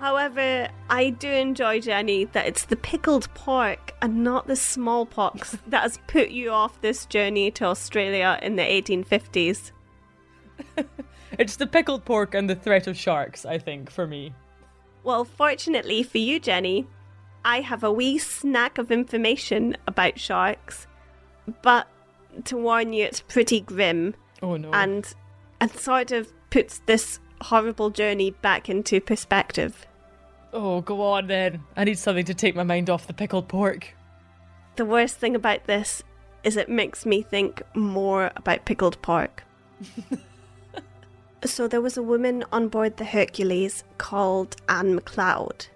However, 0.00 0.68
I 0.88 1.10
do 1.10 1.28
enjoy, 1.30 1.80
Jenny, 1.80 2.24
that 2.24 2.46
it's 2.46 2.64
the 2.64 2.74
pickled 2.74 3.32
pork 3.34 3.94
and 4.00 4.24
not 4.24 4.46
the 4.46 4.56
smallpox 4.56 5.58
that 5.66 5.82
has 5.82 5.98
put 6.08 6.30
you 6.30 6.50
off 6.50 6.80
this 6.80 7.04
journey 7.04 7.50
to 7.52 7.66
Australia 7.66 8.38
in 8.42 8.56
the 8.56 8.62
1850s. 8.62 9.72
It's 11.38 11.56
the 11.56 11.66
pickled 11.66 12.04
pork 12.06 12.34
and 12.34 12.48
the 12.48 12.54
threat 12.54 12.86
of 12.86 12.96
sharks, 12.96 13.44
I 13.44 13.58
think, 13.58 13.90
for 13.90 14.06
me. 14.06 14.34
Well, 15.04 15.24
fortunately 15.24 16.02
for 16.02 16.18
you, 16.18 16.40
Jenny, 16.40 16.86
I 17.44 17.60
have 17.60 17.82
a 17.82 17.90
wee 17.92 18.18
snack 18.18 18.78
of 18.78 18.90
information 18.90 19.76
about 19.86 20.18
sharks, 20.18 20.86
but 21.62 21.86
to 22.44 22.56
warn 22.56 22.92
you, 22.92 23.04
it's 23.04 23.20
pretty 23.22 23.60
grim 23.60 24.14
Oh 24.42 24.56
no. 24.56 24.70
and 24.72 25.12
and 25.60 25.70
sort 25.72 26.10
of 26.12 26.30
puts 26.50 26.80
this 26.86 27.18
horrible 27.40 27.90
journey 27.90 28.30
back 28.30 28.68
into 28.68 29.00
perspective. 29.00 29.86
oh, 30.52 30.80
go 30.82 31.00
on 31.02 31.26
then. 31.28 31.62
I 31.76 31.84
need 31.84 31.98
something 31.98 32.24
to 32.26 32.34
take 32.34 32.54
my 32.56 32.62
mind 32.64 32.90
off 32.90 33.06
the 33.06 33.14
pickled 33.14 33.48
pork. 33.48 33.94
The 34.76 34.84
worst 34.84 35.16
thing 35.16 35.34
about 35.36 35.64
this 35.64 36.02
is 36.44 36.56
it 36.56 36.68
makes 36.68 37.04
me 37.06 37.22
think 37.22 37.62
more 37.74 38.30
about 38.36 38.64
pickled 38.64 39.00
pork. 39.02 39.44
so 41.44 41.66
there 41.68 41.80
was 41.80 41.96
a 41.96 42.02
woman 42.02 42.44
on 42.52 42.68
board 42.68 42.96
the 42.96 43.04
Hercules 43.04 43.84
called 43.98 44.56
Anne 44.68 44.94
MacLeod. 44.94 45.66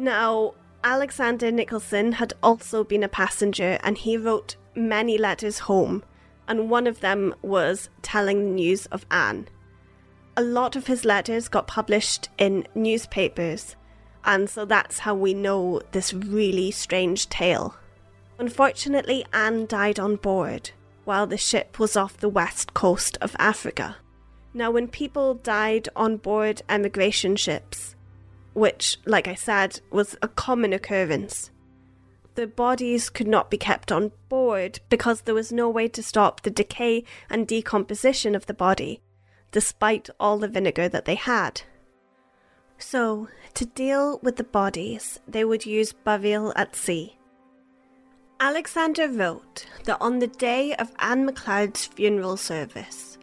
Now, 0.00 0.54
Alexander 0.82 1.52
Nicholson 1.52 2.12
had 2.12 2.32
also 2.42 2.84
been 2.84 3.02
a 3.02 3.08
passenger 3.08 3.78
and 3.84 3.98
he 3.98 4.16
wrote 4.16 4.56
many 4.74 5.18
letters 5.18 5.58
home, 5.58 6.02
and 6.48 6.70
one 6.70 6.86
of 6.86 7.00
them 7.00 7.34
was 7.42 7.90
telling 8.00 8.38
the 8.38 8.54
news 8.54 8.86
of 8.86 9.04
Anne. 9.10 9.48
A 10.38 10.42
lot 10.42 10.74
of 10.74 10.86
his 10.86 11.04
letters 11.04 11.48
got 11.48 11.66
published 11.66 12.30
in 12.38 12.66
newspapers, 12.74 13.76
and 14.24 14.48
so 14.48 14.64
that's 14.64 15.00
how 15.00 15.14
we 15.14 15.34
know 15.34 15.82
this 15.92 16.14
really 16.14 16.70
strange 16.70 17.28
tale. 17.28 17.74
Unfortunately, 18.38 19.26
Anne 19.34 19.66
died 19.66 20.00
on 20.00 20.16
board 20.16 20.70
while 21.04 21.26
the 21.26 21.36
ship 21.36 21.78
was 21.78 21.94
off 21.94 22.16
the 22.16 22.28
west 22.30 22.72
coast 22.72 23.18
of 23.20 23.36
Africa. 23.38 23.96
Now, 24.54 24.70
when 24.70 24.88
people 24.88 25.34
died 25.34 25.90
on 25.94 26.16
board 26.16 26.62
emigration 26.70 27.36
ships, 27.36 27.96
which, 28.54 28.98
like 29.04 29.28
I 29.28 29.34
said, 29.34 29.80
was 29.90 30.16
a 30.22 30.28
common 30.28 30.72
occurrence, 30.72 31.50
the 32.34 32.46
bodies 32.46 33.10
could 33.10 33.26
not 33.26 33.50
be 33.50 33.58
kept 33.58 33.90
on 33.92 34.12
board 34.28 34.80
because 34.88 35.22
there 35.22 35.34
was 35.34 35.52
no 35.52 35.68
way 35.68 35.88
to 35.88 36.02
stop 36.02 36.42
the 36.42 36.50
decay 36.50 37.04
and 37.28 37.46
decomposition 37.46 38.34
of 38.34 38.46
the 38.46 38.54
body, 38.54 39.02
despite 39.50 40.08
all 40.18 40.38
the 40.38 40.48
vinegar 40.48 40.88
that 40.88 41.04
they 41.04 41.16
had. 41.16 41.62
So, 42.78 43.28
to 43.54 43.66
deal 43.66 44.20
with 44.22 44.36
the 44.36 44.44
bodies, 44.44 45.20
they 45.28 45.44
would 45.44 45.66
use 45.66 45.92
burial 45.92 46.52
at 46.56 46.74
sea. 46.74 47.18
Alexander 48.38 49.06
wrote 49.06 49.66
that 49.84 49.98
on 50.00 50.18
the 50.18 50.26
day 50.26 50.74
of 50.76 50.92
Anne 50.98 51.26
MacLeod's 51.26 51.84
funeral 51.84 52.38
service, 52.38 53.18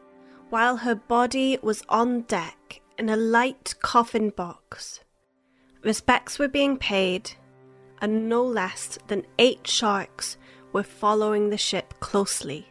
while 0.52 0.78
her 0.78 0.94
body 0.94 1.58
was 1.64 1.82
on 1.90 2.22
deck 2.22 2.82
in 3.00 3.10
a 3.10 3.18
light 3.18 3.74
coffin 3.82 4.30
box, 4.30 5.00
respects 5.84 6.40
were 6.40 6.48
being 6.48 6.78
paid, 6.78 7.32
and 8.02 8.30
no 8.30 8.44
less 8.44 8.98
than 9.08 9.26
eight 9.38 9.68
sharks 9.68 10.38
were 10.74 10.84
following 10.84 11.50
the 11.50 11.58
ship 11.58 11.94
closely. 12.00 12.68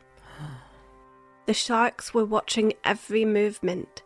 The 1.46 1.54
sharks 1.54 2.12
were 2.12 2.24
watching 2.24 2.72
every 2.84 3.24
movement 3.24 4.02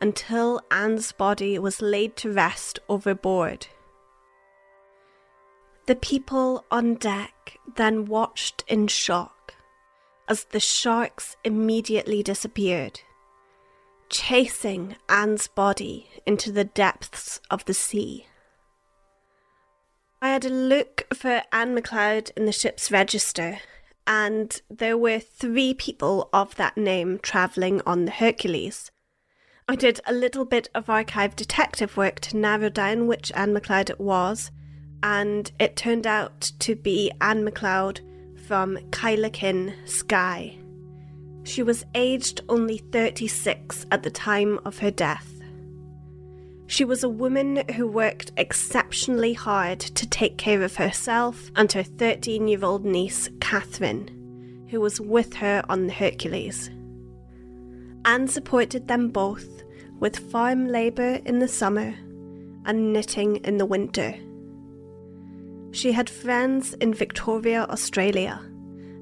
until 0.00 0.60
Anne's 0.70 1.12
body 1.12 1.58
was 1.58 1.80
laid 1.80 2.16
to 2.16 2.32
rest 2.32 2.78
overboard. 2.88 3.66
The 5.86 5.96
people 5.96 6.64
on 6.70 6.94
deck 6.94 7.58
then 7.76 8.04
watched 8.04 8.64
in 8.68 8.88
shock 8.88 9.54
as 10.28 10.44
the 10.44 10.60
sharks 10.60 11.36
immediately 11.44 12.22
disappeared, 12.22 13.00
chasing 14.08 14.96
Anne's 15.08 15.48
body 15.48 16.08
into 16.26 16.52
the 16.52 16.64
depths 16.64 17.40
of 17.50 17.64
the 17.64 17.74
sea. 17.74 18.26
I 20.24 20.28
had 20.28 20.44
a 20.44 20.50
look 20.50 21.02
for 21.12 21.42
Anne 21.50 21.76
McLeod 21.76 22.30
in 22.36 22.44
the 22.44 22.52
ship's 22.52 22.92
register, 22.92 23.58
and 24.06 24.62
there 24.70 24.96
were 24.96 25.18
three 25.18 25.74
people 25.74 26.28
of 26.32 26.54
that 26.54 26.76
name 26.76 27.18
travelling 27.18 27.82
on 27.84 28.04
the 28.04 28.12
Hercules. 28.12 28.92
I 29.68 29.74
did 29.74 29.98
a 30.06 30.12
little 30.12 30.44
bit 30.44 30.68
of 30.76 30.88
archive 30.88 31.34
detective 31.34 31.96
work 31.96 32.20
to 32.20 32.36
narrow 32.36 32.68
down 32.68 33.08
which 33.08 33.32
Anne 33.34 33.52
McLeod 33.52 33.90
it 33.90 33.98
was, 33.98 34.52
and 35.02 35.50
it 35.58 35.74
turned 35.74 36.06
out 36.06 36.52
to 36.60 36.76
be 36.76 37.10
Anne 37.20 37.44
McLeod 37.44 37.98
from 38.46 38.76
Kyleakin, 38.90 39.74
Skye. 39.88 40.56
She 41.42 41.64
was 41.64 41.84
aged 41.96 42.42
only 42.48 42.78
36 42.78 43.86
at 43.90 44.04
the 44.04 44.10
time 44.12 44.60
of 44.64 44.78
her 44.78 44.92
death. 44.92 45.31
She 46.72 46.86
was 46.86 47.04
a 47.04 47.08
woman 47.10 47.64
who 47.76 47.86
worked 47.86 48.32
exceptionally 48.38 49.34
hard 49.34 49.78
to 49.78 50.08
take 50.08 50.38
care 50.38 50.62
of 50.62 50.76
herself 50.76 51.50
and 51.54 51.70
her 51.72 51.82
13 51.82 52.48
year 52.48 52.64
old 52.64 52.86
niece, 52.86 53.28
Catherine, 53.42 54.08
who 54.70 54.80
was 54.80 54.98
with 54.98 55.34
her 55.34 55.62
on 55.68 55.86
the 55.86 55.92
Hercules. 55.92 56.70
Anne 58.06 58.26
supported 58.26 58.88
them 58.88 59.10
both 59.10 59.62
with 60.00 60.30
farm 60.30 60.66
labour 60.66 61.20
in 61.26 61.40
the 61.40 61.46
summer 61.46 61.94
and 62.64 62.94
knitting 62.94 63.36
in 63.44 63.58
the 63.58 63.66
winter. 63.66 64.14
She 65.72 65.92
had 65.92 66.08
friends 66.08 66.72
in 66.80 66.94
Victoria, 66.94 67.66
Australia, 67.68 68.40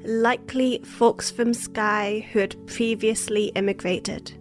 likely 0.04 0.80
folks 0.82 1.30
from 1.30 1.54
Skye 1.54 2.26
who 2.32 2.40
had 2.40 2.66
previously 2.66 3.52
immigrated. 3.54 4.39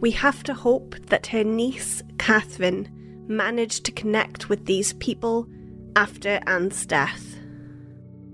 We 0.00 0.10
have 0.12 0.42
to 0.44 0.54
hope 0.54 0.94
that 1.06 1.26
her 1.28 1.42
niece, 1.42 2.02
Catherine, 2.18 2.88
managed 3.28 3.84
to 3.84 3.92
connect 3.92 4.48
with 4.48 4.66
these 4.66 4.92
people 4.94 5.48
after 5.96 6.40
Anne's 6.46 6.84
death. 6.84 7.36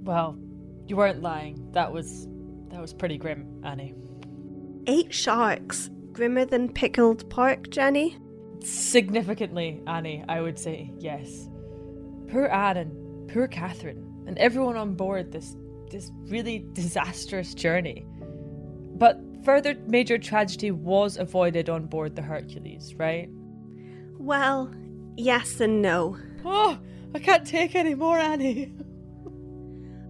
Well, 0.03 0.37
you 0.87 0.97
weren't 0.97 1.23
lying. 1.23 1.71
That 1.73 1.93
was 1.93 2.27
that 2.71 2.81
was 2.81 2.93
pretty 2.93 3.17
grim, 3.17 3.61
Annie. 3.65 3.95
Eight 4.87 5.15
sharks. 5.15 5.91
Grimmer 6.13 6.45
than 6.45 6.71
pickled 6.71 7.29
pork, 7.31 7.71
Jenny? 7.71 8.19
Significantly, 8.61 9.81
Annie, 9.87 10.25
I 10.29 10.41
would 10.41 10.59
say, 10.59 10.93
yes. 10.99 11.49
Poor 12.29 12.47
Anne 12.47 12.77
and 12.77 13.29
poor 13.29 13.49
Catherine, 13.49 14.25
and 14.27 14.37
everyone 14.39 14.77
on 14.77 14.95
board 14.95 15.33
this 15.33 15.57
this 15.91 16.11
really 16.27 16.67
disastrous 16.73 17.55
journey. 17.55 18.05
But 18.97 19.21
further 19.45 19.77
major 19.87 20.19
tragedy 20.19 20.71
was 20.71 21.17
avoided 21.17 21.69
on 21.69 21.87
board 21.87 22.17
the 22.17 22.23
Hercules, 22.23 22.95
right? 22.95 23.29
Well, 24.19 24.73
yes 25.17 25.61
and 25.61 25.83
no. 25.83 26.17
Oh, 26.45 26.79
I 27.15 27.19
can't 27.19 27.47
take 27.47 27.75
any 27.75 27.95
more, 27.95 28.19
Annie. 28.19 28.73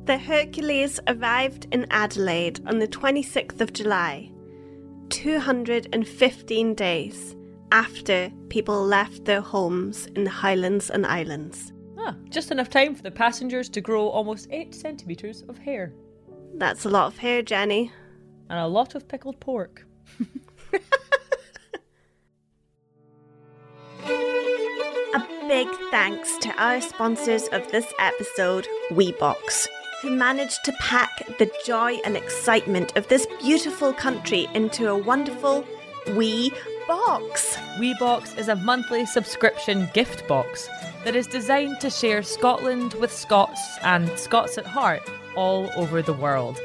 The 0.05 0.19
Hercules 0.19 0.99
arrived 1.07 1.69
in 1.71 1.87
Adelaide 1.93 2.59
on 2.67 2.81
the 2.81 2.89
26th 2.89 3.61
of 3.61 3.73
July, 3.73 4.33
215 5.11 6.75
days 6.75 7.37
after 7.71 8.33
people 8.49 8.85
left 8.85 9.25
their 9.25 9.41
homes 9.41 10.07
in 10.17 10.25
the 10.25 10.31
Highlands 10.31 10.91
and 10.91 11.07
Islands. 11.07 11.73
Ah, 11.97 12.17
just 12.31 12.51
enough 12.51 12.69
time 12.69 12.97
for 12.97 13.03
the 13.03 13.13
passengers 13.13 13.69
to 13.69 13.81
grow 13.81 14.09
almost 14.09 14.49
8 14.51 14.75
centimetres 14.75 15.43
of 15.49 15.57
hair. 15.57 15.95
That's 16.55 16.85
a 16.85 16.91
lot 16.91 17.07
of 17.07 17.19
hair, 17.19 17.41
Jenny. 17.43 17.93
And 18.53 18.61
a 18.61 18.67
lot 18.67 18.95
of 18.95 19.09
pickled 19.09 19.41
pork. 19.41 19.87
a 24.05 25.27
big 25.49 25.69
thanks 25.91 26.37
to 26.37 26.51
our 26.63 26.83
sponsors 26.83 27.49
of 27.49 27.73
this 27.73 27.91
episode, 27.99 28.69
WeBox 28.91 29.69
who 30.03 30.11
managed 30.11 30.65
to 30.65 30.73
pack 30.81 31.23
the 31.39 31.51
joy 31.65 31.95
and 32.05 32.15
excitement 32.15 32.95
of 32.97 33.09
this 33.09 33.27
beautiful 33.41 33.95
country 33.95 34.49
into 34.53 34.89
a 34.89 34.99
wonderful 34.99 35.65
wee 36.15 36.53
box. 36.87 37.57
WeBox 37.79 38.37
is 38.37 38.49
a 38.49 38.57
monthly 38.57 39.07
subscription 39.07 39.89
gift 39.95 40.29
box 40.29 40.69
that 41.05 41.17
is 41.17 41.27
designed 41.27 41.81
to 41.81 41.89
share 41.89 42.23
Scotland 42.23 42.93
with 42.95 43.13
Scots 43.13 43.79
and 43.83 44.11
Scots 44.19 44.59
at 44.59 44.67
heart 44.67 45.09
all 45.37 45.71
over 45.77 46.03
the 46.03 46.13
world. 46.13 46.61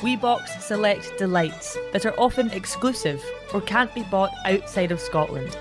WeBox 0.00 0.62
select 0.62 1.18
delights 1.18 1.76
that 1.92 2.06
are 2.06 2.18
often 2.18 2.50
exclusive 2.52 3.22
or 3.52 3.60
can't 3.60 3.94
be 3.94 4.02
bought 4.04 4.32
outside 4.46 4.92
of 4.92 5.00
Scotland. 5.00 5.54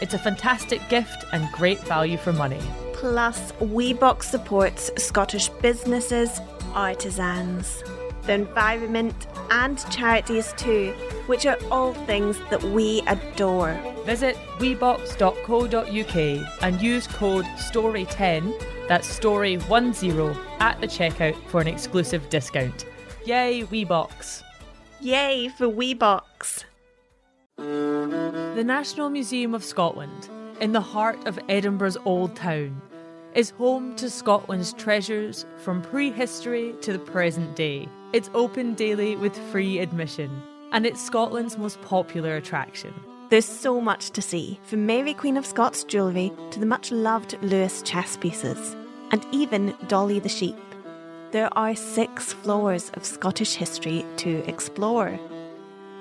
It's 0.00 0.12
a 0.12 0.18
fantastic 0.18 0.80
gift 0.88 1.24
and 1.32 1.50
great 1.52 1.78
value 1.80 2.16
for 2.16 2.32
money. 2.32 2.60
Plus, 2.92 3.52
WeBox 3.52 4.24
supports 4.24 4.90
Scottish 4.96 5.48
businesses, 5.48 6.40
artisans, 6.74 7.84
the 8.22 8.32
environment, 8.32 9.28
and 9.50 9.78
charities 9.88 10.52
too, 10.56 10.92
which 11.26 11.46
are 11.46 11.58
all 11.70 11.94
things 11.94 12.38
that 12.50 12.62
we 12.64 13.02
adore. 13.06 13.78
Visit 14.04 14.34
webox.co.uk 14.58 16.16
and 16.62 16.82
use 16.82 17.06
code 17.06 17.44
STORY10, 17.44 18.88
that's 18.88 19.18
STORY10, 19.18 20.36
at 20.58 20.80
the 20.80 20.88
checkout 20.88 21.36
for 21.46 21.60
an 21.60 21.68
exclusive 21.68 22.28
discount. 22.30 22.84
Yay, 23.26 23.64
WeBox! 23.64 24.44
Yay 25.00 25.48
for 25.48 25.66
WeBox! 25.66 26.62
The 27.56 28.62
National 28.64 29.10
Museum 29.10 29.52
of 29.52 29.64
Scotland, 29.64 30.28
in 30.60 30.70
the 30.70 30.80
heart 30.80 31.26
of 31.26 31.36
Edinburgh's 31.48 31.96
Old 32.04 32.36
Town, 32.36 32.80
is 33.34 33.50
home 33.50 33.96
to 33.96 34.08
Scotland's 34.10 34.72
treasures 34.74 35.44
from 35.56 35.82
prehistory 35.82 36.72
to 36.82 36.92
the 36.92 37.00
present 37.00 37.56
day. 37.56 37.88
It's 38.12 38.30
open 38.32 38.74
daily 38.74 39.16
with 39.16 39.36
free 39.50 39.80
admission, 39.80 40.30
and 40.70 40.86
it's 40.86 41.02
Scotland's 41.04 41.58
most 41.58 41.82
popular 41.82 42.36
attraction. 42.36 42.94
There's 43.30 43.44
so 43.44 43.80
much 43.80 44.10
to 44.10 44.22
see, 44.22 44.60
from 44.62 44.86
Mary 44.86 45.14
Queen 45.14 45.36
of 45.36 45.44
Scots 45.44 45.82
jewellery 45.82 46.32
to 46.52 46.60
the 46.60 46.66
much 46.66 46.92
loved 46.92 47.36
Lewis 47.42 47.82
chess 47.82 48.16
pieces, 48.16 48.76
and 49.10 49.26
even 49.32 49.74
Dolly 49.88 50.20
the 50.20 50.28
sheep. 50.28 50.54
There 51.32 51.50
are 51.58 51.74
six 51.74 52.32
floors 52.32 52.90
of 52.94 53.04
Scottish 53.04 53.54
history 53.54 54.04
to 54.18 54.44
explore. 54.48 55.18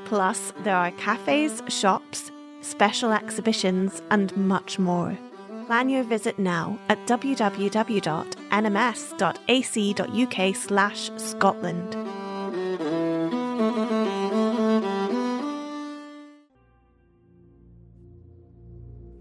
Plus, 0.05 0.53
there 0.63 0.75
are 0.75 0.91
cafes, 0.91 1.63
shops, 1.67 2.31
special 2.61 3.11
exhibitions, 3.11 4.03
and 4.11 4.35
much 4.37 4.77
more. 4.77 5.17
Plan 5.65 5.89
your 5.89 6.03
visit 6.03 6.37
now 6.37 6.77
at 6.89 7.03
www.nms.ac.uk 7.07 7.45
slash 10.55 11.09
Scotland. 11.17 11.95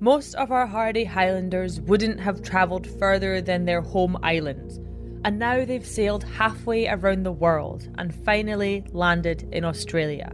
Most 0.01 0.35
of 0.35 0.53
our 0.53 0.67
hardy 0.67 1.05
Highlanders 1.05 1.81
wouldn't 1.81 2.21
have 2.21 2.43
travelled 2.43 2.87
further 2.87 3.41
than 3.41 3.65
their 3.65 3.81
home 3.81 4.19
islands, 4.23 4.79
and 5.25 5.39
now 5.39 5.65
they've 5.65 5.87
sailed 5.87 6.23
halfway 6.23 6.87
around 6.87 7.23
the 7.23 7.33
world 7.33 7.89
and 7.97 8.15
finally 8.15 8.85
landed 8.93 9.49
in 9.53 9.65
Australia. 9.65 10.33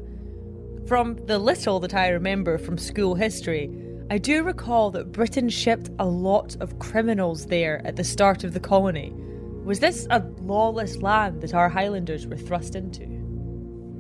From 0.87 1.15
the 1.27 1.39
little 1.39 1.79
that 1.81 1.95
I 1.95 2.09
remember 2.09 2.59
from 2.59 2.77
school 2.77 3.15
history, 3.15 3.71
I 4.11 4.19
do 4.19 4.43
recall 4.43 4.91
that 4.91 5.13
Britain 5.13 5.49
shipped 5.49 5.89
a 6.01 6.07
lot 6.07 6.57
of 6.61 6.81
criminals 6.81 7.47
there 7.47 7.81
at 7.87 7.95
the 7.95 8.03
start 8.03 8.43
of 8.43 8.53
the 8.53 8.61
colony. 8.61 9.13
Was 9.65 9.79
this 9.79 10.09
a 10.11 10.25
lawless 10.41 10.97
land 10.97 11.43
that 11.43 11.55
our 11.55 11.69
Highlanders 11.69 12.27
were 12.27 12.37
thrust 12.37 12.75
into? 12.75 13.07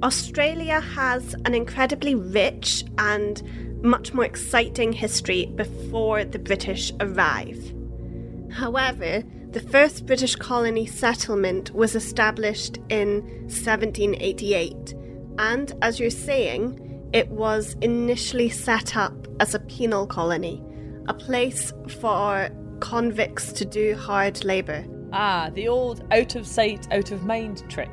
Australia 0.03 0.80
has 0.80 1.36
an 1.45 1.55
incredibly 1.55 2.16
rich 2.16 2.84
and 2.99 3.41
much 3.84 4.12
more 4.12 4.24
exciting 4.24 4.93
history 4.93 5.47
before 5.55 6.24
the 6.24 6.38
British 6.41 6.91
arrive. 6.99 7.72
However, 8.51 9.22
the 9.53 9.61
first 9.61 10.07
British 10.07 10.36
colony 10.36 10.86
settlement 10.86 11.74
was 11.74 11.96
established 11.96 12.78
in 12.88 13.22
1788, 13.48 14.94
and 15.38 15.72
as 15.82 15.98
you're 15.98 16.11
saying, 16.11 17.09
it 17.12 17.28
was 17.28 17.76
initially 17.80 18.48
set 18.48 18.96
up 18.96 19.26
as 19.40 19.55
a 19.55 19.61
penal 19.61 20.07
colony, 20.07 20.62
a 21.09 21.14
place 21.14 21.72
for 22.01 22.48
convicts 22.78 23.53
to 23.53 23.64
do 23.64 23.96
hard 23.96 24.44
labour. 24.44 24.84
Ah, 25.12 25.51
the 25.53 25.66
old 25.66 26.05
out 26.12 26.36
of 26.36 26.46
sight, 26.46 26.86
out 26.92 27.11
of 27.11 27.24
mind 27.24 27.68
trick. 27.68 27.90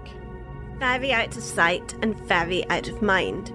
Very 0.78 1.12
out 1.12 1.36
of 1.36 1.42
sight 1.42 1.96
and 2.04 2.16
very 2.28 2.70
out 2.70 2.88
of 2.88 3.02
mind. 3.02 3.52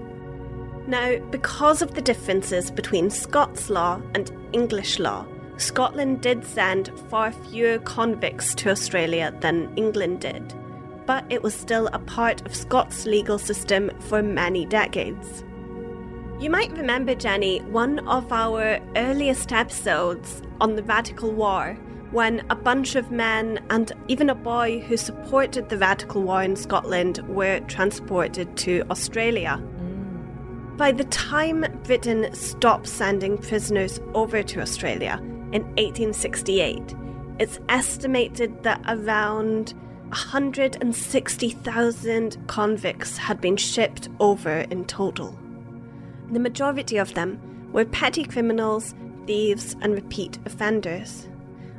Now, 0.88 1.18
because 1.30 1.80
of 1.80 1.94
the 1.94 2.02
differences 2.02 2.68
between 2.72 3.10
Scots 3.10 3.70
law 3.70 4.02
and 4.16 4.32
English 4.52 4.98
law, 4.98 5.24
Scotland 5.62 6.20
did 6.20 6.44
send 6.44 6.90
far 7.08 7.30
fewer 7.30 7.78
convicts 7.78 8.52
to 8.56 8.70
Australia 8.70 9.32
than 9.40 9.72
England 9.76 10.20
did, 10.20 10.54
but 11.06 11.24
it 11.30 11.44
was 11.44 11.54
still 11.54 11.86
a 11.92 12.00
part 12.00 12.44
of 12.44 12.54
Scots' 12.54 13.06
legal 13.06 13.38
system 13.38 13.90
for 14.00 14.22
many 14.22 14.66
decades. 14.66 15.44
You 16.40 16.50
might 16.50 16.72
remember, 16.72 17.14
Jenny, 17.14 17.60
one 17.60 18.00
of 18.08 18.32
our 18.32 18.80
earliest 18.96 19.52
episodes 19.52 20.42
on 20.60 20.74
the 20.74 20.82
Radical 20.82 21.30
War 21.30 21.78
when 22.10 22.44
a 22.50 22.56
bunch 22.56 22.96
of 22.96 23.12
men 23.12 23.64
and 23.70 23.92
even 24.08 24.28
a 24.28 24.34
boy 24.34 24.80
who 24.80 24.96
supported 24.96 25.68
the 25.68 25.78
Radical 25.78 26.22
War 26.22 26.42
in 26.42 26.56
Scotland 26.56 27.20
were 27.28 27.60
transported 27.60 28.56
to 28.56 28.82
Australia. 28.90 29.62
By 30.76 30.90
the 30.90 31.04
time 31.04 31.64
Britain 31.84 32.34
stopped 32.34 32.88
sending 32.88 33.38
prisoners 33.38 34.00
over 34.14 34.42
to 34.42 34.60
Australia, 34.60 35.22
in 35.52 35.62
1868, 35.76 36.94
it's 37.38 37.60
estimated 37.68 38.62
that 38.62 38.80
around 38.88 39.74
160,000 40.08 42.46
convicts 42.46 43.16
had 43.16 43.40
been 43.40 43.56
shipped 43.56 44.08
over 44.20 44.58
in 44.70 44.84
total. 44.84 45.36
The 46.30 46.38
majority 46.38 46.98
of 46.98 47.14
them 47.14 47.40
were 47.72 47.84
petty 47.84 48.22
criminals, 48.24 48.94
thieves, 49.26 49.74
and 49.80 49.94
repeat 49.94 50.38
offenders. 50.44 51.28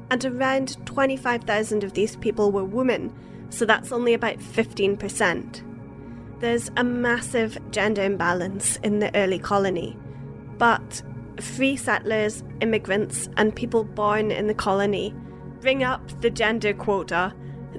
And 0.09 0.26
around 0.26 0.84
25,000 0.86 1.84
of 1.84 1.93
these 1.93 2.15
people 2.15 2.51
were 2.51 2.63
women, 2.63 3.13
so 3.49 3.65
that's 3.65 3.91
only 3.91 4.13
about 4.13 4.39
15%. 4.39 5.61
There's 6.39 6.71
a 6.76 6.84
massive 6.84 7.57
gender 7.71 8.03
imbalance 8.03 8.78
in 8.78 8.99
the 8.99 9.15
early 9.15 9.39
colony, 9.39 9.97
but 10.57 11.01
free 11.40 11.76
settlers, 11.76 12.44
immigrants, 12.62 13.30
and 13.38 13.56
people 13.56 13.84
born 13.84 14.32
in 14.32 14.48
the 14.48 14.54
colony 14.54 15.14
bring 15.62 15.84
up 15.84 16.22
the 16.22 16.30
gender 16.30 16.74
quota 16.74 17.34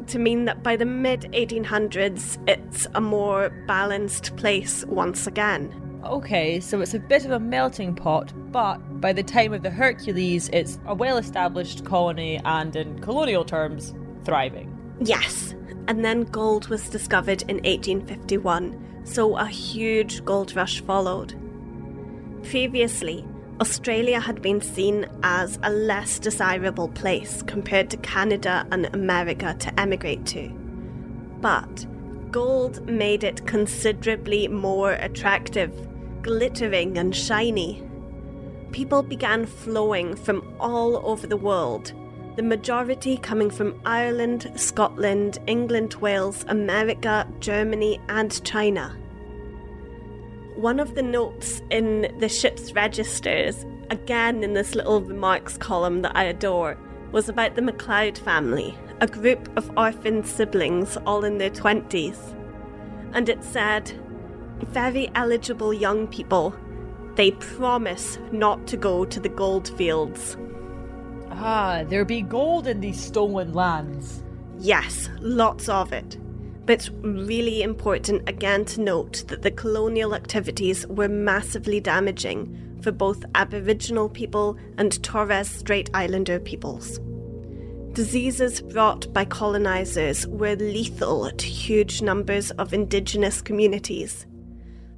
to 0.07 0.19
mean 0.19 0.47
that 0.47 0.63
by 0.63 0.75
the 0.77 0.87
mid 0.87 1.23
1800s 1.33 2.39
it's 2.49 2.87
a 2.95 3.01
more 3.01 3.51
balanced 3.67 4.35
place 4.37 4.85
once 4.87 5.27
again. 5.27 5.73
Okay, 6.05 6.61
so 6.61 6.81
it's 6.81 6.95
a 6.95 6.99
bit 6.99 7.25
of 7.25 7.31
a 7.31 7.41
melting 7.41 7.95
pot, 7.95 8.33
but 8.53 8.77
by 9.01 9.13
the 9.13 9.23
time 9.23 9.55
of 9.55 9.63
the 9.63 9.71
Hercules, 9.71 10.51
it's 10.53 10.79
a 10.87 10.95
well 10.95 11.17
established 11.17 11.85
colony 11.85 12.41
and, 12.45 12.77
in 12.77 12.99
colonial 13.01 13.45
terms, 13.45 13.95
thriving. 14.25 14.71
Yes, 15.01 15.55
and 15.89 16.05
then 16.05 16.23
gold 16.25 16.69
was 16.69 16.91
discovered 16.91 17.43
in 17.43 17.57
1851, 17.57 19.03
so 19.05 19.37
a 19.37 19.47
huge 19.47 20.25
gold 20.25 20.55
rush 20.55 20.83
followed. 20.83 21.35
Previously, 22.43 23.25
Australia 23.61 24.19
had 24.19 24.43
been 24.43 24.61
seen 24.61 25.07
as 25.23 25.61
a 25.63 25.71
less 25.71 26.19
desirable 26.19 26.89
place 26.89 27.43
compared 27.43 27.89
to 27.91 27.97
Canada 27.99 28.67
and 28.73 28.93
America 28.93 29.55
to 29.61 29.81
emigrate 29.81 30.27
to. 30.27 30.49
But 31.41 31.87
gold 32.33 32.85
made 32.89 33.23
it 33.23 33.47
considerably 33.47 34.49
more 34.49 34.93
attractive, 34.93 35.73
glittering 36.23 36.99
and 36.99 37.15
shiny. 37.15 37.81
People 38.73 39.05
began 39.05 39.47
flowing 39.47 40.17
from 40.17 40.57
all 40.59 41.09
over 41.09 41.29
the 41.29 41.37
world, 41.37 41.93
the 42.35 42.43
majority 42.43 43.17
coming 43.17 43.51
from 43.51 43.81
Ireland, 43.87 44.51
Scotland, 44.57 45.39
England, 45.47 45.95
Wales, 45.95 46.45
America, 46.49 47.29
Germany, 47.39 48.01
and 48.09 48.45
China 48.45 48.97
one 50.57 50.81
of 50.81 50.95
the 50.95 51.03
notes 51.03 51.61
in 51.71 52.15
the 52.19 52.29
ship's 52.29 52.73
registers, 52.73 53.67
again 53.91 54.43
in 54.43 54.55
this 54.55 54.75
little 54.75 55.01
remarks 55.01 55.57
column 55.57 56.03
that 56.03 56.17
I 56.17 56.25
adore, 56.25 56.77
was 57.13 57.29
about 57.29 57.55
the 57.55 57.63
MacLeod 57.63 58.19
family, 58.19 58.77
a 59.01 59.07
group 59.07 59.49
of 59.57 59.71
orphan 59.77 60.25
siblings 60.25 60.97
all 61.07 61.25
in 61.25 61.39
their 61.39 61.51
20s. 61.51 62.19
And 63.13 63.29
it 63.29 63.43
said, 63.45 63.93
very 64.69 65.11
eligible 65.15 65.73
young 65.73 66.07
people, 66.07 66.55
they 67.17 67.33
promise 67.33 68.19
not 68.33 68.67
to 68.69 68.77
go 68.77 69.05
to 69.05 69.21
the 69.21 69.29
gold 69.29 69.69
fields. 69.77 70.37
Ah, 71.31 71.85
there 71.87 72.05
be 72.05 72.23
gold 72.23 72.67
in 72.67 72.81
these 72.81 73.01
stolen 73.01 73.53
lands. 73.53 74.23
Yes, 74.59 75.11
lots 75.21 75.69
of 75.69 75.93
it. 75.93 76.17
But 76.67 76.75
it's 76.75 76.91
really 76.91 77.63
important 77.63 78.29
again 78.29 78.65
to 78.67 78.81
note 78.81 79.25
that 79.29 79.43
the 79.43 79.51
colonial 79.51 80.15
activities 80.15 80.87
were 80.87 81.09
massively 81.09 81.79
damaging 81.79 82.79
for 82.83 82.91
both 82.91 83.25
Aboriginal 83.35 84.09
people 84.09 84.57
and 84.79 85.03
Torres 85.03 85.49
Strait 85.49 85.91
Islander 85.93 86.41
peoples. 86.41 87.01
Diseases 87.93 88.61
brought 88.61 89.13
by 89.13 89.25
colonisers 89.25 90.27
were 90.27 90.57
lethal 90.57 91.31
to 91.31 91.47
huge 91.47 92.03
numbers 92.03 92.51
of 92.53 92.75
indigenous 92.75 93.41
communities. 93.41 94.27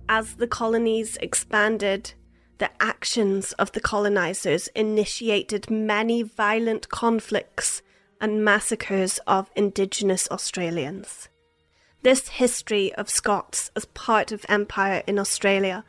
As 0.09 0.37
the 0.37 0.47
colonies 0.47 1.19
expanded, 1.21 2.15
the 2.59 2.71
actions 2.81 3.53
of 3.55 3.73
the 3.73 3.81
colonisers 3.81 4.69
initiated 4.69 5.71
many 5.71 6.23
violent 6.23 6.89
conflicts 6.89 7.83
and 8.21 8.45
massacres 8.45 9.19
of 9.27 9.51
indigenous 9.55 10.27
Australians. 10.31 11.29
This 12.07 12.29
history 12.29 12.95
of 12.95 13.11
Scots 13.11 13.73
as 13.75 13.87
part 13.87 14.31
of 14.31 14.47
empire 14.49 15.03
in 15.09 15.19
Australia 15.19 15.85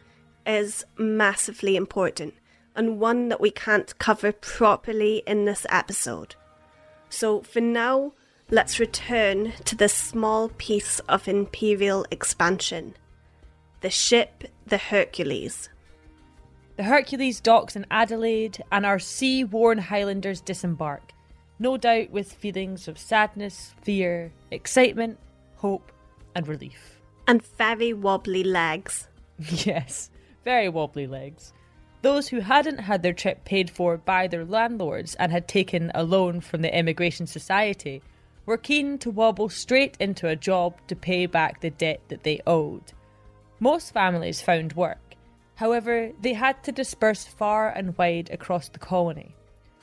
is 0.48 0.84
massively 0.98 1.76
important 1.76 2.34
and 2.76 3.00
one 3.00 3.30
that 3.30 3.40
we 3.40 3.52
can't 3.52 3.96
cover 4.00 4.32
properly 4.32 5.22
in 5.28 5.46
this 5.46 5.68
episode. 5.70 6.34
So 7.08 7.42
for 7.42 7.62
now, 7.62 8.14
let's 8.50 8.80
return 8.80 9.54
to 9.66 9.76
this 9.76 9.94
small 9.94 10.50
piece 10.58 10.98
of 11.02 11.28
imperial 11.28 12.04
expansion 12.10 12.96
the 13.82 13.92
ship, 13.92 14.46
the 14.66 14.80
Hercules. 14.80 15.70
The 16.78 16.84
Hercules 16.86 17.40
docks 17.40 17.76
in 17.76 17.86
Adelaide, 17.92 18.64
and 18.72 18.88
our 18.88 18.98
sea 18.98 19.44
worn 19.44 19.78
Highlanders 19.78 20.42
disembark, 20.42 21.12
no 21.60 21.78
doubt 21.78 22.10
with 22.10 22.34
feelings 22.34 22.88
of 22.88 22.98
sadness, 22.98 23.76
fear, 23.84 24.32
excitement, 24.50 25.20
hope, 25.58 25.92
and 26.38 26.48
relief. 26.48 27.02
And 27.28 27.44
very 27.58 27.92
wobbly 27.92 28.44
legs. 28.44 29.08
yes, 29.40 30.12
very 30.46 30.70
wobbly 30.70 31.08
legs. 31.08 31.52
Those 32.04 32.28
who 32.28 32.40
hadn't 32.40 32.78
had 32.78 33.02
their 33.02 33.12
trip 33.12 33.44
paid 33.44 33.72
for 33.72 33.98
by 33.98 34.28
their 34.28 34.46
landlords 34.46 35.16
and 35.16 35.32
had 35.32 35.48
taken 35.48 35.92
a 35.96 36.04
loan 36.04 36.40
from 36.40 36.62
the 36.62 36.74
Immigration 36.74 37.26
Society 37.26 38.04
were 38.46 38.58
keen 38.58 39.00
to 39.00 39.10
wobble 39.10 39.50
straight 39.50 39.98
into 40.00 40.28
a 40.30 40.36
job 40.36 40.76
to 40.88 40.96
pay 40.96 41.26
back 41.26 41.60
the 41.60 41.72
debt 41.72 42.02
that 42.08 42.24
they 42.24 42.40
owed. 42.46 42.94
Most 43.60 43.92
families 43.92 44.40
found 44.40 44.74
work. 44.74 45.16
However, 45.56 46.12
they 46.22 46.34
had 46.34 46.64
to 46.64 46.72
disperse 46.72 47.26
far 47.26 47.70
and 47.70 47.98
wide 47.98 48.30
across 48.32 48.70
the 48.70 48.80
colony. 48.80 49.36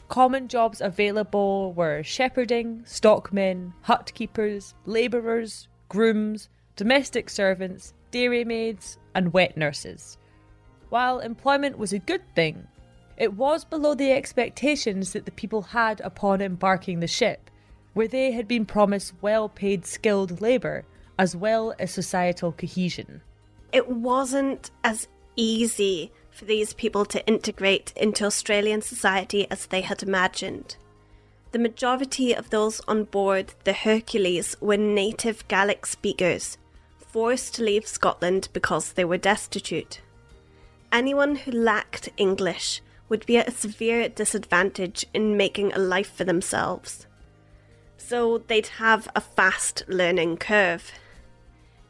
Common 0.09 0.47
jobs 0.47 0.81
available 0.81 1.73
were 1.73 2.05
shepherding, 2.05 2.85
stockmen, 2.87 3.75
hut 3.83 4.13
keepers, 4.15 4.75
labourers, 4.87 5.67
grooms, 5.89 6.49
domestic 6.77 7.31
servants, 7.31 7.95
dairymaids, 8.13 8.97
and 9.15 9.33
wet 9.33 9.57
nurses. 9.57 10.19
While 10.89 11.19
employment 11.21 11.79
was 11.79 11.93
a 11.93 11.99
good 11.99 12.23
thing, 12.35 12.67
it 13.17 13.35
was 13.35 13.65
below 13.65 13.95
the 13.95 14.13
expectations 14.13 15.13
that 15.13 15.25
the 15.25 15.31
people 15.33 15.63
had 15.63 16.01
upon 16.01 16.41
embarking 16.41 17.01
the 17.01 17.07
ship, 17.07 17.51
where 17.93 18.09
they 18.09 18.33
had 18.33 18.49
been 18.49 18.67
promised 18.67 19.15
well 19.23 19.49
paid 19.49 19.87
skilled 19.87 20.41
labour 20.41 20.85
as 21.19 21.37
well 21.37 21.75
as 21.79 21.93
societal 21.93 22.53
cohesion. 22.53 23.21
it 23.73 23.89
wasn't 23.89 24.71
as 24.83 25.09
easy 25.37 26.13
for 26.31 26.45
these 26.45 26.75
people 26.75 27.05
to 27.05 27.25
integrate 27.27 27.93
into 27.97 28.25
Australian 28.25 28.83
society 28.83 29.49
as 29.51 29.67
they 29.67 29.81
had 29.81 30.03
imagined. 30.03 30.77
The 31.55 31.61
majority 31.61 32.33
of 32.33 32.51
those 32.51 32.81
on 32.89 33.05
board 33.05 33.55
the 33.63 33.75
Hercules 33.75 34.57
were 34.61 34.77
native 34.77 35.47
Gaelic 35.47 35.87
speakers, 35.87 36.59
forced 36.99 37.55
to 37.55 37.63
leave 37.63 37.87
Scotland 37.87 38.49
because 38.53 38.95
they 38.95 39.05
were 39.05 39.19
destitute. 39.19 40.01
Anyone 40.91 41.37
who 41.37 41.53
lacked 41.53 42.09
English 42.17 42.83
would 43.09 43.25
be 43.25 43.39
at 43.39 43.47
a 43.47 43.53
severe 43.53 44.09
disadvantage 44.09 45.07
in 45.15 45.37
making 45.37 45.73
a 45.73 45.79
life 45.79 46.13
for 46.13 46.25
themselves. 46.25 47.07
So 47.99 48.39
they'd 48.39 48.83
have 48.83 49.07
a 49.15 49.21
fast 49.21 49.85
learning 49.87 50.39
curve. 50.39 50.91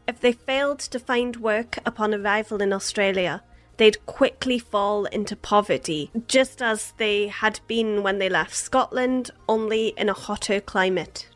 If 0.07 0.21
they 0.21 0.33
failed 0.33 0.81
to 0.81 0.99
find 0.99 1.37
work 1.37 1.79
upon 1.87 2.13
arrival 2.13 2.61
in 2.61 2.71
Australia, 2.71 3.43
they'd 3.77 4.05
quickly 4.07 4.59
fall 4.59 5.07
into 5.07 5.37
poverty, 5.37 6.11
just 6.29 6.63
as 6.63 6.93
they 6.97 7.29
had 7.29 7.61
been 7.67 8.03
when 8.03 8.19
they 8.19 8.29
left 8.29 8.55
Scotland, 8.55 9.31
only 9.49 9.89
in 9.97 10.09
a 10.09 10.15
hotter 10.15 10.61
climate. 10.61 11.29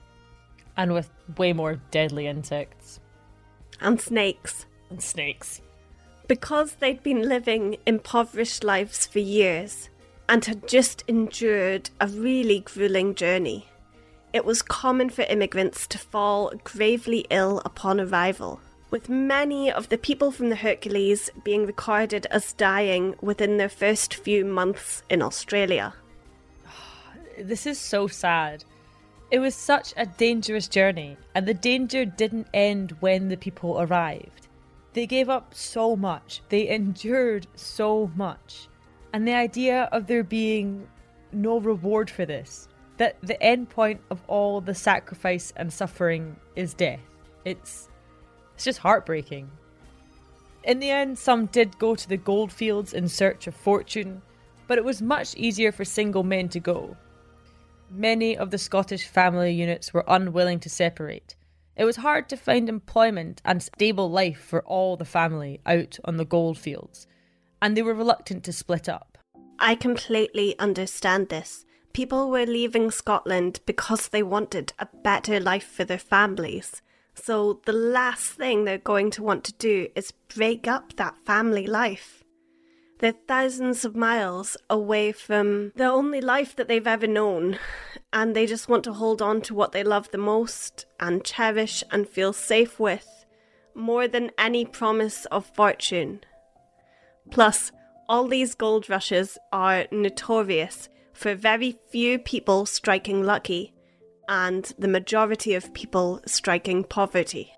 And 0.76 0.92
with 0.92 1.10
way 1.36 1.52
more 1.52 1.80
deadly 1.90 2.26
insects. 2.26 3.00
And 3.80 4.00
snakes. 4.00 4.66
And 4.90 5.02
snakes. 5.02 5.60
Because 6.26 6.74
they'd 6.74 7.02
been 7.02 7.28
living 7.28 7.78
impoverished 7.86 8.62
lives 8.62 9.06
for 9.06 9.18
years 9.18 9.88
and 10.28 10.44
had 10.44 10.68
just 10.68 11.02
endured 11.08 11.90
a 12.00 12.06
really 12.06 12.60
grueling 12.60 13.14
journey, 13.14 13.68
it 14.32 14.44
was 14.44 14.62
common 14.62 15.08
for 15.08 15.22
immigrants 15.22 15.86
to 15.86 15.98
fall 15.98 16.52
gravely 16.64 17.24
ill 17.30 17.62
upon 17.64 17.98
arrival 17.98 18.60
with 18.90 19.08
many 19.08 19.70
of 19.70 19.88
the 19.88 19.98
people 19.98 20.30
from 20.30 20.48
the 20.48 20.56
Hercules 20.56 21.30
being 21.44 21.66
recorded 21.66 22.26
as 22.26 22.52
dying 22.54 23.14
within 23.20 23.56
their 23.56 23.68
first 23.68 24.14
few 24.14 24.44
months 24.44 25.02
in 25.08 25.22
Australia. 25.22 25.94
This 27.38 27.66
is 27.66 27.78
so 27.78 28.08
sad. 28.08 28.64
It 29.30 29.38
was 29.40 29.54
such 29.54 29.92
a 29.96 30.06
dangerous 30.06 30.68
journey, 30.68 31.18
and 31.34 31.46
the 31.46 31.54
danger 31.54 32.04
didn't 32.04 32.48
end 32.54 32.96
when 33.00 33.28
the 33.28 33.36
people 33.36 33.80
arrived. 33.80 34.48
They 34.94 35.06
gave 35.06 35.28
up 35.28 35.54
so 35.54 35.94
much, 35.94 36.42
they 36.48 36.68
endured 36.68 37.46
so 37.54 38.10
much, 38.16 38.68
and 39.12 39.28
the 39.28 39.34
idea 39.34 39.88
of 39.92 40.06
there 40.06 40.24
being 40.24 40.88
no 41.30 41.60
reward 41.60 42.10
for 42.10 42.24
this, 42.24 42.68
that 42.96 43.16
the 43.22 43.40
end 43.42 43.68
point 43.68 44.00
of 44.10 44.22
all 44.26 44.60
the 44.62 44.74
sacrifice 44.74 45.52
and 45.56 45.72
suffering 45.72 46.36
is 46.56 46.72
death. 46.72 47.00
It's 47.44 47.90
it's 48.58 48.64
just 48.64 48.80
heartbreaking. 48.80 49.48
In 50.64 50.80
the 50.80 50.90
end, 50.90 51.16
some 51.16 51.46
did 51.46 51.78
go 51.78 51.94
to 51.94 52.08
the 52.08 52.16
goldfields 52.16 52.92
in 52.92 53.08
search 53.08 53.46
of 53.46 53.54
fortune, 53.54 54.20
but 54.66 54.78
it 54.78 54.84
was 54.84 55.00
much 55.00 55.36
easier 55.36 55.70
for 55.70 55.84
single 55.84 56.24
men 56.24 56.48
to 56.48 56.58
go. 56.58 56.96
Many 57.88 58.36
of 58.36 58.50
the 58.50 58.58
Scottish 58.58 59.06
family 59.06 59.52
units 59.52 59.94
were 59.94 60.04
unwilling 60.08 60.58
to 60.58 60.68
separate. 60.68 61.36
It 61.76 61.84
was 61.84 61.98
hard 61.98 62.28
to 62.30 62.36
find 62.36 62.68
employment 62.68 63.40
and 63.44 63.62
stable 63.62 64.10
life 64.10 64.40
for 64.40 64.64
all 64.64 64.96
the 64.96 65.04
family 65.04 65.60
out 65.64 65.96
on 66.04 66.16
the 66.16 66.24
goldfields, 66.24 67.06
and 67.62 67.76
they 67.76 67.82
were 67.82 67.94
reluctant 67.94 68.42
to 68.42 68.52
split 68.52 68.88
up. 68.88 69.18
I 69.60 69.76
completely 69.76 70.58
understand 70.58 71.28
this. 71.28 71.64
People 71.92 72.28
were 72.28 72.44
leaving 72.44 72.90
Scotland 72.90 73.60
because 73.66 74.08
they 74.08 74.24
wanted 74.24 74.72
a 74.80 74.88
better 75.04 75.38
life 75.38 75.68
for 75.68 75.84
their 75.84 75.96
families. 75.96 76.82
So 77.22 77.60
the 77.66 77.72
last 77.72 78.32
thing 78.32 78.64
they're 78.64 78.78
going 78.78 79.10
to 79.12 79.22
want 79.22 79.44
to 79.44 79.52
do 79.54 79.88
is 79.94 80.12
break 80.34 80.66
up 80.66 80.96
that 80.96 81.16
family 81.26 81.66
life. 81.66 82.24
They're 83.00 83.12
thousands 83.12 83.84
of 83.84 83.94
miles 83.94 84.56
away 84.70 85.12
from 85.12 85.72
the 85.76 85.84
only 85.84 86.20
life 86.20 86.56
that 86.56 86.68
they've 86.68 86.86
ever 86.86 87.06
known, 87.06 87.58
and 88.12 88.34
they 88.34 88.46
just 88.46 88.68
want 88.68 88.82
to 88.84 88.94
hold 88.94 89.20
on 89.20 89.40
to 89.42 89.54
what 89.54 89.72
they 89.72 89.84
love 89.84 90.10
the 90.10 90.18
most 90.18 90.86
and 90.98 91.24
cherish 91.24 91.84
and 91.90 92.08
feel 92.08 92.32
safe 92.32 92.80
with 92.80 93.26
more 93.74 94.08
than 94.08 94.30
any 94.38 94.64
promise 94.64 95.24
of 95.26 95.46
fortune. 95.46 96.20
Plus, 97.30 97.70
all 98.08 98.26
these 98.26 98.54
gold 98.54 98.88
rushes 98.88 99.38
are 99.52 99.86
notorious 99.92 100.88
for 101.12 101.34
very 101.34 101.78
few 101.90 102.18
people 102.18 102.64
striking 102.64 103.22
lucky 103.22 103.74
and 104.28 104.72
the 104.78 104.88
majority 104.88 105.54
of 105.54 105.72
people 105.74 106.20
striking 106.26 106.84
poverty. 106.84 107.52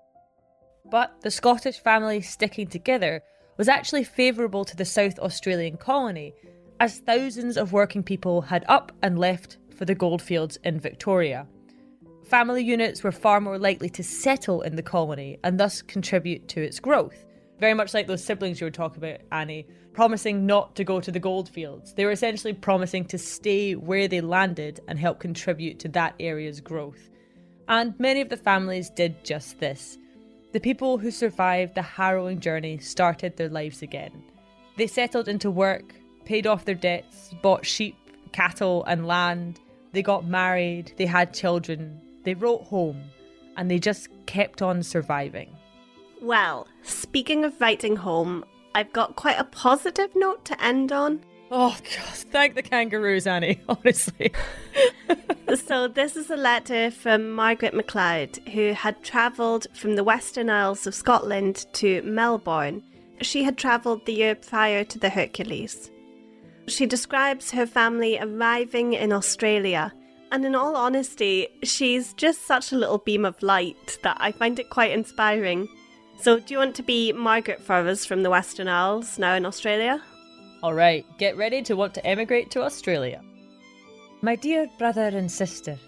But 0.89 1.21
the 1.21 1.31
Scottish 1.31 1.79
family 1.79 2.21
sticking 2.21 2.67
together 2.67 3.21
was 3.57 3.67
actually 3.67 4.03
favourable 4.03 4.65
to 4.65 4.75
the 4.75 4.85
South 4.85 5.19
Australian 5.19 5.77
colony, 5.77 6.33
as 6.79 6.99
thousands 6.99 7.57
of 7.57 7.73
working 7.73 8.01
people 8.01 8.41
had 8.41 8.65
up 8.67 8.91
and 9.01 9.19
left 9.19 9.57
for 9.75 9.85
the 9.85 9.95
goldfields 9.95 10.57
in 10.63 10.79
Victoria. 10.79 11.45
Family 12.23 12.63
units 12.63 13.03
were 13.03 13.11
far 13.11 13.41
more 13.41 13.59
likely 13.59 13.89
to 13.89 14.03
settle 14.03 14.61
in 14.61 14.75
the 14.75 14.83
colony 14.83 15.37
and 15.43 15.59
thus 15.59 15.81
contribute 15.81 16.47
to 16.47 16.61
its 16.61 16.79
growth. 16.79 17.25
Very 17.61 17.75
much 17.75 17.93
like 17.93 18.07
those 18.07 18.23
siblings 18.23 18.59
you 18.59 18.65
were 18.65 18.71
talking 18.71 19.03
about, 19.03 19.21
Annie, 19.31 19.67
promising 19.93 20.47
not 20.47 20.75
to 20.75 20.83
go 20.83 20.99
to 20.99 21.11
the 21.11 21.19
goldfields. 21.19 21.93
They 21.93 22.05
were 22.05 22.11
essentially 22.11 22.53
promising 22.53 23.05
to 23.05 23.19
stay 23.19 23.75
where 23.75 24.07
they 24.07 24.19
landed 24.19 24.79
and 24.87 24.97
help 24.97 25.19
contribute 25.19 25.77
to 25.81 25.87
that 25.89 26.15
area's 26.19 26.59
growth. 26.59 27.11
And 27.67 27.93
many 27.99 28.19
of 28.19 28.29
the 28.29 28.35
families 28.35 28.89
did 28.89 29.23
just 29.23 29.59
this. 29.59 29.99
The 30.53 30.59
people 30.59 30.97
who 30.97 31.11
survived 31.11 31.75
the 31.75 31.83
harrowing 31.83 32.39
journey 32.39 32.79
started 32.79 33.37
their 33.37 33.49
lives 33.49 33.83
again. 33.83 34.23
They 34.75 34.87
settled 34.87 35.27
into 35.27 35.51
work, 35.51 35.93
paid 36.25 36.47
off 36.47 36.65
their 36.65 36.73
debts, 36.73 37.29
bought 37.43 37.63
sheep, 37.63 37.95
cattle, 38.31 38.83
and 38.85 39.05
land. 39.05 39.59
They 39.91 40.01
got 40.01 40.25
married, 40.25 40.93
they 40.97 41.05
had 41.05 41.31
children, 41.31 42.01
they 42.23 42.33
wrote 42.33 42.63
home, 42.63 43.03
and 43.55 43.69
they 43.69 43.77
just 43.77 44.09
kept 44.25 44.63
on 44.63 44.81
surviving. 44.81 45.55
Well, 46.21 46.67
speaking 46.83 47.43
of 47.43 47.59
writing 47.59 47.95
home, 47.95 48.45
I've 48.75 48.93
got 48.93 49.15
quite 49.15 49.39
a 49.39 49.43
positive 49.43 50.11
note 50.15 50.45
to 50.45 50.63
end 50.63 50.91
on. 50.91 51.21
Oh, 51.49 51.75
God, 51.83 52.13
thank 52.13 52.55
the 52.55 52.61
kangaroos, 52.61 53.25
Annie, 53.27 53.59
honestly. 53.69 54.31
so, 55.67 55.87
this 55.87 56.15
is 56.15 56.29
a 56.29 56.37
letter 56.37 56.91
from 56.91 57.31
Margaret 57.31 57.73
MacLeod, 57.73 58.37
who 58.53 58.71
had 58.73 59.03
travelled 59.03 59.67
from 59.73 59.95
the 59.95 60.03
Western 60.03 60.49
Isles 60.49 60.85
of 60.87 60.95
Scotland 60.95 61.65
to 61.73 62.03
Melbourne. 62.03 62.83
She 63.21 63.43
had 63.43 63.57
travelled 63.57 64.05
the 64.05 64.13
year 64.13 64.35
prior 64.35 64.83
to 64.85 64.99
the 64.99 65.09
Hercules. 65.09 65.91
She 66.67 66.85
describes 66.85 67.51
her 67.51 67.65
family 67.65 68.17
arriving 68.19 68.93
in 68.93 69.11
Australia, 69.11 69.91
and 70.31 70.45
in 70.45 70.55
all 70.55 70.77
honesty, 70.77 71.47
she's 71.63 72.13
just 72.13 72.45
such 72.45 72.71
a 72.71 72.77
little 72.77 72.99
beam 72.99 73.25
of 73.25 73.41
light 73.41 73.97
that 74.03 74.17
I 74.19 74.31
find 74.31 74.59
it 74.59 74.69
quite 74.69 74.91
inspiring. 74.91 75.67
So, 76.21 76.39
do 76.39 76.53
you 76.53 76.59
want 76.59 76.75
to 76.75 76.83
be 76.83 77.11
Margaret 77.13 77.63
for 77.63 77.95
from 77.95 78.21
the 78.21 78.29
Western 78.29 78.67
Isles, 78.67 79.17
now 79.17 79.33
in 79.33 79.43
Australia? 79.43 80.03
All 80.61 80.75
right, 80.75 81.03
get 81.17 81.35
ready 81.35 81.63
to 81.63 81.75
want 81.75 81.95
to 81.95 82.05
emigrate 82.05 82.51
to 82.51 82.61
Australia. 82.61 83.23
My 84.21 84.35
dear 84.35 84.69
brother 84.77 85.07
and 85.07 85.31
sister, 85.31 85.79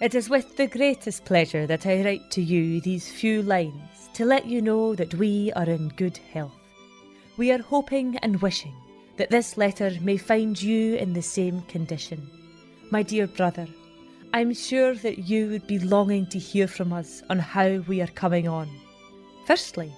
it 0.00 0.14
is 0.14 0.30
with 0.30 0.56
the 0.56 0.68
greatest 0.68 1.24
pleasure 1.24 1.66
that 1.66 1.84
I 1.84 2.04
write 2.04 2.30
to 2.30 2.40
you 2.40 2.80
these 2.80 3.10
few 3.10 3.42
lines 3.42 4.08
to 4.14 4.24
let 4.24 4.46
you 4.46 4.62
know 4.62 4.94
that 4.94 5.14
we 5.14 5.52
are 5.54 5.68
in 5.68 5.88
good 5.96 6.16
health. 6.32 6.54
We 7.36 7.50
are 7.50 7.58
hoping 7.60 8.18
and 8.18 8.40
wishing 8.40 8.76
that 9.16 9.30
this 9.30 9.56
letter 9.56 9.90
may 10.00 10.16
find 10.16 10.62
you 10.62 10.94
in 10.94 11.12
the 11.12 11.22
same 11.22 11.60
condition. 11.62 12.30
My 12.92 13.02
dear 13.02 13.26
brother, 13.26 13.66
I'm 14.32 14.54
sure 14.54 14.94
that 14.94 15.18
you 15.18 15.48
would 15.48 15.66
be 15.66 15.80
longing 15.80 16.26
to 16.28 16.38
hear 16.38 16.68
from 16.68 16.92
us 16.92 17.24
on 17.28 17.40
how 17.40 17.78
we 17.88 18.00
are 18.00 18.14
coming 18.22 18.46
on. 18.46 18.70
Firstly, 19.46 19.92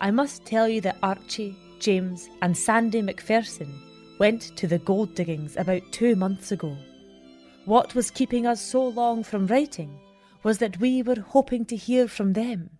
I 0.00 0.10
must 0.10 0.44
tell 0.44 0.68
you 0.68 0.80
that 0.82 0.98
Archie, 1.02 1.56
James, 1.80 2.28
and 2.42 2.56
Sandy 2.56 3.02
McPherson 3.02 3.68
went 4.18 4.56
to 4.56 4.66
the 4.66 4.78
gold 4.78 5.14
diggings 5.14 5.56
about 5.56 5.82
two 5.90 6.14
months 6.14 6.52
ago. 6.52 6.76
What 7.64 7.94
was 7.94 8.10
keeping 8.10 8.46
us 8.46 8.60
so 8.60 8.86
long 8.86 9.24
from 9.24 9.46
writing 9.46 9.98
was 10.42 10.58
that 10.58 10.78
we 10.78 11.02
were 11.02 11.20
hoping 11.20 11.64
to 11.66 11.76
hear 11.76 12.06
from 12.06 12.34
them. 12.34 12.70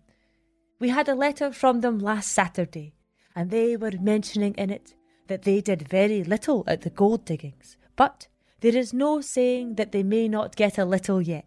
We 0.79 0.89
had 0.89 1.09
a 1.09 1.15
letter 1.15 1.51
from 1.51 1.81
them 1.81 1.99
last 1.99 2.31
Saturday, 2.31 2.93
and 3.35 3.49
they 3.49 3.75
were 3.75 3.91
mentioning 3.99 4.53
in 4.53 4.69
it 4.69 4.93
that 5.27 5.41
they 5.41 5.59
did 5.59 5.89
very 5.89 6.23
little 6.23 6.63
at 6.67 6.81
the 6.81 6.89
gold 6.89 7.25
diggings, 7.25 7.75
but 7.95 8.27
there 8.61 8.77
is 8.77 8.93
no 8.93 9.21
saying 9.21 9.75
that 9.75 9.91
they 9.91 10.03
may 10.03 10.27
not 10.27 10.55
get 10.55 10.77
a 10.77 10.85
little 10.85 11.21
yet. 11.21 11.45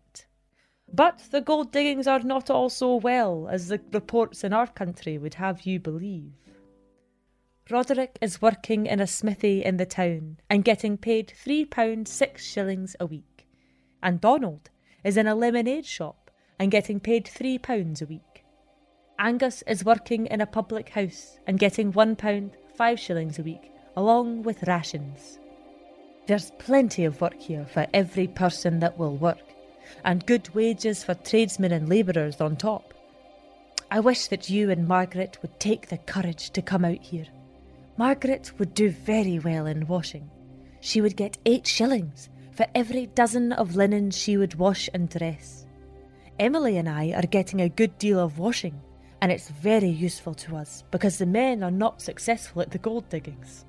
But 0.93 1.23
the 1.31 1.41
gold 1.41 1.71
diggings 1.71 2.07
are 2.07 2.21
not 2.21 2.51
all 2.51 2.71
so 2.71 2.97
well 2.97 3.49
as 3.51 3.69
the 3.69 3.81
reports 3.93 4.43
in 4.43 4.53
our 4.53 4.67
country 4.67 5.19
would 5.19 5.35
have 5.35 5.63
you 5.63 5.79
believe. 5.79 6.33
Roderick 7.71 8.19
is 8.23 8.41
working 8.41 8.87
in 8.87 8.99
a 8.99 9.07
smithy 9.07 9.63
in 9.63 9.77
the 9.77 9.85
town 9.85 10.39
and 10.49 10.65
getting 10.65 10.97
paid 10.97 11.35
three 11.37 11.67
pounds 11.67 12.11
six 12.11 12.45
shillings 12.45 12.97
a 12.99 13.07
week, 13.07 13.47
and 14.03 14.21
Donald 14.21 14.71
is 15.05 15.19
in 15.19 15.27
a 15.27 15.35
lemonade 15.35 15.85
shop 15.85 16.31
and 16.59 16.71
getting 16.71 16.99
paid 16.99 17.29
three 17.29 17.59
pounds 17.59 18.01
a 18.01 18.07
week. 18.07 18.45
Angus 19.19 19.63
is 19.67 19.85
working 19.85 20.27
in 20.27 20.41
a 20.41 20.47
public 20.47 20.89
house 20.89 21.39
and 21.47 21.59
getting 21.59 21.93
one 21.93 22.17
pound 22.17 22.57
five 22.75 22.99
shillings 22.99 23.39
a 23.39 23.43
week, 23.43 23.71
along 23.97 24.43
with 24.45 24.67
rations. 24.67 25.39
There's 26.27 26.53
plenty 26.59 27.05
of 27.05 27.21
work 27.21 27.39
here 27.39 27.67
for 27.67 27.87
every 27.93 28.29
person 28.29 28.79
that 28.81 28.97
will 28.97 29.17
work, 29.17 29.43
and 30.05 30.27
good 30.27 30.55
wages 30.55 31.05
for 31.05 31.15
tradesmen 31.15 31.73
and 31.73 31.89
labourers 31.89 32.41
on 32.41 32.57
top. 32.57 32.95
I 33.91 34.01
wish 34.01 34.27
that 34.29 34.51
you 34.51 34.71
and 34.71 34.87
Margaret 34.87 35.39
would 35.41 35.59
take 35.59 35.89
the 35.89 35.99
courage 35.99 36.51
to 36.51 36.63
come 36.63 36.85
out 36.85 37.03
here. 37.03 37.27
Margaret 37.97 38.53
would 38.59 38.75
do 38.75 38.91
very 38.91 39.39
well 39.39 39.67
in 39.67 39.87
washing. 39.87 40.31
She 40.81 41.01
would 41.01 41.17
get 41.17 41.39
eight 41.47 41.67
shillings 41.67 42.29
for 42.53 42.67
every 42.75 43.07
dozen 43.07 43.53
of 43.53 43.77
linen 43.77 44.11
she 44.11 44.37
would 44.37 44.55
wash 44.57 44.89
and 44.93 45.09
dress. 45.09 45.67
Emily 46.39 46.77
and 46.77 46.89
I 46.89 47.13
are 47.13 47.27
getting 47.27 47.61
a 47.61 47.69
good 47.69 47.99
deal 47.99 48.21
of 48.21 48.39
washing, 48.39 48.81
and 49.21 49.33
it's 49.33 49.49
very 49.49 49.89
useful 49.89 50.35
to 50.35 50.57
us 50.57 50.85
because 50.91 51.19
the 51.19 51.27
men 51.27 51.63
are 51.63 51.71
not 51.71 52.01
successful 52.03 52.63
at 52.63 52.71
the 52.71 52.79
gold 52.79 53.09
diggings. 53.09 53.65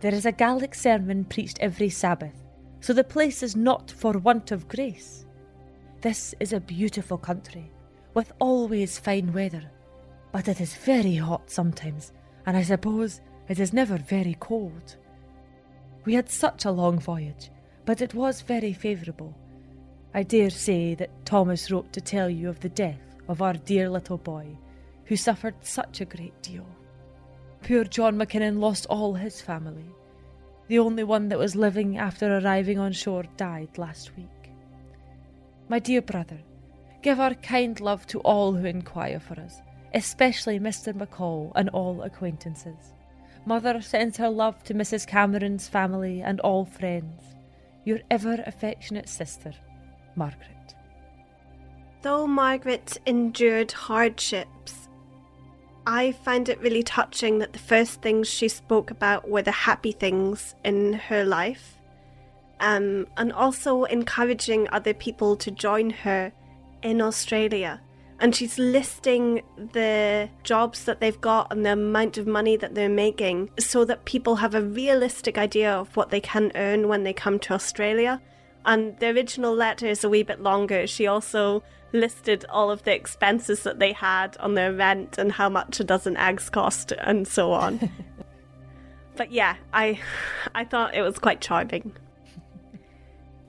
There 0.00 0.14
is 0.14 0.24
a 0.24 0.32
Gaelic 0.32 0.74
sermon 0.74 1.24
preached 1.24 1.58
every 1.60 1.90
Sabbath, 1.90 2.47
so 2.80 2.92
the 2.92 3.04
place 3.04 3.42
is 3.42 3.56
not 3.56 3.90
for 3.90 4.12
want 4.18 4.50
of 4.50 4.68
grace. 4.68 5.24
This 6.00 6.34
is 6.38 6.52
a 6.52 6.60
beautiful 6.60 7.18
country, 7.18 7.70
with 8.14 8.32
always 8.38 8.98
fine 8.98 9.32
weather, 9.32 9.70
but 10.32 10.48
it 10.48 10.60
is 10.60 10.74
very 10.74 11.16
hot 11.16 11.50
sometimes, 11.50 12.12
and 12.46 12.56
I 12.56 12.62
suppose 12.62 13.20
it 13.48 13.58
is 13.58 13.72
never 13.72 13.96
very 13.96 14.36
cold. 14.38 14.96
We 16.04 16.14
had 16.14 16.30
such 16.30 16.64
a 16.64 16.70
long 16.70 16.98
voyage, 16.98 17.50
but 17.84 18.00
it 18.00 18.14
was 18.14 18.42
very 18.42 18.72
favourable. 18.72 19.34
I 20.14 20.22
dare 20.22 20.50
say 20.50 20.94
that 20.94 21.24
Thomas 21.26 21.70
wrote 21.70 21.92
to 21.92 22.00
tell 22.00 22.30
you 22.30 22.48
of 22.48 22.60
the 22.60 22.68
death 22.68 23.00
of 23.28 23.42
our 23.42 23.54
dear 23.54 23.90
little 23.90 24.18
boy, 24.18 24.56
who 25.04 25.16
suffered 25.16 25.54
such 25.60 26.00
a 26.00 26.04
great 26.06 26.40
deal. 26.42 26.66
Poor 27.62 27.84
John 27.84 28.16
Mackinnon 28.16 28.60
lost 28.60 28.86
all 28.86 29.14
his 29.14 29.40
family. 29.40 29.90
The 30.68 30.78
only 30.78 31.02
one 31.02 31.28
that 31.30 31.38
was 31.38 31.56
living 31.56 31.96
after 31.96 32.38
arriving 32.38 32.78
on 32.78 32.92
shore 32.92 33.24
died 33.36 33.78
last 33.78 34.16
week. 34.16 34.52
My 35.68 35.78
dear 35.78 36.02
brother, 36.02 36.38
give 37.02 37.18
our 37.18 37.34
kind 37.34 37.80
love 37.80 38.06
to 38.08 38.20
all 38.20 38.52
who 38.52 38.66
inquire 38.66 39.18
for 39.18 39.40
us, 39.40 39.60
especially 39.94 40.60
Mr. 40.60 40.92
McCall 40.92 41.52
and 41.54 41.70
all 41.70 42.02
acquaintances. 42.02 42.92
Mother 43.46 43.80
sends 43.80 44.18
her 44.18 44.28
love 44.28 44.62
to 44.64 44.74
Mrs. 44.74 45.06
Cameron's 45.06 45.68
family 45.68 46.20
and 46.20 46.38
all 46.40 46.66
friends. 46.66 47.22
Your 47.84 48.00
ever 48.10 48.42
affectionate 48.46 49.08
sister, 49.08 49.52
Margaret. 50.16 50.74
Though 52.02 52.26
Margaret 52.26 52.98
endured 53.06 53.72
hardships, 53.72 54.87
I 55.90 56.12
find 56.12 56.50
it 56.50 56.60
really 56.60 56.82
touching 56.82 57.38
that 57.38 57.54
the 57.54 57.58
first 57.58 58.02
things 58.02 58.28
she 58.28 58.48
spoke 58.48 58.90
about 58.90 59.30
were 59.30 59.40
the 59.40 59.50
happy 59.50 59.92
things 59.92 60.54
in 60.62 60.92
her 60.92 61.24
life, 61.24 61.80
um, 62.60 63.06
and 63.16 63.32
also 63.32 63.84
encouraging 63.84 64.68
other 64.70 64.92
people 64.92 65.34
to 65.36 65.50
join 65.50 65.88
her 65.88 66.30
in 66.82 67.00
Australia. 67.00 67.80
And 68.20 68.36
she's 68.36 68.58
listing 68.58 69.40
the 69.72 70.28
jobs 70.42 70.84
that 70.84 71.00
they've 71.00 71.20
got 71.22 71.50
and 71.50 71.64
the 71.64 71.72
amount 71.72 72.18
of 72.18 72.26
money 72.26 72.56
that 72.56 72.74
they're 72.74 72.90
making 72.90 73.48
so 73.58 73.86
that 73.86 74.04
people 74.04 74.36
have 74.36 74.54
a 74.54 74.60
realistic 74.60 75.38
idea 75.38 75.72
of 75.72 75.96
what 75.96 76.10
they 76.10 76.20
can 76.20 76.52
earn 76.54 76.88
when 76.88 77.04
they 77.04 77.14
come 77.14 77.38
to 77.38 77.54
Australia. 77.54 78.20
And 78.66 78.98
the 78.98 79.08
original 79.08 79.54
letter 79.54 79.86
is 79.86 80.04
a 80.04 80.10
wee 80.10 80.22
bit 80.22 80.42
longer. 80.42 80.86
She 80.86 81.06
also 81.06 81.62
listed 81.92 82.44
all 82.48 82.70
of 82.70 82.82
the 82.84 82.94
expenses 82.94 83.62
that 83.62 83.78
they 83.78 83.92
had 83.92 84.36
on 84.38 84.54
their 84.54 84.72
rent 84.72 85.18
and 85.18 85.32
how 85.32 85.48
much 85.48 85.80
a 85.80 85.84
dozen 85.84 86.16
eggs 86.16 86.50
cost 86.50 86.92
and 86.92 87.26
so 87.26 87.52
on. 87.52 87.90
but 89.16 89.32
yeah, 89.32 89.56
I 89.72 90.00
I 90.54 90.64
thought 90.64 90.94
it 90.94 91.02
was 91.02 91.18
quite 91.18 91.40
charming. 91.40 91.92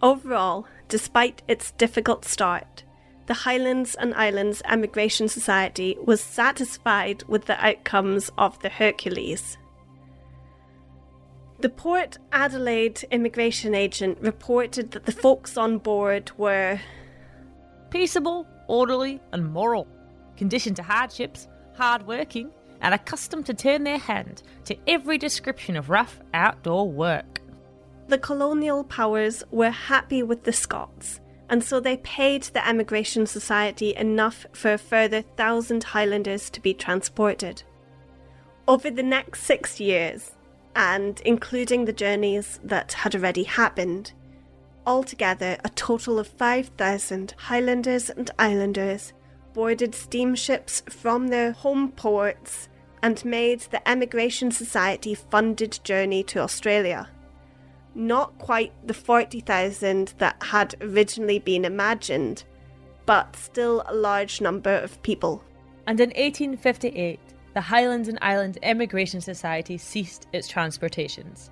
Overall, 0.02 0.66
despite 0.88 1.42
its 1.48 1.72
difficult 1.72 2.26
start, 2.26 2.84
the 3.28 3.34
Highlands 3.34 3.96
and 3.96 4.14
Islands 4.16 4.62
Emigration 4.66 5.28
Society 5.28 5.98
was 6.04 6.22
satisfied 6.22 7.24
with 7.28 7.46
the 7.46 7.64
outcomes 7.64 8.32
of 8.38 8.60
the 8.62 8.70
Hercules. 8.70 9.58
The 11.60 11.70
Port 11.70 12.18
Adelaide 12.32 13.04
immigration 13.12 13.76
agent 13.76 14.18
reported 14.22 14.92
that 14.92 15.06
the 15.06 15.12
folks 15.12 15.58
on 15.58 15.78
board 15.78 16.32
were 16.38 16.80
peaceable, 17.90 18.48
orderly, 18.68 19.22
and 19.32 19.52
moral, 19.52 19.88
conditioned 20.38 20.76
to 20.78 20.84
hardships, 20.84 21.48
hard 21.76 22.06
working, 22.06 22.52
and 22.82 22.94
accustomed 22.94 23.46
to 23.46 23.54
turn 23.54 23.84
their 23.84 23.98
hand 23.98 24.44
to 24.66 24.78
every 24.88 25.18
description 25.18 25.76
of 25.76 25.90
rough 25.90 26.20
outdoor 26.34 26.90
work. 26.90 27.42
The 28.08 28.18
colonial 28.18 28.84
powers 28.84 29.44
were 29.52 29.70
happy 29.70 30.24
with 30.24 30.44
the 30.44 30.54
Scots, 30.54 31.20
and 31.50 31.64
so 31.64 31.80
they 31.80 31.98
paid 31.98 32.44
the 32.44 32.68
Emigration 32.68 33.26
Society 33.26 33.96
enough 33.96 34.46
for 34.54 34.74
a 34.74 34.78
further 34.78 35.22
thousand 35.22 35.84
Highlanders 35.84 36.50
to 36.52 36.62
be 36.62 36.74
transported. 36.74 37.64
Over 38.68 38.90
the 38.90 39.04
next 39.04 39.44
six 39.44 39.80
years, 39.80 40.32
and 40.76 41.20
including 41.26 41.86
the 41.86 41.94
journeys 41.94 42.60
that 42.64 42.94
had 42.94 43.16
already 43.16 43.44
happened, 43.44 44.14
altogether 44.90 45.56
a 45.64 45.70
total 45.70 46.18
of 46.18 46.28
5,000 46.28 47.36
Highlanders 47.38 48.10
and 48.10 48.32
Islanders 48.40 49.14
boarded 49.54 49.94
steamships 49.94 50.82
from 50.90 51.28
their 51.28 51.52
home 51.52 51.92
ports 51.92 52.70
and 53.04 53.24
made 53.24 53.60
the 53.62 53.88
Emigration 53.88 54.50
Society 54.50 55.14
funded 55.14 55.80
journey 55.84 56.24
to 56.24 56.40
Australia. 56.40 57.08
Not 57.94 58.36
quite 58.40 58.74
the 58.86 58.96
40,000 58.96 60.16
that 60.18 60.42
had 60.42 60.74
originally 60.82 61.38
been 61.38 61.66
imagined, 61.66 62.44
but 63.06 63.36
still 63.36 63.84
a 63.86 63.94
large 63.94 64.42
number 64.42 64.76
of 64.76 65.02
people. 65.04 65.44
And 65.86 66.00
in 66.00 66.10
1858, 66.10 67.20
the 67.54 67.62
Highlands 67.62 68.08
and 68.08 68.18
Islands 68.24 68.58
Emigration 68.64 69.22
Society 69.22 69.78
ceased 69.78 70.28
its 70.34 70.48
transportations. 70.48 71.52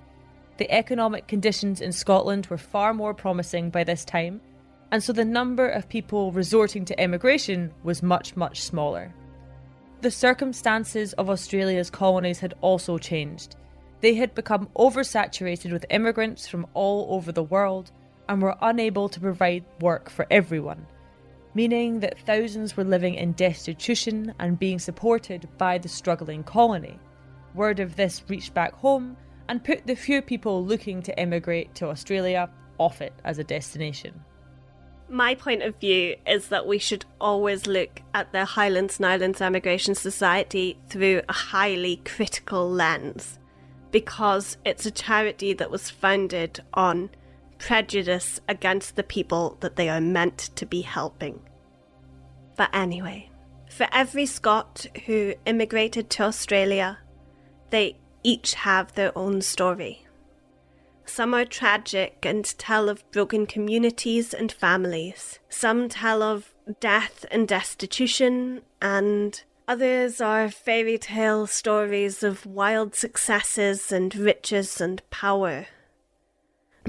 The 0.58 0.70
economic 0.72 1.28
conditions 1.28 1.80
in 1.80 1.92
Scotland 1.92 2.46
were 2.46 2.58
far 2.58 2.92
more 2.92 3.14
promising 3.14 3.70
by 3.70 3.84
this 3.84 4.04
time, 4.04 4.40
and 4.90 5.00
so 5.00 5.12
the 5.12 5.24
number 5.24 5.68
of 5.68 5.88
people 5.88 6.32
resorting 6.32 6.84
to 6.86 7.00
emigration 7.00 7.72
was 7.84 8.02
much, 8.02 8.36
much 8.36 8.60
smaller. 8.62 9.14
The 10.00 10.10
circumstances 10.10 11.12
of 11.12 11.30
Australia's 11.30 11.90
colonies 11.90 12.40
had 12.40 12.54
also 12.60 12.98
changed. 12.98 13.54
They 14.00 14.14
had 14.14 14.34
become 14.34 14.68
oversaturated 14.76 15.70
with 15.72 15.86
immigrants 15.90 16.48
from 16.48 16.66
all 16.74 17.06
over 17.14 17.30
the 17.30 17.44
world 17.44 17.92
and 18.28 18.42
were 18.42 18.56
unable 18.60 19.08
to 19.10 19.20
provide 19.20 19.64
work 19.80 20.10
for 20.10 20.26
everyone, 20.28 20.86
meaning 21.54 22.00
that 22.00 22.18
thousands 22.26 22.76
were 22.76 22.84
living 22.84 23.14
in 23.14 23.30
destitution 23.32 24.34
and 24.40 24.58
being 24.58 24.80
supported 24.80 25.48
by 25.56 25.78
the 25.78 25.88
struggling 25.88 26.42
colony. 26.42 26.98
Word 27.54 27.78
of 27.78 27.94
this 27.94 28.24
reached 28.28 28.54
back 28.54 28.72
home 28.74 29.16
and 29.48 29.64
put 29.64 29.86
the 29.86 29.94
few 29.94 30.22
people 30.22 30.64
looking 30.64 31.02
to 31.02 31.18
emigrate 31.18 31.74
to 31.76 31.88
Australia 31.88 32.50
off 32.78 33.00
it 33.00 33.14
as 33.24 33.38
a 33.38 33.44
destination. 33.44 34.20
My 35.08 35.34
point 35.34 35.62
of 35.62 35.76
view 35.76 36.16
is 36.26 36.48
that 36.48 36.66
we 36.66 36.78
should 36.78 37.06
always 37.18 37.66
look 37.66 38.02
at 38.12 38.32
the 38.32 38.44
Highlands 38.44 38.98
and 38.98 39.06
Islands 39.06 39.40
Emigration 39.40 39.94
Society 39.94 40.78
through 40.88 41.22
a 41.28 41.32
highly 41.32 42.02
critical 42.04 42.70
lens 42.70 43.38
because 43.90 44.58
it's 44.66 44.84
a 44.84 44.90
charity 44.90 45.54
that 45.54 45.70
was 45.70 45.88
founded 45.88 46.60
on 46.74 47.08
prejudice 47.58 48.38
against 48.48 48.96
the 48.96 49.02
people 49.02 49.56
that 49.60 49.76
they 49.76 49.88
are 49.88 50.00
meant 50.00 50.50
to 50.56 50.66
be 50.66 50.82
helping. 50.82 51.40
But 52.56 52.68
anyway, 52.74 53.30
for 53.70 53.88
every 53.92 54.26
Scot 54.26 54.86
who 55.06 55.34
immigrated 55.46 56.10
to 56.10 56.24
Australia, 56.24 56.98
they 57.70 57.96
each 58.22 58.54
have 58.54 58.94
their 58.94 59.16
own 59.16 59.42
story. 59.42 60.06
Some 61.04 61.34
are 61.34 61.44
tragic 61.44 62.18
and 62.24 62.44
tell 62.58 62.88
of 62.88 63.10
broken 63.10 63.46
communities 63.46 64.34
and 64.34 64.52
families. 64.52 65.38
Some 65.48 65.88
tell 65.88 66.22
of 66.22 66.54
death 66.80 67.24
and 67.30 67.48
destitution, 67.48 68.62
and 68.82 69.42
Others 69.68 70.22
are 70.22 70.48
fairy 70.48 70.96
tale 70.96 71.46
stories 71.46 72.22
of 72.22 72.46
wild 72.46 72.94
successes 72.94 73.92
and 73.92 74.16
riches 74.16 74.80
and 74.80 75.02
power. 75.10 75.66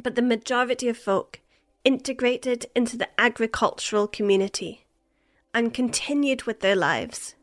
But 0.01 0.15
the 0.15 0.21
majority 0.21 0.87
of 0.87 0.97
folk 0.97 1.41
integrated 1.83 2.67
into 2.73 2.95
the 2.95 3.09
agricultural 3.19 4.07
community 4.07 4.85
and 5.53 5.73
continued 5.73 6.43
with 6.43 6.61
their 6.61 6.77
lives, 6.77 7.35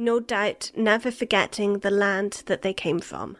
no 0.00 0.18
doubt 0.18 0.72
never 0.74 1.10
forgetting 1.10 1.80
the 1.80 1.90
land 1.90 2.42
that 2.46 2.62
they 2.62 2.72
came 2.72 2.98
from. 3.00 3.36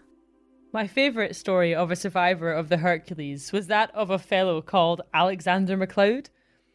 My 0.73 0.87
favourite 0.87 1.35
story 1.35 1.75
of 1.75 1.91
a 1.91 1.97
survivor 1.97 2.53
of 2.53 2.69
the 2.69 2.77
Hercules 2.77 3.51
was 3.51 3.67
that 3.67 3.93
of 3.95 4.11
a 4.11 4.19
fellow 4.19 4.61
called 4.61 5.01
Alexander 5.13 5.77
MacLeod. 5.77 6.29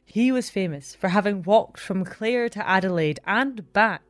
He 0.04 0.32
was 0.32 0.50
famous 0.50 0.96
for 0.96 1.10
having 1.10 1.44
walked 1.44 1.80
from 1.80 2.04
Clare 2.04 2.50
to 2.50 2.68
Adelaide 2.68 3.20
and 3.26 3.72
back, 3.72 4.02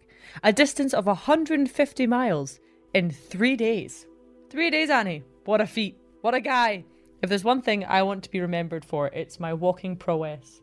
a 0.42 0.52
distance 0.52 0.94
of 0.94 1.06
150 1.06 2.08
miles, 2.08 2.60
in 2.94 3.12
three 3.12 3.58
days. 3.58 4.08
Three 4.50 4.70
days, 4.70 4.90
Annie. 4.90 5.24
What 5.44 5.62
a 5.62 5.68
feat. 5.68 5.98
What 6.22 6.34
a 6.34 6.40
guy. 6.40 6.86
If 7.22 7.30
there's 7.30 7.44
one 7.44 7.62
thing 7.62 7.84
I 7.84 8.02
want 8.02 8.24
to 8.24 8.32
be 8.32 8.40
remembered 8.40 8.86
for, 8.86 9.10
it's 9.10 9.40
my 9.40 9.54
walking 9.54 9.98
prowess. 9.98 10.62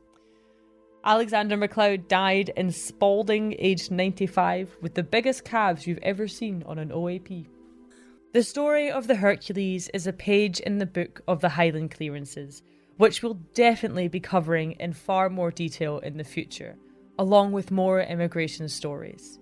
Alexander 1.05 1.57
MacLeod 1.57 2.07
died 2.07 2.53
in 2.57 2.71
Spalding, 2.71 3.57
aged 3.59 3.91
95, 3.91 4.77
with 4.81 4.95
the 4.95 5.03
biggest 5.03 5.45
calves 5.45 5.85
you've 5.85 5.99
ever 5.99 6.29
seen 6.29 6.63
on 6.65 6.79
an 6.79 6.91
OAP. 6.91 7.47
The 8.33 8.43
story 8.45 8.89
of 8.89 9.09
the 9.09 9.17
Hercules 9.17 9.89
is 9.93 10.07
a 10.07 10.13
page 10.13 10.61
in 10.61 10.79
the 10.79 10.87
book 10.87 11.21
of 11.27 11.41
the 11.41 11.49
Highland 11.49 11.91
clearances, 11.91 12.63
which 12.99 13.21
we'll 13.21 13.41
definitely 13.53 14.07
be 14.07 14.21
covering 14.21 14.73
in 14.79 14.93
far 14.93 15.29
more 15.29 15.51
detail 15.51 15.99
in 15.99 16.19
the 16.19 16.25
future, 16.25 16.77
along 17.19 17.51
with 17.51 17.73
more 17.73 18.01
immigration 18.01 18.69
stories. 18.69 19.41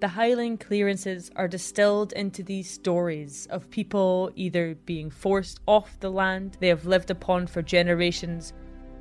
The 0.00 0.08
Highland 0.08 0.60
clearances 0.60 1.30
are 1.34 1.48
distilled 1.48 2.12
into 2.12 2.42
these 2.42 2.70
stories 2.70 3.46
of 3.46 3.70
people 3.70 4.30
either 4.36 4.74
being 4.84 5.10
forced 5.10 5.60
off 5.66 5.98
the 5.98 6.10
land 6.10 6.58
they 6.60 6.68
have 6.68 6.84
lived 6.84 7.10
upon 7.10 7.46
for 7.46 7.62
generations, 7.62 8.52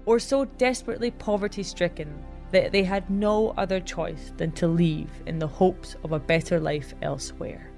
or 0.07 0.17
so 0.17 0.45
desperately 0.45 1.11
poverty 1.11 1.61
stricken 1.61 2.11
that 2.51 2.71
they 2.71 2.83
had 2.83 3.09
no 3.09 3.53
other 3.57 3.79
choice 3.79 4.31
than 4.37 4.51
to 4.53 4.67
leave 4.67 5.09
in 5.25 5.37
the 5.37 5.45
hopes 5.45 5.95
of 6.03 6.13
a 6.13 6.19
better 6.19 6.59
life 6.59 6.93
elsewhere. 7.01 7.69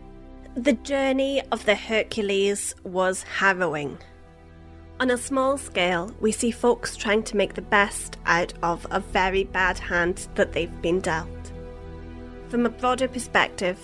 The 0.55 0.73
journey 0.73 1.41
of 1.51 1.65
the 1.65 1.75
Hercules 1.75 2.75
was 2.83 3.23
harrowing. 3.23 3.97
On 4.99 5.09
a 5.09 5.17
small 5.17 5.57
scale, 5.57 6.13
we 6.19 6.31
see 6.31 6.51
folks 6.51 6.95
trying 6.95 7.23
to 7.23 7.37
make 7.37 7.55
the 7.55 7.63
best 7.63 8.17
out 8.25 8.53
of 8.61 8.85
a 8.91 8.99
very 8.99 9.45
bad 9.45 9.79
hand 9.79 10.27
that 10.35 10.53
they've 10.53 10.81
been 10.81 10.99
dealt. 10.99 11.51
From 12.49 12.65
a 12.65 12.69
broader 12.69 13.07
perspective, 13.07 13.79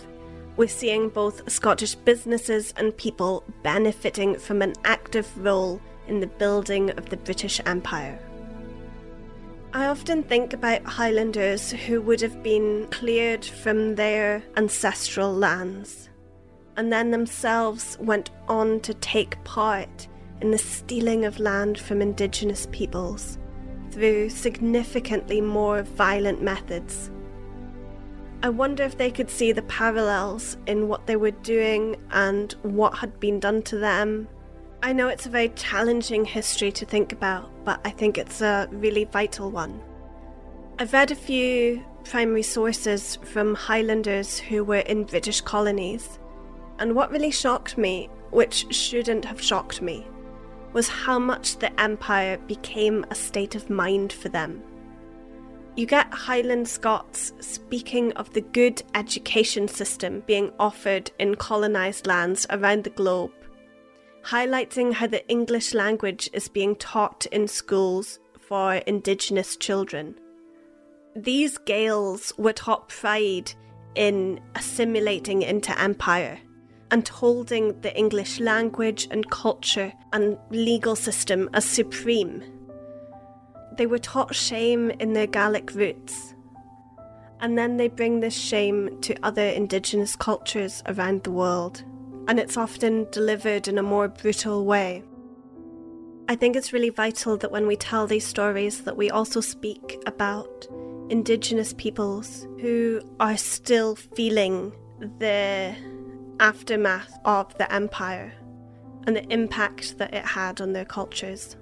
we're 0.56 0.68
seeing 0.68 1.10
both 1.10 1.50
Scottish 1.52 1.96
businesses 1.96 2.74
and 2.78 2.96
people 2.96 3.44
benefiting 3.64 4.38
from 4.38 4.62
an 4.62 4.74
active 4.84 5.28
role 5.44 5.82
in 6.08 6.20
the 6.20 6.28
building 6.28 6.92
of 6.92 7.10
the 7.10 7.18
British 7.18 7.60
Empire. 7.66 8.20
I 9.76 9.88
often 9.88 10.24
think 10.24 10.54
about 10.54 10.86
Highlanders 10.86 11.70
who 11.70 12.02
would 12.04 12.22
have 12.22 12.42
been 12.42 12.88
cleared 12.92 13.44
from 13.44 13.96
their 13.96 14.42
ancestral 14.56 15.34
lands 15.34 16.08
and 16.78 16.94
then 16.94 17.12
themselves 17.12 17.98
went 18.00 18.30
on 18.48 18.80
to 18.80 18.94
take 18.94 19.44
part 19.44 20.08
in 20.40 20.52
the 20.52 20.58
stealing 20.58 21.26
of 21.26 21.40
land 21.40 21.78
from 21.78 22.02
indigenous 22.02 22.70
peoples 22.72 23.38
through 23.92 24.30
significantly 24.30 25.42
more 25.42 25.84
violent 25.84 26.42
methods. 26.42 27.12
I 28.44 28.50
wonder 28.52 28.84
if 28.84 28.98
they 28.98 29.12
could 29.12 29.30
see 29.30 29.52
the 29.52 29.64
parallels 29.64 30.56
in 30.68 30.88
what 30.88 31.06
they 31.06 31.18
were 31.18 31.32
doing 31.32 31.98
and 32.12 32.54
what 32.62 33.00
had 33.00 33.20
been 33.20 33.42
done 33.42 33.62
to 33.64 33.78
them. 33.78 34.30
I 34.82 34.94
know 34.94 35.10
it's 35.10 35.26
a 35.26 35.30
very 35.30 35.50
challenging 35.50 36.24
history 36.24 36.72
to 36.72 36.86
think 36.86 37.12
about, 37.12 37.52
but 37.66 37.82
I 37.84 37.90
think 37.90 38.18
it's 38.18 38.42
a 38.42 38.70
really 38.72 39.04
vital 39.06 39.52
one. 39.52 39.82
I've 40.80 40.94
read 40.94 41.12
a 41.12 41.16
few 41.16 41.84
primary 42.06 42.44
sources 42.44 43.18
from 43.24 43.56
Highlanders 43.56 44.38
who 44.38 44.64
were 44.64 44.78
in 44.78 45.04
British 45.04 45.42
colonies 45.42 46.20
and 46.80 46.96
what 46.96 47.12
really 47.12 47.32
shocked 47.32 47.78
me, 47.78 48.10
which 48.30 48.74
shouldn't 48.74 49.26
have 49.26 49.42
shocked 49.42 49.82
me, 49.82 50.06
was 50.74 50.88
how 50.88 51.18
much 51.18 51.58
the 51.58 51.80
Empire 51.80 52.38
became 52.48 53.06
a 53.10 53.16
state 53.16 53.56
of 53.56 53.70
mind 53.70 54.14
for 54.14 54.30
them. 54.30 54.62
You 55.76 55.86
get 55.86 56.14
Highland 56.14 56.68
Scots 56.68 57.34
speaking 57.40 58.14
of 58.14 58.32
the 58.32 58.42
good 58.42 58.82
education 58.94 59.68
system 59.68 60.24
being 60.26 60.52
offered 60.60 61.12
in 61.20 61.36
colonised 61.36 62.08
lands 62.08 62.46
around 62.50 62.84
the 62.84 62.92
globe, 62.92 63.34
highlighting 64.26 64.94
how 64.94 65.06
the 65.06 65.28
English 65.30 65.74
language 65.76 66.30
is 66.34 66.48
being 66.48 66.76
taught 66.78 67.28
in 67.28 67.48
schools 67.48 68.20
for 68.40 68.76
Indigenous 68.76 69.56
children. 69.56 70.16
These 71.16 71.60
Gaels 71.60 72.34
were 72.38 72.54
taught 72.54 72.90
pride 72.90 73.54
in 73.94 74.40
assimilating 74.56 75.44
into 75.44 75.80
empire 75.80 76.40
and 76.90 77.08
holding 77.08 77.80
the 77.82 77.96
English 77.96 78.40
language 78.40 79.08
and 79.12 79.30
culture 79.30 79.94
and 80.12 80.38
legal 80.50 80.96
system 80.96 81.48
as 81.54 81.66
supreme. 81.66 82.44
They 83.78 83.86
were 83.86 84.00
taught 84.00 84.34
shame 84.34 84.90
in 84.92 85.14
their 85.14 85.28
Gaelic 85.28 85.74
roots, 85.76 86.34
and 87.42 87.58
then 87.58 87.78
they 87.78 87.90
bring 87.90 88.20
this 88.20 88.36
shame 88.36 89.02
to 89.02 89.16
other 89.24 89.46
indigenous 89.46 90.16
cultures 90.16 90.82
around 90.88 91.24
the 91.24 91.32
world, 91.32 91.84
and 92.28 92.40
it's 92.40 92.58
often 92.58 93.08
delivered 93.12 93.68
in 93.68 93.78
a 93.78 93.84
more 93.84 94.08
brutal 94.08 94.66
way. 94.66 95.04
I 96.28 96.36
think 96.36 96.56
it's 96.56 96.74
really 96.74 96.90
vital 96.90 97.38
that 97.38 97.52
when 97.52 97.68
we 97.68 97.76
tell 97.76 98.08
these 98.08 98.26
stories 98.26 98.84
that 98.84 98.98
we 98.98 99.12
also 99.12 99.42
speak 99.42 100.02
about 100.08 100.68
indigenous 101.10 101.74
peoples 101.74 102.48
who 102.60 103.00
are 103.20 103.38
still 103.38 103.96
feeling 103.96 104.74
the 105.20 105.76
aftermath 106.40 107.18
of 107.26 107.56
the 107.58 107.72
empire 107.72 108.34
and 109.06 109.16
the 109.16 109.32
impact 109.32 110.00
that 110.00 110.14
it 110.16 110.26
had 110.26 110.62
on 110.62 110.74
their 110.74 110.86
cultures. 110.86 111.56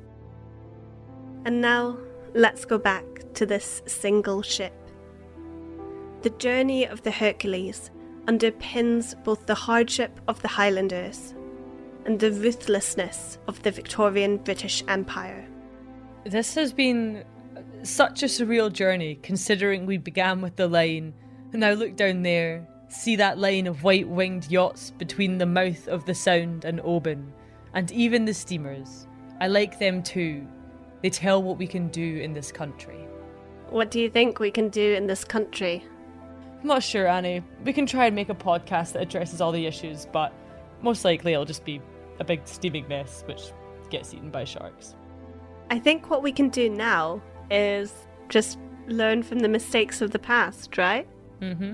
And 1.45 1.59
now, 1.59 1.97
let's 2.34 2.64
go 2.64 2.78
back 2.78 3.03
to 3.34 3.45
this 3.45 3.82
single 3.86 4.41
ship. 4.41 4.74
The 6.22 6.30
journey 6.30 6.86
of 6.86 7.03
the 7.03 7.11
Hercules 7.11 7.91
underpins 8.28 9.21
both 9.24 9.45
the 9.45 9.55
hardship 9.55 10.19
of 10.28 10.41
the 10.41 10.47
Highlanders 10.47 11.34
and 12.05 12.19
the 12.19 12.32
ruthlessness 12.32 13.38
of 13.47 13.61
the 13.63 13.71
Victorian 13.71 14.38
British 14.38 14.84
Empire. 14.88 15.45
This 16.26 16.55
has 16.55 16.74
been 16.74 17.24
such 17.84 18.24
a 18.24 18.28
surreal 18.28 18.71
journey, 18.71 19.19
considering 19.21 19.86
we 19.86 19.97
began 19.97 20.41
with 20.41 20.55
the 20.55 20.67
line, 20.67 21.13
and 21.51 21.59
now 21.59 21.74
look 21.74 21.95
down 21.95 22.24
there, 22.24 22.67
see 22.88 23.15
that 23.17 23.38
line 23.38 23.67
of 23.67 23.84
white 23.84 24.07
winged 24.07 24.49
yachts 24.49 24.91
between 24.91 25.38
the 25.38 25.45
mouth 25.45 25.88
of 25.88 26.05
the 26.05 26.15
Sound 26.15 26.65
and 26.65 26.80
Oban, 26.84 27.34
and 27.74 27.91
even 27.91 28.26
the 28.26 28.34
steamers. 28.34 29.07
I 29.41 29.47
like 29.47 29.80
them 29.80 30.01
too. 30.01 30.47
They 31.01 31.09
tell 31.09 31.43
what 31.43 31.57
we 31.57 31.67
can 31.67 31.89
do 31.89 32.17
in 32.17 32.34
this 32.34 32.51
country. 32.51 33.05
What 33.69 33.91
do 33.91 33.99
you 33.99 34.09
think 34.09 34.39
we 34.39 34.51
can 34.51 34.69
do 34.69 34.93
in 34.93 35.07
this 35.07 35.26
country? 35.26 35.84
I'm 36.64 36.70
not 36.70 36.82
sure, 36.82 37.09
Annie. 37.09 37.43
We 37.66 37.74
can 37.74 37.86
try 37.86 38.05
and 38.05 38.16
make 38.16 38.30
a 38.30 38.34
podcast 38.34 38.93
that 38.93 39.01
addresses 39.01 39.41
all 39.41 39.51
the 39.51 39.66
issues, 39.66 40.07
but 40.14 40.32
most 40.82 41.03
likely 41.03 41.34
it'll 41.34 41.43
just 41.43 41.66
be 41.66 41.82
a 42.22 42.24
big 42.24 42.39
steaming 42.45 42.88
mess 42.88 43.26
which 43.28 43.51
gets 43.89 44.14
eaten 44.14 44.30
by 44.30 44.45
sharks. 44.45 44.95
I 45.70 45.78
think 45.78 46.09
what 46.09 46.24
we 46.24 46.32
can 46.32 46.47
do 46.47 46.70
now 46.70 47.22
is 47.51 47.91
just 48.30 48.57
learn 48.88 49.24
from 49.24 49.39
the 49.39 49.49
mistakes 49.49 50.01
of 50.01 50.11
the 50.11 50.20
past, 50.20 50.78
right? 50.78 51.05
Mm 51.41 51.57
hmm. 51.57 51.74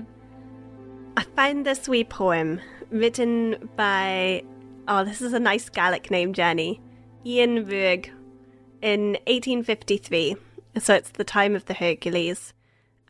I 1.16 1.22
find 1.36 1.64
this 1.64 1.88
wee 1.88 2.02
poem 2.02 2.60
written 2.90 3.70
by, 3.76 4.42
oh, 4.88 5.04
this 5.04 5.22
is 5.22 5.32
a 5.32 5.38
nice 5.38 5.68
Gaelic 5.68 6.10
name, 6.10 6.32
Jenny, 6.32 6.80
Ian 7.24 7.58
in 7.58 9.12
1853. 9.28 10.34
So 10.80 10.94
it's 10.94 11.10
the 11.10 11.22
time 11.22 11.54
of 11.54 11.66
the 11.66 11.74
Hercules. 11.74 12.54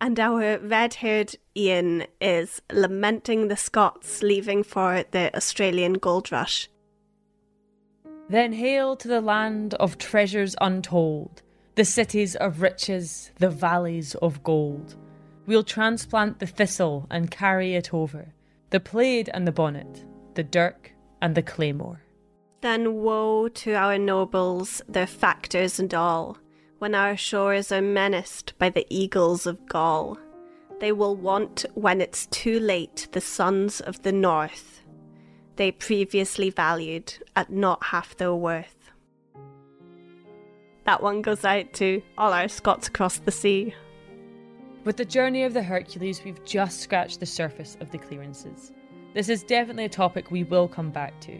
And 0.01 0.19
our 0.19 0.59
red 0.59 0.95
haired 0.95 1.35
Ian 1.55 2.07
is 2.21 2.63
lamenting 2.73 3.49
the 3.49 3.57
Scots 3.57 4.23
leaving 4.23 4.63
for 4.63 5.05
the 5.11 5.35
Australian 5.37 5.95
gold 5.95 6.33
rush. 6.33 6.71
Then 8.31 8.53
hail 8.53 8.97
to 8.97 9.09
the 9.09 9.21
land 9.21 9.75
of 9.75 9.99
treasures 9.99 10.57
untold, 10.61 11.43
the 11.75 11.85
cities 11.85 12.35
of 12.37 12.63
riches, 12.63 13.31
the 13.39 13.51
valleys 13.51 14.15
of 14.17 14.43
gold. 14.43 14.97
We'll 15.47 15.65
transplant 15.65 16.39
the 16.39 16.47
thistle 16.47 17.07
and 17.11 17.31
carry 17.31 17.75
it 17.75 17.93
over, 17.93 18.33
the 18.71 18.81
plaid 18.81 19.29
and 19.35 19.47
the 19.47 19.53
bonnet, 19.53 20.07
the 20.35 20.45
dirk 20.45 20.93
and 21.21 21.35
the 21.35 21.43
claymore. 21.43 22.01
Then 22.63 22.95
woe 22.95 23.49
to 23.49 23.75
our 23.75 23.99
nobles, 23.99 24.81
their 24.89 25.07
factors 25.07 25.81
and 25.81 25.93
all, 25.93 26.39
when 26.81 26.95
our 26.95 27.15
shores 27.15 27.71
are 27.71 27.83
menaced 27.83 28.55
by 28.59 28.71
the 28.71 28.87
eagles 28.89 29.47
of 29.47 29.67
Gaul. 29.67 30.19
They 30.81 30.93
will 30.93 31.15
want, 31.15 31.67
when 31.75 32.01
it's 32.01 32.25
too 32.27 32.59
late, 32.59 33.07
the 33.13 33.21
sons 33.21 33.83
of 33.83 34.03
the 34.03 34.13
north, 34.13 34.81
they 35.57 35.73
previously 35.73 36.49
valued 36.49 37.13
at 37.37 37.53
not 37.53 37.85
half 37.85 38.17
their 38.17 38.35
worth. 38.35 38.91
That 40.87 41.03
one 41.03 41.21
goes 41.21 41.45
out 41.45 41.75
to 41.75 42.01
all 42.17 42.33
our 42.33 42.49
Scots 42.49 42.89
across 42.89 43.19
the 43.19 43.31
sea. 43.31 43.75
With 44.85 44.97
the 44.97 45.05
journey 45.05 45.45
of 45.45 45.53
the 45.53 45.63
Hercules, 45.63 46.25
we've 46.25 46.43
just 46.47 46.81
scratched 46.81 47.21
the 47.21 47.27
surface 47.27 47.77
of 47.81 47.91
the 47.91 47.99
clearances. 47.99 48.73
This 49.13 49.29
is 49.29 49.43
definitely 49.43 49.85
a 49.85 49.91
topic 49.91 50.31
we 50.31 50.45
will 50.45 50.67
come 50.67 50.91
back 50.91 51.21
to. 51.21 51.39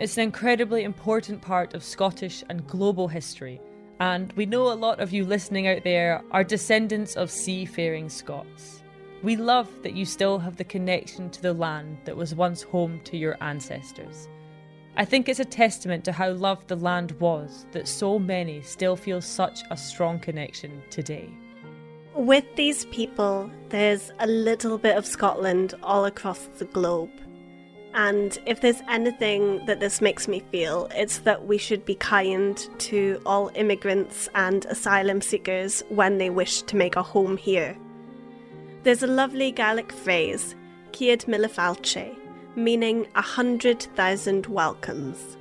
It's 0.00 0.16
an 0.16 0.24
incredibly 0.24 0.82
important 0.82 1.40
part 1.42 1.74
of 1.74 1.84
Scottish 1.84 2.42
and 2.48 2.66
global 2.66 3.06
history, 3.06 3.60
and 4.00 4.32
we 4.32 4.46
know 4.46 4.72
a 4.72 4.74
lot 4.74 5.00
of 5.00 5.12
you 5.12 5.24
listening 5.24 5.68
out 5.68 5.84
there 5.84 6.22
are 6.30 6.44
descendants 6.44 7.16
of 7.16 7.30
seafaring 7.30 8.08
Scots. 8.08 8.82
We 9.22 9.36
love 9.36 9.70
that 9.82 9.94
you 9.94 10.04
still 10.04 10.38
have 10.38 10.56
the 10.56 10.64
connection 10.64 11.30
to 11.30 11.40
the 11.40 11.54
land 11.54 11.98
that 12.04 12.16
was 12.16 12.34
once 12.34 12.62
home 12.62 13.00
to 13.04 13.16
your 13.16 13.36
ancestors. 13.40 14.28
I 14.96 15.04
think 15.04 15.28
it's 15.28 15.40
a 15.40 15.44
testament 15.44 16.04
to 16.04 16.12
how 16.12 16.30
loved 16.32 16.68
the 16.68 16.76
land 16.76 17.12
was 17.20 17.66
that 17.72 17.88
so 17.88 18.18
many 18.18 18.62
still 18.62 18.96
feel 18.96 19.20
such 19.20 19.60
a 19.70 19.76
strong 19.76 20.18
connection 20.20 20.82
today. 20.90 21.30
With 22.14 22.44
these 22.54 22.84
people, 22.86 23.50
there's 23.70 24.12
a 24.20 24.26
little 24.26 24.78
bit 24.78 24.96
of 24.96 25.04
Scotland 25.04 25.74
all 25.82 26.04
across 26.04 26.46
the 26.58 26.66
globe. 26.66 27.10
And 27.94 28.36
if 28.44 28.60
there's 28.60 28.82
anything 28.88 29.64
that 29.66 29.78
this 29.78 30.00
makes 30.00 30.26
me 30.26 30.40
feel, 30.50 30.88
it's 30.96 31.18
that 31.18 31.46
we 31.46 31.58
should 31.58 31.84
be 31.84 31.94
kind 31.94 32.56
to 32.80 33.22
all 33.24 33.52
immigrants 33.54 34.28
and 34.34 34.64
asylum 34.64 35.20
seekers 35.20 35.84
when 35.90 36.18
they 36.18 36.28
wish 36.28 36.62
to 36.62 36.76
make 36.76 36.96
a 36.96 37.04
home 37.04 37.36
here. 37.36 37.76
There's 38.82 39.04
a 39.04 39.06
lovely 39.06 39.52
Gaelic 39.52 39.92
phrase, 39.92 40.56
Ciad 40.90 41.26
Mìle 41.26 41.48
Fàilte, 41.48 42.16
meaning 42.56 43.06
a 43.14 43.22
hundred 43.22 43.82
thousand 43.94 44.46
welcomes. 44.46 45.36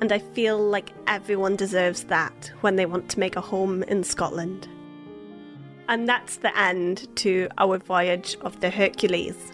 And 0.00 0.12
I 0.12 0.20
feel 0.20 0.58
like 0.58 0.92
everyone 1.08 1.56
deserves 1.56 2.04
that 2.04 2.52
when 2.60 2.76
they 2.76 2.86
want 2.86 3.08
to 3.10 3.18
make 3.18 3.34
a 3.34 3.40
home 3.40 3.82
in 3.82 4.04
Scotland. 4.04 4.68
And 5.88 6.08
that's 6.08 6.36
the 6.36 6.56
end 6.56 7.08
to 7.16 7.48
our 7.58 7.78
voyage 7.78 8.36
of 8.42 8.60
the 8.60 8.70
Hercules. 8.70 9.52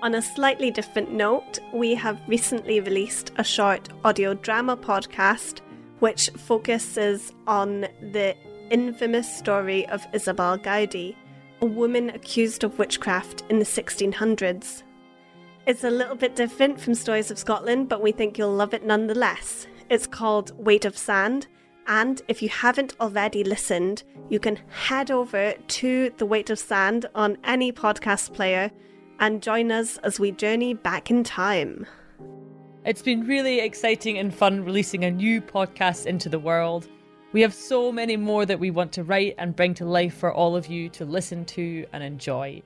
On 0.00 0.14
a 0.14 0.22
slightly 0.22 0.70
different 0.70 1.10
note, 1.10 1.58
we 1.72 1.92
have 1.96 2.20
recently 2.28 2.78
released 2.78 3.32
a 3.36 3.42
short 3.42 3.88
audio 4.04 4.32
drama 4.32 4.76
podcast 4.76 5.58
which 5.98 6.30
focuses 6.36 7.32
on 7.48 7.80
the 8.12 8.36
infamous 8.70 9.36
story 9.36 9.88
of 9.88 10.06
Isobel 10.12 10.62
Gowdie, 10.62 11.16
a 11.60 11.66
woman 11.66 12.10
accused 12.10 12.62
of 12.62 12.78
witchcraft 12.78 13.42
in 13.48 13.58
the 13.58 13.64
1600s. 13.64 14.84
It's 15.66 15.82
a 15.82 15.90
little 15.90 16.14
bit 16.14 16.36
different 16.36 16.80
from 16.80 16.94
Stories 16.94 17.32
of 17.32 17.38
Scotland, 17.38 17.88
but 17.88 18.00
we 18.00 18.12
think 18.12 18.38
you'll 18.38 18.54
love 18.54 18.74
it 18.74 18.86
nonetheless. 18.86 19.66
It's 19.90 20.06
called 20.06 20.56
Weight 20.64 20.84
of 20.84 20.96
Sand, 20.96 21.48
and 21.88 22.22
if 22.28 22.40
you 22.40 22.50
haven't 22.50 22.94
already 23.00 23.42
listened, 23.42 24.04
you 24.28 24.38
can 24.38 24.60
head 24.68 25.10
over 25.10 25.54
to 25.54 26.12
The 26.18 26.26
Weight 26.26 26.50
of 26.50 26.60
Sand 26.60 27.06
on 27.16 27.36
any 27.42 27.72
podcast 27.72 28.32
player 28.32 28.70
and 29.20 29.42
join 29.42 29.70
us 29.70 29.96
as 29.98 30.20
we 30.20 30.32
journey 30.32 30.74
back 30.74 31.10
in 31.10 31.24
time. 31.24 31.86
It's 32.84 33.02
been 33.02 33.26
really 33.26 33.60
exciting 33.60 34.18
and 34.18 34.34
fun 34.34 34.64
releasing 34.64 35.04
a 35.04 35.10
new 35.10 35.40
podcast 35.40 36.06
into 36.06 36.28
the 36.28 36.38
world. 36.38 36.88
We 37.32 37.42
have 37.42 37.52
so 37.52 37.92
many 37.92 38.16
more 38.16 38.46
that 38.46 38.58
we 38.58 38.70
want 38.70 38.92
to 38.92 39.04
write 39.04 39.34
and 39.36 39.54
bring 39.54 39.74
to 39.74 39.84
life 39.84 40.16
for 40.16 40.32
all 40.32 40.56
of 40.56 40.68
you 40.68 40.88
to 40.90 41.04
listen 41.04 41.44
to 41.46 41.84
and 41.92 42.02
enjoy. 42.02 42.62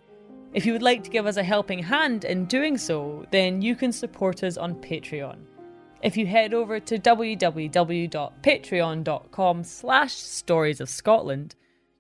If 0.53 0.67
you 0.67 0.75
would 0.75 0.83
like 0.83 1.03
to 1.05 1.11
give 1.11 1.27
us 1.27 1.39
a 1.39 1.43
helping 1.43 1.83
hand 1.83 2.25
in 2.25 2.45
doing 2.45 2.79
so, 2.79 3.27
then 3.31 3.63
you 3.63 3.75
can 3.75 3.91
support 3.91 4.45
us 4.45 4.57
on 4.57 4.77
Patreon. 4.77 5.39
If 6.03 6.17
you 6.17 6.27
head 6.27 6.53
over 6.53 6.79
to 6.79 6.99
www.patreon.com 6.99 9.65
slash 9.65 10.15
stories 10.15 10.81
of 10.81 10.89
Scotland, 10.89 11.55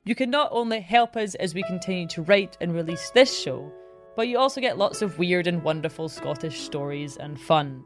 you 0.05 0.15
can 0.15 0.31
not 0.31 0.49
only 0.53 0.81
help 0.81 1.17
us 1.17 1.35
as 1.37 1.55
we 1.55 1.63
continue 1.63 2.07
to 2.09 2.23
write 2.23 2.59
and 2.61 2.75
release 2.75 3.11
this 3.11 3.41
show, 3.41 3.73
but 4.17 4.29
you 4.29 4.39
also 4.39 4.61
get 4.61 4.79
lots 4.79 5.03
of 5.03 5.19
weird 5.19 5.47
and 5.47 5.63
wonderful 5.63 6.09
Scottish 6.09 6.61
stories 6.61 7.17
and 7.17 7.41
fun. 7.41 7.85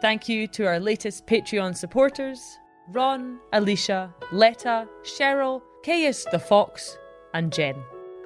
Thank 0.00 0.28
you 0.28 0.46
to 0.48 0.66
our 0.66 0.80
latest 0.80 1.26
Patreon 1.26 1.76
supporters 1.76 2.58
Ron, 2.88 3.38
Alicia, 3.52 4.12
Letta, 4.32 4.88
Cheryl, 5.02 5.62
Caius 5.84 6.24
the 6.30 6.38
Fox, 6.38 6.98
and 7.34 7.52
Jen. 7.52 7.76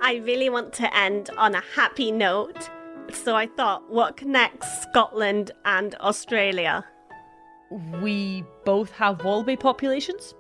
I 0.01 0.17
really 0.17 0.51
want 0.51 0.73
to 0.75 0.97
end 0.97 1.31
on 1.37 1.55
a 1.55 1.63
happy 1.75 2.11
note, 2.11 2.71
so 3.13 3.37
I 3.37 3.47
thought, 3.47 3.91
what 3.91 4.17
connects 4.17 4.83
Scotland 4.83 5.51
and 5.65 5.95
Australia? 6.01 6.85
We 8.01 8.45
both 8.65 8.91
have 8.93 9.25
wallaby 9.25 9.57
populations. 9.57 10.35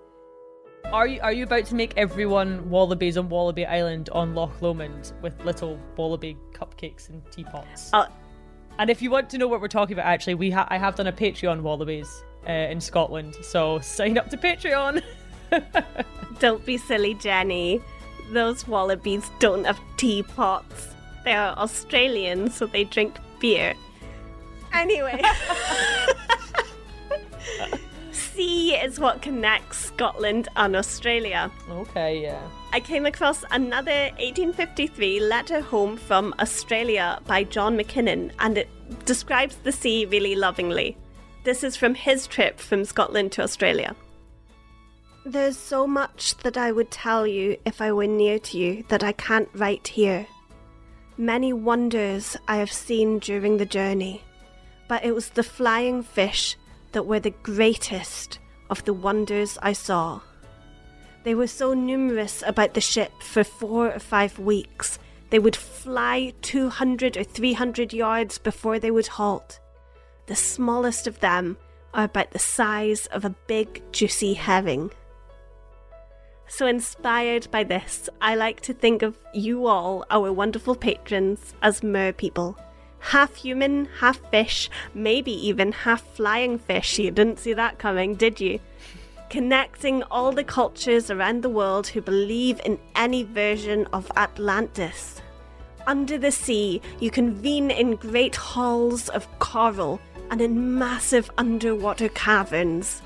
Are 0.92 1.06
you 1.06 1.20
are 1.20 1.32
you 1.32 1.44
about 1.44 1.66
to 1.66 1.74
make 1.74 1.92
everyone 1.96 2.70
wallabies 2.70 3.18
on 3.18 3.28
Wallaby 3.28 3.66
Island 3.66 4.08
on 4.12 4.34
Loch 4.34 4.62
Lomond 4.62 5.12
with 5.20 5.38
little 5.44 5.78
wallaby 5.96 6.36
cupcakes 6.52 7.08
and 7.08 7.22
teapots? 7.30 7.90
Uh, 7.92 8.06
and 8.78 8.88
if 8.88 9.02
you 9.02 9.10
want 9.10 9.28
to 9.30 9.38
know 9.38 9.48
what 9.48 9.60
we're 9.60 9.68
talking 9.68 9.94
about, 9.94 10.06
actually, 10.06 10.34
we 10.34 10.50
ha- 10.50 10.68
I 10.70 10.78
have 10.78 10.94
done 10.94 11.08
a 11.08 11.12
Patreon 11.12 11.62
wallabies 11.62 12.22
uh, 12.48 12.52
in 12.52 12.80
Scotland, 12.80 13.36
so 13.42 13.78
sign 13.80 14.16
up 14.16 14.30
to 14.30 14.36
Patreon. 14.36 15.02
don't 16.38 16.64
be 16.64 16.76
silly, 16.76 17.14
Jenny. 17.14 17.82
Those 18.32 18.66
wallabies 18.68 19.28
don't 19.40 19.64
have 19.64 19.80
teapots. 19.96 20.94
They 21.24 21.32
are 21.32 21.56
Australian, 21.58 22.50
so 22.50 22.66
they 22.66 22.84
drink 22.84 23.16
beer. 23.40 23.74
Anyway. 24.72 25.20
sea 28.36 28.74
is 28.74 29.00
what 29.00 29.22
connects 29.22 29.78
Scotland 29.78 30.48
and 30.56 30.76
Australia. 30.76 31.50
Okay, 31.70 32.22
yeah. 32.22 32.42
I 32.72 32.80
came 32.80 33.06
across 33.06 33.44
another 33.50 34.10
1853 34.18 35.20
letter 35.20 35.62
home 35.62 35.96
from 35.96 36.34
Australia 36.38 37.18
by 37.26 37.44
John 37.44 37.76
Mackinnon, 37.76 38.32
and 38.38 38.58
it 38.58 38.68
describes 39.06 39.56
the 39.56 39.72
sea 39.72 40.04
really 40.04 40.34
lovingly. 40.34 40.98
This 41.44 41.64
is 41.64 41.76
from 41.76 41.94
his 41.94 42.26
trip 42.26 42.58
from 42.58 42.84
Scotland 42.84 43.32
to 43.32 43.42
Australia. 43.42 43.96
There's 45.24 45.56
so 45.56 45.86
much 45.86 46.36
that 46.38 46.58
I 46.58 46.72
would 46.72 46.90
tell 46.90 47.26
you 47.26 47.56
if 47.64 47.80
I 47.80 47.90
were 47.90 48.06
near 48.06 48.38
to 48.38 48.58
you 48.58 48.84
that 48.88 49.02
I 49.02 49.12
can't 49.12 49.48
write 49.54 49.88
here. 49.88 50.26
Many 51.16 51.54
wonders 51.54 52.36
I 52.46 52.56
have 52.58 52.70
seen 52.70 53.18
during 53.18 53.56
the 53.56 53.64
journey, 53.64 54.22
but 54.88 55.04
it 55.04 55.14
was 55.14 55.30
the 55.30 55.42
flying 55.42 56.02
fish 56.02 56.56
that 56.96 57.04
were 57.04 57.20
the 57.20 57.34
greatest 57.42 58.38
of 58.70 58.82
the 58.86 58.92
wonders 58.94 59.58
I 59.60 59.74
saw. 59.74 60.18
They 61.24 61.34
were 61.34 61.46
so 61.46 61.74
numerous 61.74 62.42
about 62.46 62.72
the 62.72 62.80
ship 62.80 63.12
for 63.20 63.44
four 63.44 63.92
or 63.92 63.98
five 63.98 64.38
weeks, 64.38 64.98
they 65.28 65.38
would 65.38 65.56
fly 65.56 66.32
200 66.40 67.18
or 67.18 67.22
300 67.22 67.92
yards 67.92 68.38
before 68.38 68.78
they 68.78 68.90
would 68.90 69.08
halt. 69.08 69.60
The 70.24 70.36
smallest 70.36 71.06
of 71.06 71.20
them 71.20 71.58
are 71.92 72.04
about 72.04 72.30
the 72.30 72.38
size 72.38 73.04
of 73.08 73.26
a 73.26 73.36
big, 73.46 73.82
juicy 73.92 74.32
herring. 74.32 74.90
So, 76.48 76.66
inspired 76.66 77.50
by 77.50 77.64
this, 77.64 78.08
I 78.22 78.36
like 78.36 78.62
to 78.62 78.72
think 78.72 79.02
of 79.02 79.18
you 79.34 79.66
all, 79.66 80.06
our 80.10 80.32
wonderful 80.32 80.74
patrons, 80.74 81.52
as 81.60 81.82
mer 81.82 82.14
people. 82.14 82.56
Half 83.10 83.36
human, 83.36 83.84
half 84.00 84.18
fish, 84.32 84.68
maybe 84.92 85.30
even 85.30 85.70
half 85.70 86.02
flying 86.02 86.58
fish. 86.58 86.98
You 86.98 87.12
didn't 87.12 87.38
see 87.38 87.52
that 87.52 87.78
coming, 87.78 88.16
did 88.16 88.40
you? 88.40 88.58
Connecting 89.30 90.02
all 90.04 90.32
the 90.32 90.42
cultures 90.42 91.08
around 91.08 91.42
the 91.42 91.48
world 91.48 91.86
who 91.86 92.00
believe 92.00 92.60
in 92.64 92.80
any 92.96 93.22
version 93.22 93.86
of 93.92 94.10
Atlantis. 94.16 95.22
Under 95.86 96.18
the 96.18 96.32
sea, 96.32 96.82
you 96.98 97.12
convene 97.12 97.70
in 97.70 97.94
great 97.94 98.34
halls 98.34 99.08
of 99.10 99.28
coral 99.38 100.00
and 100.32 100.40
in 100.40 100.76
massive 100.76 101.30
underwater 101.38 102.08
caverns. 102.08 103.02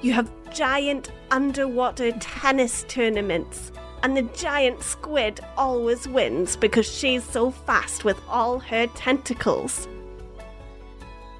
You 0.00 0.14
have 0.14 0.32
giant 0.54 1.12
underwater 1.30 2.12
tennis 2.12 2.86
tournaments, 2.88 3.72
and 4.04 4.14
the 4.14 4.22
giant 4.34 4.82
squid 4.82 5.40
always 5.56 6.06
wins 6.06 6.56
because 6.56 6.86
she's 6.86 7.24
so 7.24 7.50
fast 7.50 8.04
with 8.04 8.20
all 8.28 8.58
her 8.58 8.86
tentacles. 8.88 9.88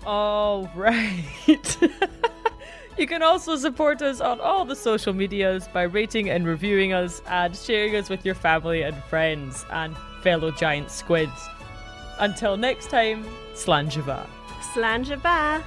All 0.07 0.71
right. 0.75 1.27
you 2.99 3.07
can 3.07 3.23
also 3.23 3.57
support 3.57 4.01
us 4.01 4.23
on 4.23 4.41
all 4.41 4.65
the 4.65 4.75
social 4.75 5.13
medias 5.13 5.69
by 5.69 5.83
rating 5.83 6.31
and 6.31 6.47
reviewing 6.47 6.95
us 6.95 7.21
and 7.27 7.55
sharing 7.55 7.97
us 7.97 8.09
with 8.09 8.25
your 8.25 8.35
family 8.35 8.81
and 8.81 8.97
friends 9.05 9.67
and 9.71 9.95
fellow 10.23 10.51
giant 10.51 10.91
squids. 10.91 11.49
Until 12.19 12.57
next 12.57 12.89
time, 12.89 13.27
Slàinte. 13.53 14.03
mhath. 14.03 15.65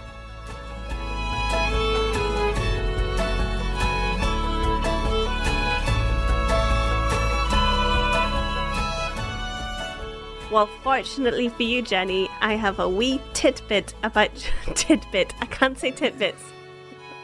Well, 10.50 10.68
fortunately 10.82 11.50
for 11.50 11.64
you, 11.64 11.82
Jenny, 11.82 12.30
I 12.40 12.56
have 12.56 12.80
a 12.80 12.88
wee 12.88 13.20
tidbit 13.34 13.94
about 14.04 14.32
tidbit. 14.76 15.34
I 15.42 15.46
can't 15.46 15.78
say 15.78 15.92
tidbits. 15.92 16.42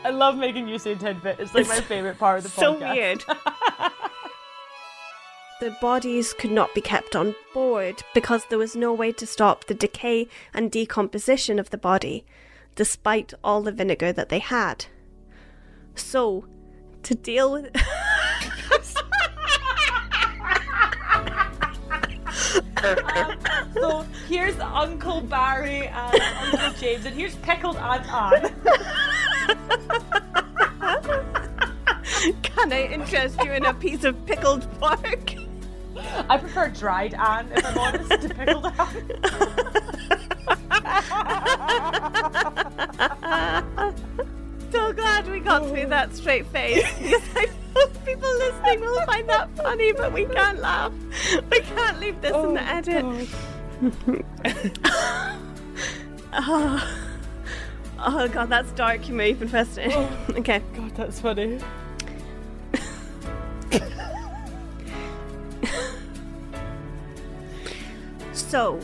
I 0.03 0.09
love 0.09 0.37
making 0.37 0.67
you 0.67 0.77
say 0.77 0.95
tidbit. 0.95 1.39
It's 1.39 1.53
like 1.53 1.67
my 1.69 1.79
favorite 1.79 2.19
part 2.19 2.39
of 2.39 2.43
the 2.43 2.49
so 2.49 2.75
podcast. 2.75 2.79
So 2.79 2.93
weird. 2.93 3.23
the 5.61 5.77
bodies 5.79 6.33
could 6.33 6.51
not 6.51 6.75
be 6.75 6.81
kept 6.81 7.15
on 7.15 7.33
board 7.53 8.03
because 8.13 8.43
there 8.45 8.59
was 8.59 8.75
no 8.75 8.93
way 8.93 9.13
to 9.13 9.25
stop 9.25 9.65
the 9.65 9.73
decay 9.73 10.27
and 10.53 10.69
decomposition 10.69 11.59
of 11.59 11.69
the 11.69 11.77
body, 11.77 12.25
despite 12.75 13.33
all 13.41 13.61
the 13.61 13.71
vinegar 13.71 14.11
that 14.11 14.27
they 14.27 14.39
had. 14.39 14.87
So, 15.95 16.45
to 17.03 17.15
deal 17.15 17.53
with. 17.53 17.73
Um, 22.55 23.37
so 23.73 24.05
here's 24.27 24.59
Uncle 24.59 25.21
Barry 25.21 25.87
and 25.87 26.21
Uncle 26.21 26.73
James, 26.79 27.05
and 27.05 27.15
here's 27.15 27.35
pickled 27.37 27.77
Aunt 27.77 28.05
Anne. 28.11 28.53
Can 32.41 32.73
I 32.73 32.87
interest 32.91 33.43
you 33.43 33.51
in 33.51 33.65
a 33.65 33.73
piece 33.73 34.03
of 34.03 34.25
pickled 34.25 34.69
pork? 34.79 35.35
I 36.29 36.37
prefer 36.37 36.69
dried 36.69 37.13
Anne, 37.13 37.51
if 37.55 37.65
I'm 37.65 37.77
honest, 37.77 38.09
to 38.21 38.29
pickled 38.29 38.65
Anne. 43.85 44.23
so 44.73 44.91
glad 44.91 45.29
we 45.29 45.39
got 45.39 45.67
through 45.67 45.85
that 45.85 46.15
straight 46.15 46.47
face. 46.47 46.83
Because 47.03 47.23
I 47.35 47.45
know 47.75 47.87
people 48.05 48.37
listening 48.37 48.81
will 48.81 49.05
find 49.05 49.29
that 49.29 49.49
funny, 49.55 49.93
but 49.93 50.13
we 50.13 50.25
can't 50.25 50.59
laugh. 50.59 50.93
We 51.51 51.59
can't 51.61 51.99
leave 51.99 52.21
this 52.21 52.35
in 52.35 52.53
the 52.53 52.61
oh, 52.61 52.77
edit. 52.77 53.03
oh. 56.33 57.07
oh 57.99 58.27
god, 58.27 58.49
that's 58.49 58.71
dark 58.73 59.01
humor 59.01 59.23
even 59.23 59.47
first. 59.47 59.79
Oh. 59.81 60.25
okay. 60.37 60.61
God, 60.75 60.95
that's 60.95 61.19
funny. 61.19 61.59
So, 68.33 68.79